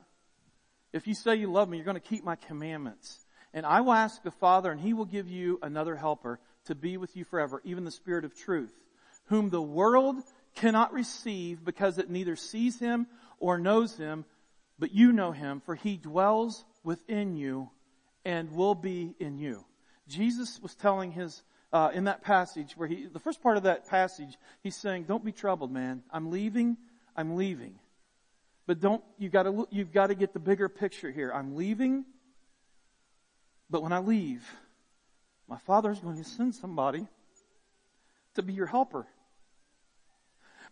If 0.93 1.07
you 1.07 1.15
say 1.15 1.37
you 1.37 1.53
love 1.53 1.69
me, 1.69 1.77
you're 1.77 1.85
going 1.85 1.95
to 1.95 2.01
keep 2.01 2.25
my 2.25 2.35
commandments. 2.35 3.25
And 3.55 3.65
I 3.65 3.83
will 3.83 3.93
ask 3.93 4.25
the 4.25 4.33
Father, 4.33 4.73
and 4.73 4.81
he 4.81 4.93
will 4.93 5.05
give 5.05 5.29
you 5.29 5.61
another 5.63 5.95
helper 5.95 6.41
to 6.65 6.75
be 6.75 6.97
with 6.97 7.17
you 7.17 7.23
forever, 7.25 7.63
even 7.65 7.85
the 7.85 7.93
Spirit 7.93 8.25
of 8.25 8.35
truth 8.35 8.75
whom 9.29 9.51
the 9.51 9.63
world 9.63 10.17
cannot 10.57 10.93
receive 10.93 11.65
because 11.65 11.99
it 11.99 12.11
neither 12.11 12.37
sees 12.37 12.79
him 12.79 13.07
or 13.39 13.59
knows 13.59 13.97
him, 13.97 14.25
but 14.79 14.93
you 14.93 15.13
know 15.13 15.33
him, 15.33 15.61
for 15.65 15.75
he 15.75 15.97
dwells 15.97 16.65
within 16.83 17.37
you 17.37 17.71
and 18.25 18.53
will 18.53 18.75
be 18.75 19.15
in 19.19 19.39
you. 19.39 19.65
Jesus 20.09 20.61
was 20.61 20.75
telling 20.75 21.13
his, 21.13 21.43
uh, 21.73 21.91
in 21.93 22.05
that 22.05 22.23
passage 22.23 22.73
where 22.77 22.89
he, 22.89 23.07
the 23.07 23.19
first 23.19 23.43
part 23.43 23.57
of 23.57 23.65
that 23.65 23.89
passage, 23.89 24.37
he's 24.63 24.77
saying, 24.77 25.05
don't 25.05 25.25
be 25.25 25.33
troubled, 25.33 25.71
man. 25.71 26.03
I'm 26.11 26.31
leaving. 26.31 26.77
I'm 27.17 27.37
leaving. 27.37 27.79
But 28.67 28.81
don't, 28.81 29.03
you 29.19 29.29
gotta, 29.29 29.67
you've 29.71 29.93
gotta 29.93 30.15
get 30.15 30.33
the 30.33 30.41
bigger 30.41 30.69
picture 30.69 31.11
here. 31.11 31.33
I'm 31.33 31.57
leaving, 31.57 32.05
but 33.71 33.83
when 33.83 33.93
I 33.93 33.99
leave, 33.99 34.47
my 35.49 35.59
father's 35.59 36.01
going 36.01 36.17
to 36.17 36.25
send 36.25 36.55
somebody 36.55 37.07
to 38.35 38.43
be 38.43 38.53
your 38.53 38.67
helper 38.67 39.07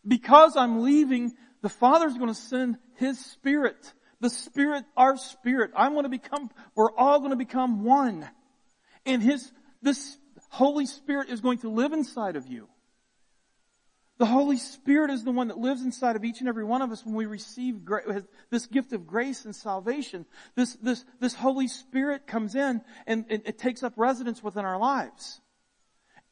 because 0.07 0.57
I'm 0.57 0.83
leaving, 0.83 1.33
the 1.63 1.69
Father's 1.69 2.15
going 2.15 2.29
to 2.29 2.41
send 2.41 2.79
His 2.95 3.19
Spirit. 3.19 3.93
The 4.21 4.31
Spirit, 4.31 4.85
our 4.97 5.17
Spirit. 5.17 5.73
I'm 5.77 5.93
going 5.93 6.05
to 6.05 6.09
become, 6.09 6.51
we're 6.75 6.93
all 6.93 7.19
going 7.19 7.31
to 7.31 7.37
become 7.37 7.85
one. 7.85 8.29
And 9.05 9.23
His, 9.23 9.51
this 9.83 10.17
Holy 10.49 10.87
Spirit 10.87 11.29
is 11.29 11.41
going 11.41 11.59
to 11.59 11.71
live 11.71 11.93
inside 11.93 12.37
of 12.37 12.47
you. 12.47 12.69
The 14.19 14.27
Holy 14.27 14.57
Spirit 14.57 15.11
is 15.11 15.25
the 15.25 15.31
one 15.31 15.49
that 15.49 15.59
lives 15.59 15.83
inside 15.83 16.17
of 16.17 16.25
each 16.25 16.41
and 16.41 16.49
every 16.49 16.65
one 16.65 16.81
of 16.81 16.91
us 16.91 17.05
when 17.05 17.15
we 17.15 17.27
receive 17.27 17.81
this 18.51 18.65
gift 18.67 18.95
of 18.95 19.07
grace 19.07 19.45
and 19.45 19.55
salvation. 19.55 20.25
This, 20.55 20.75
this, 20.77 21.05
this 21.21 21.35
Holy 21.35 21.69
Spirit 21.69 22.27
comes 22.27 22.55
in 22.55 22.81
and, 23.07 23.27
and 23.29 23.43
it 23.45 23.59
takes 23.59 23.83
up 23.83 23.93
residence 23.97 24.43
within 24.43 24.65
our 24.65 24.79
lives. 24.79 25.43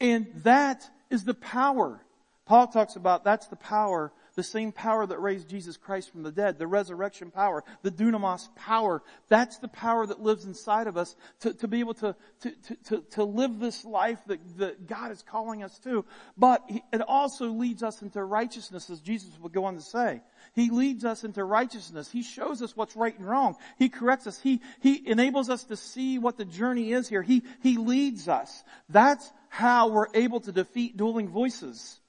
And 0.01 0.29
that 0.45 0.89
is 1.11 1.25
the 1.25 1.35
power 1.35 2.01
Paul 2.47 2.67
talks 2.67 2.97
about 2.97 3.25
that's 3.25 3.47
the 3.47 3.57
power, 3.57 4.13
the 4.35 4.43
same 4.43 4.71
power 4.71 5.07
that 5.07 5.19
raised 5.19 5.49
Jesus 5.49 5.79
Christ 5.79 6.13
from 6.13 6.23
the 6.23 6.31
dead, 6.31 6.59
the 6.59 6.67
resurrection 6.67 7.31
power, 7.31 7.65
the 7.83 7.91
dunamis 7.91 8.55
power. 8.55 9.03
That's 9.29 9.59
the 9.59 9.69
power 9.69 10.07
that 10.07 10.21
lives 10.21 10.45
inside 10.45 10.87
of 10.87 10.99
us 10.99 11.17
to, 11.41 11.55
to 11.55 11.69
be 11.69 11.81
able 11.81 11.95
to, 11.95 12.15
to, 12.41 12.53
to, 12.89 13.05
to 13.13 13.25
live 13.25 13.61
this 13.61 13.87
life 13.87 14.19
that, 14.27 14.41
that 14.59 14.87
God 14.87 15.11
is 15.11 15.23
calling 15.23 15.63
us 15.63 15.79
to. 15.81 16.05
But 16.37 16.63
it 16.93 17.01
also 17.01 17.47
leads 17.47 17.83
us 17.83 18.03
into 18.03 18.23
righteousness, 18.23 18.91
as 18.91 19.01
Jesus 19.01 19.39
would 19.41 19.53
go 19.53 19.65
on 19.65 19.77
to 19.77 19.83
say. 19.83 20.21
He 20.55 20.69
leads 20.69 21.07
us 21.07 21.25
into 21.25 21.43
righteousness. 21.45 22.11
He 22.11 22.23
shows 22.23 22.61
us 22.61 22.77
what's 22.77 22.95
right 22.95 23.19
and 23.19 23.27
wrong. 23.27 23.57
He 23.79 23.89
corrects 23.89 24.27
us. 24.27 24.39
He, 24.39 24.61
he 24.81 25.09
enables 25.09 25.49
us 25.49 25.65
to 25.65 25.77
see 25.77 26.19
what 26.19 26.37
the 26.37 26.45
journey 26.45 26.93
is 26.93 27.09
here. 27.09 27.23
He, 27.23 27.43
he 27.63 27.79
leads 27.79 28.29
us. 28.29 28.63
That's 28.91 29.33
how 29.49 29.89
we're 29.89 30.09
able 30.13 30.41
to 30.41 30.53
defeat 30.53 30.99
dueling 30.99 31.29
voices 31.29 32.01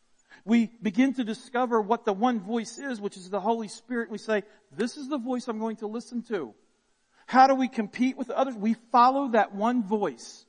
we 0.45 0.69
begin 0.81 1.13
to 1.15 1.23
discover 1.23 1.81
what 1.81 2.05
the 2.05 2.13
one 2.13 2.39
voice 2.39 2.77
is, 2.77 3.01
which 3.01 3.17
is 3.17 3.29
the 3.29 3.39
Holy 3.39 3.67
Spirit. 3.67 4.11
We 4.11 4.19
say, 4.19 4.43
this 4.71 4.95
is 4.95 5.09
the 5.09 5.17
voice 5.17 5.47
I'm 5.47 5.59
going 5.59 5.77
to 5.77 5.87
listen 5.87 6.21
to. 6.23 6.53
How 7.25 7.47
do 7.47 7.55
we 7.55 7.67
compete 7.67 8.15
with 8.15 8.29
others? 8.29 8.55
We 8.55 8.75
follow 8.91 9.29
that 9.29 9.55
one 9.55 9.83
voice. 9.83 10.45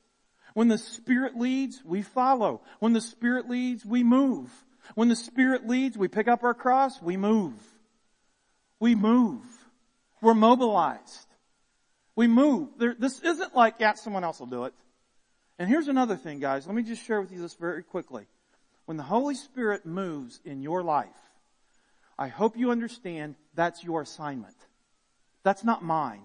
When 0.53 0.67
the 0.67 0.77
Spirit 0.77 1.35
leads, 1.35 1.83
we 1.83 2.03
follow. 2.03 2.61
When 2.79 2.93
the 2.93 3.01
Spirit 3.01 3.49
leads, 3.49 3.83
we 3.83 4.03
move. 4.03 4.51
When 4.93 5.09
the 5.09 5.15
Spirit 5.15 5.67
leads, 5.67 5.97
we 5.97 6.07
pick 6.07 6.27
up 6.27 6.43
our 6.43 6.53
cross, 6.53 7.01
we 7.01 7.17
move. 7.17 7.53
We 8.79 8.93
move. 8.93 9.43
We're 10.21 10.35
mobilized. 10.35 11.27
We 12.15 12.27
move. 12.27 12.69
There, 12.77 12.95
this 12.97 13.19
isn't 13.19 13.55
like, 13.55 13.75
yeah, 13.79 13.93
someone 13.95 14.23
else 14.23 14.39
will 14.39 14.47
do 14.47 14.65
it. 14.65 14.73
And 15.57 15.67
here's 15.67 15.87
another 15.87 16.15
thing, 16.15 16.39
guys. 16.39 16.67
Let 16.67 16.75
me 16.75 16.83
just 16.83 17.03
share 17.03 17.19
with 17.19 17.31
you 17.31 17.41
this 17.41 17.55
very 17.55 17.81
quickly. 17.81 18.27
When 18.87 18.95
the 18.95 19.03
Holy 19.03 19.35
Spirit 19.35 19.85
moves 19.85 20.39
in 20.45 20.61
your 20.61 20.81
life, 20.81 21.09
I 22.17 22.29
hope 22.29 22.55
you 22.55 22.71
understand 22.71 23.35
that's 23.53 23.83
your 23.83 24.01
assignment. 24.01 24.55
That's 25.43 25.65
not 25.65 25.83
mine. 25.83 26.23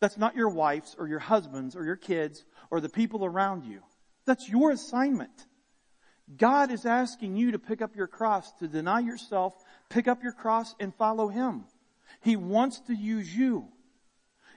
That's 0.00 0.18
not 0.18 0.34
your 0.34 0.48
wife's 0.48 0.96
or 0.98 1.06
your 1.06 1.20
husband's 1.20 1.76
or 1.76 1.84
your 1.84 1.94
kids 1.94 2.44
or 2.68 2.80
the 2.80 2.88
people 2.88 3.24
around 3.24 3.64
you. 3.64 3.80
That's 4.26 4.48
your 4.48 4.72
assignment. 4.72 5.46
God 6.36 6.72
is 6.72 6.84
asking 6.84 7.36
you 7.36 7.52
to 7.52 7.60
pick 7.60 7.80
up 7.80 7.94
your 7.94 8.08
cross, 8.08 8.50
to 8.54 8.66
deny 8.66 8.98
yourself, 8.98 9.54
pick 9.88 10.08
up 10.08 10.20
your 10.20 10.32
cross 10.32 10.74
and 10.80 10.92
follow 10.96 11.28
Him. 11.28 11.64
He 12.22 12.34
wants 12.34 12.80
to 12.88 12.92
use 12.92 13.32
you. 13.32 13.68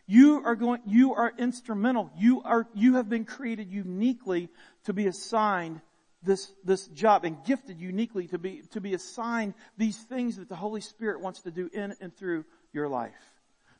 You 0.08 0.42
are 0.44 0.56
going, 0.56 0.82
you 0.88 1.14
are 1.14 1.32
instrumental. 1.38 2.10
You 2.18 2.42
are, 2.42 2.68
you 2.74 2.96
have 2.96 3.10
been 3.10 3.26
created 3.26 3.72
uniquely 3.72 4.50
to 4.86 4.94
be 4.94 5.06
assigned 5.06 5.82
this, 6.24 6.52
this 6.64 6.88
job 6.88 7.26
and 7.26 7.44
gifted 7.46 7.80
uniquely 7.80 8.28
to 8.28 8.38
be, 8.38 8.64
to 8.72 8.82
be 8.82 8.94
assigned 8.94 9.54
these 9.78 9.98
things 9.98 10.38
that 10.38 10.50
the 10.50 10.56
Holy 10.56 10.82
Spirit 10.82 11.22
wants 11.22 11.42
to 11.42 11.52
do 11.52 11.70
in 11.74 11.96
and 12.02 12.16
through 12.16 12.46
your 12.74 12.88
life. 12.88 13.14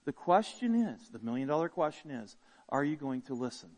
The 0.06 0.14
question 0.14 0.76
is, 0.76 1.10
the 1.10 1.20
million 1.20 1.48
dollar 1.48 1.70
question 1.70 2.12
is, 2.12 2.36
are 2.70 2.84
you 2.84 2.96
going 2.96 3.22
to 3.24 3.34
listen? 3.34 3.70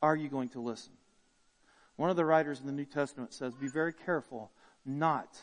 Are 0.00 0.16
you 0.16 0.28
going 0.28 0.50
to 0.50 0.60
listen? 0.60 0.92
One 1.96 2.10
of 2.10 2.16
the 2.16 2.24
writers 2.24 2.60
in 2.60 2.66
the 2.66 2.72
New 2.72 2.86
Testament 2.86 3.32
says, 3.32 3.54
be 3.54 3.68
very 3.68 3.92
careful 3.92 4.50
not 4.86 5.38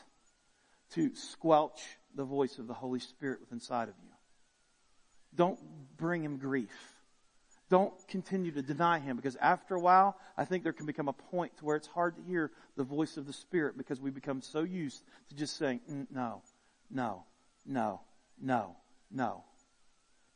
to 0.93 1.13
squelch 1.15 1.81
the 2.15 2.23
voice 2.23 2.57
of 2.57 2.67
the 2.67 2.73
Holy 2.73 2.99
Spirit 2.99 3.39
within 3.39 3.57
inside 3.57 3.89
of 3.89 3.95
you. 4.03 4.09
Don't 5.35 5.59
bring 5.97 6.23
him 6.23 6.37
grief. 6.37 6.95
Don't 7.69 7.93
continue 8.07 8.51
to 8.51 8.63
deny 8.63 8.97
him 8.97 9.15
because 9.15 9.35
after 9.35 9.75
a 9.75 9.79
while, 9.79 10.17
I 10.35 10.45
think 10.45 10.63
there 10.63 10.73
can 10.73 10.87
become 10.87 11.07
a 11.07 11.13
point 11.13 11.55
to 11.57 11.65
where 11.65 11.75
it's 11.75 11.87
hard 11.87 12.15
to 12.15 12.23
hear 12.23 12.51
the 12.75 12.83
voice 12.83 13.15
of 13.15 13.27
the 13.27 13.33
Spirit 13.33 13.77
because 13.77 14.01
we 14.01 14.09
become 14.09 14.41
so 14.41 14.63
used 14.63 15.03
to 15.29 15.35
just 15.35 15.55
saying, 15.57 15.81
mm, 15.89 16.07
no, 16.09 16.41
no, 16.89 17.25
no, 17.65 18.01
no, 18.41 18.75
no. 19.11 19.43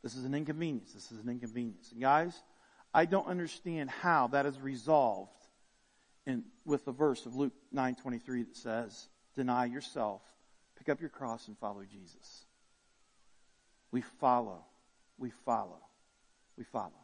This 0.04 0.14
is 0.14 0.24
an 0.24 0.34
inconvenience. 0.34 0.92
This 0.92 1.10
is 1.10 1.18
an 1.18 1.28
inconvenience. 1.28 1.90
And 1.90 2.00
guys, 2.00 2.40
I 2.92 3.04
don't 3.06 3.26
understand 3.26 3.90
how 3.90 4.28
that 4.28 4.46
is 4.46 4.60
resolved 4.60 5.32
in, 6.26 6.44
with 6.64 6.84
the 6.84 6.92
verse 6.92 7.26
of 7.26 7.34
Luke 7.34 7.54
9:23 7.74 8.44
that 8.44 8.56
says, 8.56 9.08
"Deny 9.34 9.64
yourself, 9.64 10.22
pick 10.76 10.88
up 10.88 11.00
your 11.00 11.10
cross 11.10 11.48
and 11.48 11.58
follow 11.58 11.84
Jesus." 11.84 12.46
We 13.90 14.02
follow. 14.02 14.64
We 15.18 15.30
follow. 15.30 15.80
We 16.56 16.64
follow. 16.64 17.03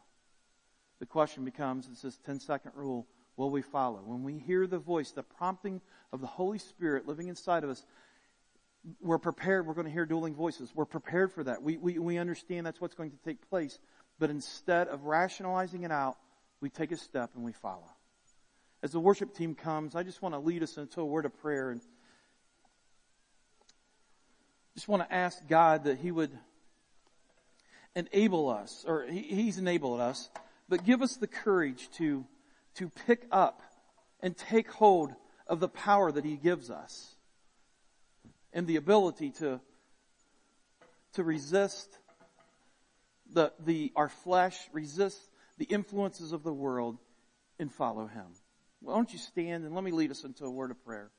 The 1.01 1.07
question 1.07 1.43
becomes, 1.43 1.87
it's 1.91 2.03
this 2.03 2.19
10 2.27 2.39
second 2.39 2.73
rule, 2.75 3.07
will 3.35 3.49
we 3.49 3.63
follow? 3.63 4.03
When 4.05 4.21
we 4.21 4.37
hear 4.37 4.67
the 4.67 4.77
voice, 4.77 5.09
the 5.09 5.23
prompting 5.23 5.81
of 6.13 6.21
the 6.21 6.27
Holy 6.27 6.59
Spirit 6.59 7.07
living 7.07 7.27
inside 7.27 7.63
of 7.63 7.71
us, 7.71 7.83
we're 9.01 9.17
prepared. 9.17 9.65
We're 9.65 9.73
going 9.73 9.87
to 9.87 9.91
hear 9.91 10.05
dueling 10.05 10.35
voices. 10.35 10.71
We're 10.75 10.85
prepared 10.85 11.31
for 11.31 11.43
that. 11.43 11.63
We, 11.63 11.77
we, 11.77 11.97
we 11.97 12.19
understand 12.19 12.67
that's 12.67 12.79
what's 12.79 12.93
going 12.93 13.09
to 13.09 13.17
take 13.25 13.49
place. 13.49 13.79
But 14.19 14.29
instead 14.29 14.89
of 14.89 15.05
rationalizing 15.05 15.81
it 15.81 15.91
out, 15.91 16.19
we 16.61 16.69
take 16.69 16.91
a 16.91 16.97
step 16.97 17.31
and 17.33 17.43
we 17.43 17.51
follow. 17.51 17.89
As 18.83 18.91
the 18.91 18.99
worship 18.99 19.33
team 19.33 19.55
comes, 19.55 19.95
I 19.95 20.03
just 20.03 20.21
want 20.21 20.35
to 20.35 20.39
lead 20.39 20.61
us 20.61 20.77
into 20.77 21.01
a 21.01 21.05
word 21.05 21.25
of 21.25 21.35
prayer 21.41 21.71
and 21.71 21.81
just 24.75 24.87
want 24.87 25.01
to 25.01 25.11
ask 25.11 25.39
God 25.47 25.85
that 25.85 25.97
He 25.97 26.11
would 26.11 26.31
enable 27.95 28.49
us, 28.49 28.85
or 28.87 29.07
he, 29.09 29.21
He's 29.21 29.57
enabled 29.57 29.99
us, 29.99 30.29
but 30.71 30.85
give 30.85 31.01
us 31.01 31.17
the 31.17 31.27
courage 31.27 31.89
to, 31.97 32.23
to 32.75 32.89
pick 33.05 33.27
up 33.29 33.61
and 34.21 34.37
take 34.37 34.71
hold 34.71 35.13
of 35.45 35.59
the 35.59 35.67
power 35.67 36.13
that 36.13 36.23
He 36.23 36.37
gives 36.37 36.71
us 36.71 37.13
and 38.53 38.65
the 38.65 38.77
ability 38.77 39.31
to, 39.31 39.59
to 41.15 41.23
resist 41.25 41.99
the, 43.33 43.51
the, 43.59 43.91
our 43.97 44.07
flesh, 44.07 44.57
resist 44.71 45.19
the 45.57 45.65
influences 45.65 46.31
of 46.31 46.41
the 46.43 46.53
world, 46.53 46.97
and 47.59 47.69
follow 47.69 48.07
Him. 48.07 48.27
Why 48.79 48.95
don't 48.95 49.11
you 49.11 49.19
stand 49.19 49.65
and 49.65 49.75
let 49.75 49.83
me 49.83 49.91
lead 49.91 50.09
us 50.09 50.23
into 50.23 50.45
a 50.45 50.49
word 50.49 50.71
of 50.71 50.81
prayer. 50.85 51.11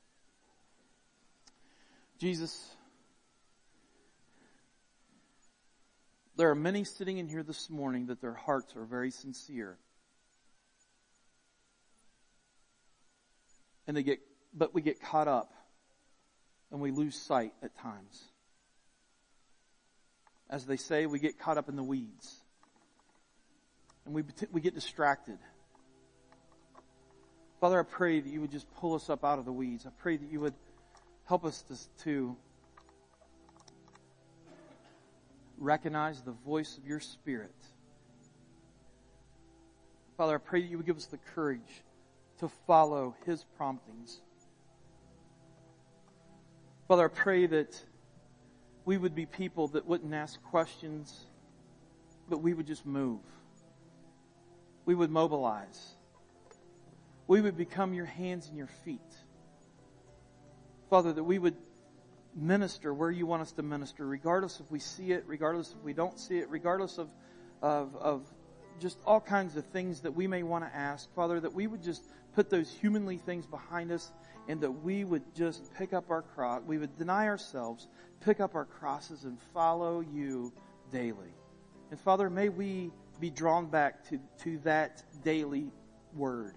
Jesus, 2.17 2.71
there 6.35 6.49
are 6.49 6.55
many 6.55 6.83
sitting 6.83 7.17
in 7.17 7.27
here 7.27 7.43
this 7.43 7.69
morning 7.69 8.07
that 8.07 8.21
their 8.21 8.33
hearts 8.33 8.75
are 8.75 8.85
very 8.85 9.11
sincere. 9.11 9.77
And 13.87 13.95
they 13.97 14.03
get, 14.03 14.19
but 14.53 14.73
we 14.73 14.81
get 14.81 15.01
caught 15.01 15.27
up 15.27 15.53
and 16.71 16.79
we 16.79 16.91
lose 16.91 17.15
sight 17.15 17.53
at 17.61 17.77
times 17.77 18.23
as 20.53 20.67
they 20.67 20.77
say, 20.77 21.07
we 21.07 21.17
get 21.17 21.39
caught 21.39 21.57
up 21.57 21.67
in 21.67 21.75
the 21.75 21.83
weeds. 21.83 22.39
And 24.05 24.13
we, 24.13 24.23
we 24.51 24.61
get 24.61 24.75
distracted. 24.75 25.39
Father, 27.59 27.79
I 27.79 27.83
pray 27.83 28.19
that 28.19 28.29
you 28.29 28.39
would 28.39 28.51
just 28.51 28.71
pull 28.75 28.93
us 28.93 29.09
up 29.09 29.25
out 29.25 29.39
of 29.39 29.45
the 29.45 29.51
weeds. 29.51 29.87
I 29.87 29.89
pray 29.97 30.15
that 30.15 30.31
you 30.31 30.41
would 30.41 30.53
help 31.25 31.43
us 31.43 31.63
to, 31.63 32.03
to 32.03 32.37
recognize 35.57 36.21
the 36.21 36.31
voice 36.31 36.77
of 36.77 36.85
your 36.85 36.99
Spirit. 36.99 37.55
Father, 40.17 40.35
I 40.35 40.37
pray 40.37 40.61
that 40.61 40.67
you 40.67 40.77
would 40.77 40.85
give 40.85 40.97
us 40.97 41.05
the 41.05 41.19
courage 41.35 41.83
to 42.39 42.49
follow 42.67 43.15
his 43.25 43.45
promptings. 43.57 44.21
Father, 46.87 47.05
I 47.05 47.07
pray 47.07 47.45
that 47.47 47.81
we 48.85 48.97
would 48.97 49.15
be 49.15 49.25
people 49.25 49.69
that 49.69 49.85
wouldn't 49.85 50.13
ask 50.13 50.41
questions, 50.43 51.25
but 52.29 52.39
we 52.39 52.53
would 52.53 52.67
just 52.67 52.85
move. 52.85 53.21
We 54.85 54.93
would 54.93 55.09
mobilize. 55.09 55.95
We 57.27 57.41
would 57.41 57.57
become 57.57 57.93
your 57.93 58.05
hands 58.05 58.47
and 58.47 58.57
your 58.57 58.67
feet. 58.67 58.99
Father, 60.89 61.13
that 61.13 61.23
we 61.23 61.39
would 61.39 61.55
minister 62.35 62.93
where 62.93 63.11
you 63.11 63.25
want 63.25 63.41
us 63.41 63.51
to 63.53 63.63
minister, 63.63 64.05
regardless 64.05 64.59
if 64.59 64.69
we 64.71 64.79
see 64.79 65.11
it, 65.11 65.23
regardless 65.27 65.71
if 65.71 65.83
we 65.83 65.93
don't 65.93 66.19
see 66.19 66.37
it, 66.37 66.49
regardless 66.49 66.97
of, 66.97 67.09
of, 67.61 67.95
of 67.95 68.21
just 68.79 68.97
all 69.05 69.21
kinds 69.21 69.55
of 69.55 69.65
things 69.67 70.01
that 70.01 70.11
we 70.11 70.27
may 70.27 70.43
want 70.43 70.63
to 70.63 70.75
ask. 70.75 71.13
Father, 71.13 71.39
that 71.39 71.53
we 71.53 71.67
would 71.67 71.83
just 71.83 72.03
put 72.35 72.49
those 72.49 72.71
humanly 72.71 73.17
things 73.17 73.45
behind 73.45 73.91
us 73.91 74.11
and 74.47 74.61
that 74.61 74.71
we 74.71 75.03
would 75.03 75.23
just 75.35 75.73
pick 75.75 75.93
up 75.93 76.09
our 76.09 76.21
cross, 76.21 76.61
we 76.65 76.77
would 76.77 76.97
deny 76.97 77.27
ourselves, 77.27 77.87
pick 78.21 78.39
up 78.39 78.55
our 78.55 78.65
crosses 78.65 79.23
and 79.23 79.39
follow 79.53 80.01
you 80.01 80.51
daily. 80.91 81.33
And 81.91 81.99
Father, 81.99 82.29
may 82.29 82.49
we 82.49 82.91
be 83.19 83.29
drawn 83.29 83.67
back 83.67 84.09
to, 84.09 84.19
to 84.43 84.57
that 84.59 85.03
daily 85.23 85.71
word, 86.13 86.55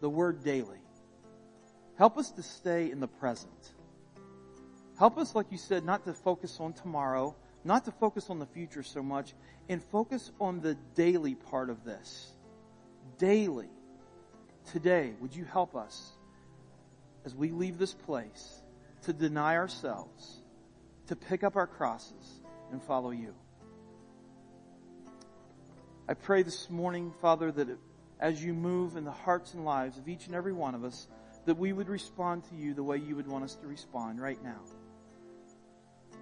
the 0.00 0.08
word 0.08 0.44
daily. 0.44 0.78
Help 1.96 2.18
us 2.18 2.30
to 2.32 2.42
stay 2.42 2.90
in 2.90 3.00
the 3.00 3.08
present. 3.08 3.72
Help 4.98 5.18
us, 5.18 5.34
like 5.34 5.46
you 5.50 5.58
said, 5.58 5.84
not 5.84 6.04
to 6.04 6.12
focus 6.12 6.58
on 6.60 6.72
tomorrow, 6.72 7.36
not 7.64 7.84
to 7.84 7.92
focus 7.92 8.30
on 8.30 8.38
the 8.38 8.46
future 8.46 8.82
so 8.82 9.02
much, 9.02 9.34
and 9.68 9.82
focus 9.82 10.32
on 10.40 10.60
the 10.60 10.74
daily 10.94 11.34
part 11.34 11.70
of 11.70 11.84
this. 11.84 12.32
Daily. 13.18 13.68
Today, 14.72 15.14
would 15.20 15.34
you 15.34 15.44
help 15.44 15.74
us 15.76 16.12
as 17.24 17.34
we 17.34 17.50
leave 17.50 17.78
this 17.78 17.94
place 17.94 18.62
to 19.02 19.12
deny 19.12 19.56
ourselves, 19.56 20.42
to 21.06 21.16
pick 21.16 21.44
up 21.44 21.56
our 21.56 21.66
crosses 21.66 22.40
and 22.72 22.82
follow 22.82 23.10
you. 23.10 23.34
I 26.08 26.14
pray 26.14 26.42
this 26.42 26.70
morning, 26.70 27.12
Father, 27.20 27.52
that 27.52 27.68
as 28.18 28.42
you 28.42 28.54
move 28.54 28.96
in 28.96 29.04
the 29.04 29.10
hearts 29.10 29.54
and 29.54 29.64
lives 29.64 29.98
of 29.98 30.08
each 30.08 30.26
and 30.26 30.34
every 30.34 30.52
one 30.52 30.74
of 30.74 30.84
us, 30.84 31.06
that 31.44 31.56
we 31.56 31.72
would 31.72 31.88
respond 31.88 32.44
to 32.44 32.54
you 32.54 32.74
the 32.74 32.82
way 32.82 32.96
you 32.96 33.14
would 33.16 33.28
want 33.28 33.44
us 33.44 33.54
to 33.56 33.66
respond 33.66 34.20
right 34.20 34.42
now. 34.42 34.60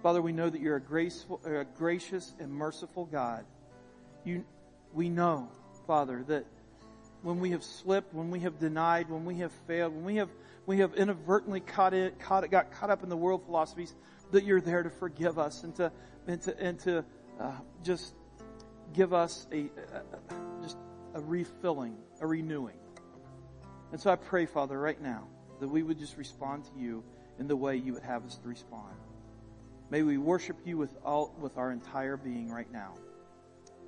Father, 0.06 0.22
we 0.22 0.30
know 0.30 0.48
that 0.48 0.60
you're 0.60 0.76
a, 0.76 0.80
graceful, 0.80 1.40
a 1.44 1.64
gracious 1.64 2.32
and 2.38 2.52
merciful 2.52 3.06
God. 3.06 3.44
You, 4.24 4.44
we 4.92 5.08
know, 5.08 5.48
Father, 5.88 6.22
that 6.28 6.46
when 7.22 7.40
we 7.40 7.50
have 7.50 7.64
slipped, 7.64 8.14
when 8.14 8.30
we 8.30 8.38
have 8.38 8.60
denied, 8.60 9.10
when 9.10 9.24
we 9.24 9.38
have 9.38 9.50
failed, 9.66 9.92
when 9.96 10.04
we 10.04 10.14
have 10.14 10.28
we 10.64 10.78
have 10.78 10.94
inadvertently 10.94 11.58
caught 11.58 11.92
it, 11.92 12.20
caught, 12.20 12.44
it, 12.44 12.52
got 12.52 12.70
caught 12.70 12.88
up 12.88 13.02
in 13.02 13.08
the 13.08 13.16
world 13.16 13.46
philosophies, 13.46 13.96
that 14.30 14.44
you're 14.44 14.60
there 14.60 14.84
to 14.84 14.90
forgive 14.90 15.40
us 15.40 15.64
and 15.64 15.74
to, 15.74 15.90
and 16.28 16.40
to, 16.42 16.60
and 16.60 16.78
to 16.78 17.04
uh, 17.40 17.50
just 17.82 18.14
give 18.92 19.12
us 19.12 19.48
a, 19.50 19.62
a, 19.62 20.62
just 20.62 20.76
a 21.14 21.20
refilling, 21.20 21.96
a 22.20 22.28
renewing. 22.28 22.78
And 23.90 24.00
so 24.00 24.12
I 24.12 24.14
pray, 24.14 24.46
Father, 24.46 24.78
right 24.78 25.02
now, 25.02 25.26
that 25.58 25.66
we 25.66 25.82
would 25.82 25.98
just 25.98 26.16
respond 26.16 26.62
to 26.66 26.80
you 26.80 27.02
in 27.40 27.48
the 27.48 27.56
way 27.56 27.74
you 27.74 27.92
would 27.94 28.04
have 28.04 28.24
us 28.24 28.36
to 28.36 28.48
respond. 28.48 28.94
May 29.90 30.02
we 30.02 30.18
worship 30.18 30.56
you 30.64 30.76
with 30.76 30.96
all, 31.04 31.34
with 31.40 31.56
our 31.56 31.70
entire 31.70 32.16
being 32.16 32.50
right 32.50 32.70
now. 32.72 32.94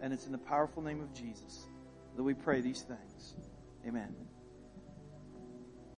And 0.01 0.13
it's 0.13 0.27
in 0.27 0.33
the 0.33 0.39
powerful 0.39 0.83
name 0.83 1.01
of 1.01 1.13
Jesus 1.13 1.67
that 2.17 2.23
we 2.23 2.35
pray 2.35 2.61
these 2.61 2.83
things. 2.83 3.35
Amen. 3.87 4.15